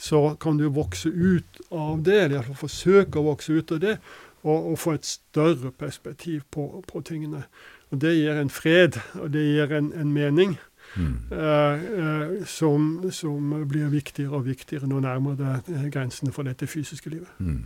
så 0.00 0.22
kan 0.40 0.56
du 0.60 0.68
vokse 0.72 1.10
ut 1.12 1.60
av 1.74 2.00
det, 2.06 2.22
eller 2.28 2.48
forsøke 2.56 3.20
å 3.20 3.26
vokse 3.32 3.58
ut 3.58 3.74
av 3.76 3.82
det, 3.84 3.98
og, 4.46 4.72
og 4.72 4.80
få 4.80 4.96
et 4.96 5.08
større 5.10 5.74
perspektiv 5.74 6.46
på, 6.54 6.70
på, 6.88 7.02
tingene. 7.04 7.44
Og 7.92 8.00
Det 8.00 8.14
gir 8.14 8.38
en 8.38 8.52
fred, 8.52 8.96
og 9.18 9.32
det 9.34 9.44
gir 9.44 9.76
en, 9.76 9.92
en 9.92 10.14
mening. 10.14 10.56
Mm. 10.96 12.44
som, 12.48 12.86
som, 13.12 13.50
blir 13.68 13.90
viktigere 13.92 14.38
og 14.38 14.46
viktigere 14.46 14.88
nå 14.88 15.02
nærmer 15.04 15.36
det 15.36 15.90
grensene 15.94 16.32
for 16.34 16.48
dette 16.48 16.66
fysiske 16.66 17.12
livet. 17.12 17.28
Mm. 17.38 17.60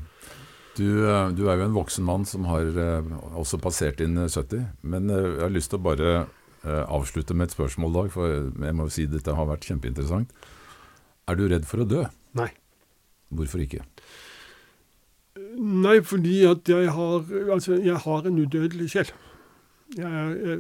Du, 0.77 0.87
eh, 1.07 1.29
du, 1.37 1.47
er 1.47 1.61
jo 1.61 1.69
en 1.69 1.77
voksen 1.77 2.05
mann 2.05 2.27
som 2.29 2.49
har 2.51 2.67
også 3.39 3.61
passert 3.63 4.03
inn 4.05 4.19
70. 4.19 4.67
Men 4.83 5.13
jeg 5.13 5.39
har 5.41 5.55
lyst 5.55 5.73
til 5.73 5.81
å 5.81 5.87
bare 5.87 6.15
avslutte 6.63 7.35
med 7.35 7.49
et 7.49 7.55
spørsmål, 7.57 7.95
Dag, 7.95 8.11
for 8.15 8.31
jeg 8.31 8.75
må 8.79 8.87
jo 8.87 8.95
si 8.95 9.07
dette 9.11 9.35
har 9.35 9.49
vært 9.49 9.67
kjempeinteressant. 9.67 10.31
Er 11.31 11.39
du 11.39 11.47
redd 11.51 11.67
for 11.67 11.83
å 11.83 11.89
dø? 11.89 12.05
Nei. 12.39 12.51
Hvorfor 13.33 13.63
ikke? 13.65 13.83
Nei, 15.57 16.01
fordi 16.05 16.43
at 16.49 16.69
jeg 16.69 16.91
har, 16.93 17.25
altså, 17.53 17.77
jeg 17.81 17.97
har 18.05 18.27
en 18.29 18.39
udødelig 18.39 18.91
sjel. 18.93 19.13
Jeg, 19.97 20.37
jeg, 20.47 20.59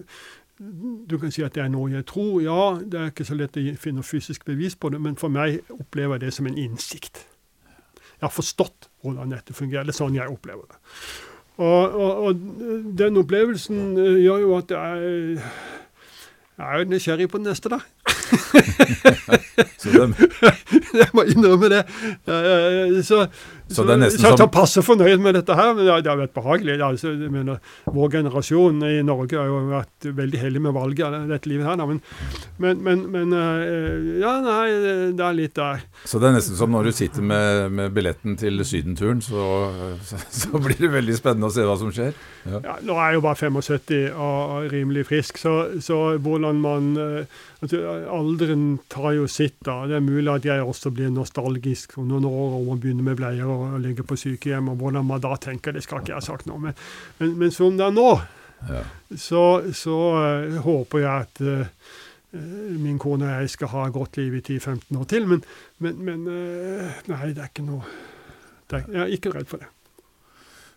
du 1.11 1.19
kan 1.19 1.33
si 1.35 1.43
at 1.43 1.55
det 1.57 1.65
er 1.65 1.71
noe 1.73 1.91
jeg 1.93 2.07
tror. 2.09 2.41
Ja, 2.45 2.79
det 2.79 3.01
er 3.01 3.11
ikke 3.13 3.27
så 3.29 3.37
lett 3.39 3.59
å 3.59 3.65
finne 3.81 4.05
fysisk 4.07 4.45
bevis 4.49 4.77
på 4.77 4.93
det, 4.93 5.01
men 5.03 5.19
for 5.21 5.33
meg 5.33 5.61
opplever 5.75 6.19
jeg 6.19 6.27
det 6.27 6.33
som 6.39 6.49
en 6.51 6.59
innsikt. 6.59 7.27
Jeg 7.67 8.29
har 8.29 8.33
forstått 8.33 8.89
hvordan 9.03 9.35
dette 9.35 9.55
fungerer. 9.57 9.87
Det 9.89 9.95
er 9.95 9.99
sånn 9.99 10.17
jeg 10.19 10.31
opplever 10.31 10.69
det. 10.71 10.79
Og, 11.63 11.95
og, 12.01 12.13
og 12.27 12.35
den 12.99 13.19
opplevelsen 13.21 13.99
eh, 13.99 14.23
gjør 14.25 14.45
jo 14.47 14.53
at 14.57 14.71
jeg, 14.73 15.43
jeg 16.59 16.81
er 16.81 16.89
nysgjerrig 16.89 17.29
på 17.29 17.43
den 17.43 17.51
neste, 17.51 17.69
da. 17.73 17.83
jeg 21.01 21.09
må 21.13 21.25
innrømme 21.29 21.69
det. 21.73 21.83
Så, 23.05 23.27
så, 23.75 23.87
det 23.89 23.95
er 23.97 24.03
nesten 24.05 24.39
så 24.39 24.49
passe 24.53 24.83
fornøyd 24.85 25.23
med 25.23 25.37
dette 25.39 25.57
her. 25.57 25.73
Men 25.77 25.89
det 25.89 26.11
har 26.11 26.20
vært 26.20 26.35
behagelig. 26.37 26.79
Altså, 26.85 27.14
mener, 27.33 27.61
vår 27.93 28.12
generasjon 28.18 28.83
i 28.89 29.01
Norge 29.07 29.39
har 29.39 29.51
jo 29.51 29.61
vært 29.70 30.09
veldig 30.23 30.43
heldig 30.43 30.64
med 30.66 30.77
valget 30.77 31.05
av 31.09 31.29
dette 31.31 31.51
livet 31.51 31.68
her. 31.68 31.83
Men, 31.83 32.01
men, 32.62 32.83
men, 32.87 33.05
men, 33.12 33.37
eh, 33.39 34.11
Ja, 34.23 34.37
nei, 34.45 34.66
det 35.16 35.27
er 35.27 35.37
litt 35.37 35.57
der. 35.59 35.85
Så 36.09 36.20
det 36.23 36.31
er 36.31 36.37
nesten 36.39 36.59
som 36.59 36.73
når 36.73 36.91
du 36.91 36.97
sitter 36.97 37.25
med, 37.27 37.73
med 37.75 37.95
billetten 37.97 38.37
til 38.41 38.62
sydenturen, 38.66 39.23
så, 39.25 39.70
så, 40.43 40.51
blir 40.62 40.79
det 40.79 40.93
veldig 40.93 41.16
spennende 41.18 41.51
å 41.51 41.55
se 41.55 41.66
hva 41.66 41.79
som 41.81 41.93
skjer? 41.95 42.12
Ja. 42.47 42.61
Ja, 42.62 42.77
nå 42.83 42.97
er 42.99 43.12
jeg 43.12 43.20
jo 43.20 43.25
bare 43.27 43.39
75 43.39 44.20
og 44.23 44.68
rimelig 44.73 45.07
frisk, 45.09 45.39
så, 45.41 45.55
så 45.83 46.01
hvordan 46.23 46.61
man 46.62 46.93
eh, 46.99 47.41
altså, 47.62 47.83
Alderen 48.12 48.66
tar 48.93 49.12
jo 49.16 49.29
sitt. 49.31 49.59
da. 49.66 49.83
Det 49.89 49.99
er 49.99 50.05
mulig 50.05 50.31
at 50.33 50.47
jeg 50.47 50.64
også 50.64 50.93
blir 50.95 51.12
nostalgisk 51.14 51.99
om 52.01 52.09
noen 52.11 52.27
år 52.29 52.59
og 52.59 52.66
må 52.68 52.79
begynne 52.81 53.07
med 53.07 53.18
bleier 53.20 53.51
og 53.51 53.62
ligge 53.83 54.05
på 54.07 54.17
sykehjem. 54.19 54.71
og 54.73 54.81
Hvordan 54.81 55.07
man 55.07 55.23
da 55.23 55.35
tenker, 55.41 55.75
det 55.75 55.85
skal 55.85 56.03
ikke 56.03 56.15
jeg 56.15 56.21
ha 56.21 56.25
sagt 56.25 56.49
om. 56.51 56.69
Men, 56.69 56.79
men, 57.19 57.37
men, 57.39 57.53
som 57.55 57.77
det 57.79 57.87
er 57.87 57.97
nå, 57.97 58.09
ja. 58.69 58.87
så, 59.17 59.45
så 59.77 59.99
uh, 60.17 60.63
håper 60.65 61.05
jeg 61.05 61.27
at 61.27 61.45
uh, 61.45 61.93
min 62.33 62.99
kone 63.03 63.29
og 63.29 63.43
jeg 63.43 63.53
skal 63.53 63.73
ha 63.75 63.85
et 63.87 63.95
godt 63.97 64.17
liv 64.21 64.39
i 64.39 64.43
10-15 64.47 64.99
år 64.99 65.07
til. 65.11 65.29
Men, 65.29 65.45
men 65.79 66.27
uh, 66.27 67.05
nei, 67.13 67.31
det 67.33 67.45
er 67.45 67.53
ikke 67.53 67.69
noe 67.69 67.85
er, 68.73 68.85
Jeg 68.89 69.01
er 69.05 69.15
ikke 69.19 69.35
redd 69.35 69.49
for 69.51 69.61
det. 69.61 69.69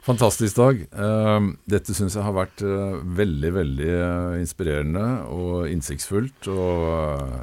Fantastisk 0.06 0.60
dag. 0.60 0.82
Ehm, 1.02 1.48
dette 1.66 1.96
syns 1.98 2.14
jeg 2.14 2.22
har 2.22 2.36
vært 2.36 2.62
veldig, 2.62 3.50
veldig 3.56 3.88
inspirerende 4.38 5.06
og 5.34 5.66
innsiktsfullt. 5.72 6.46
Og 6.52 6.84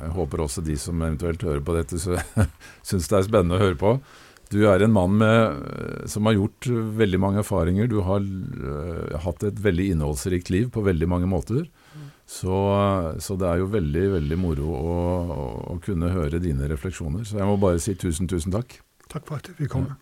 jeg 0.05 0.13
håper 0.15 0.45
også 0.45 0.63
de 0.63 0.77
som 0.79 1.01
eventuelt 1.03 1.43
hører 1.43 1.65
på 1.67 1.75
dette, 1.75 1.99
syns 2.87 3.11
det 3.11 3.19
er 3.19 3.27
spennende 3.27 3.59
å 3.59 3.65
høre 3.65 3.81
på. 3.81 3.97
Du 4.53 4.59
er 4.69 4.85
en 4.85 4.93
mann 4.93 5.17
med, 5.21 5.63
som 6.13 6.29
har 6.29 6.37
gjort 6.37 6.69
veldig 7.01 7.21
mange 7.23 7.41
erfaringer. 7.41 7.89
Du 7.89 8.03
har 8.05 8.21
uh, 8.21 9.17
hatt 9.25 9.47
et 9.49 9.63
veldig 9.65 9.89
innholdsrikt 9.95 10.53
liv 10.53 10.69
på 10.75 10.85
veldig 10.85 11.09
mange 11.09 11.31
måter. 11.31 11.65
Så, 12.29 12.55
så 13.21 13.37
det 13.37 13.49
er 13.49 13.61
jo 13.61 13.73
veldig, 13.73 14.05
veldig 14.15 14.39
moro 14.41 14.71
å, 14.77 14.95
å, 15.75 15.77
kunne 15.85 16.13
høre 16.15 16.41
dine 16.41 16.69
refleksjoner. 16.71 17.27
Så 17.29 17.41
jeg 17.41 17.49
må 17.49 17.59
bare 17.61 17.83
si 17.83 17.97
tusen, 17.99 18.31
tusen 18.31 18.55
takk. 18.55 18.79
Takk 19.13 19.27
for 19.29 19.43
at 19.43 19.51
vi 19.59 19.69
kom. 19.69 19.91
Ja. 19.91 19.99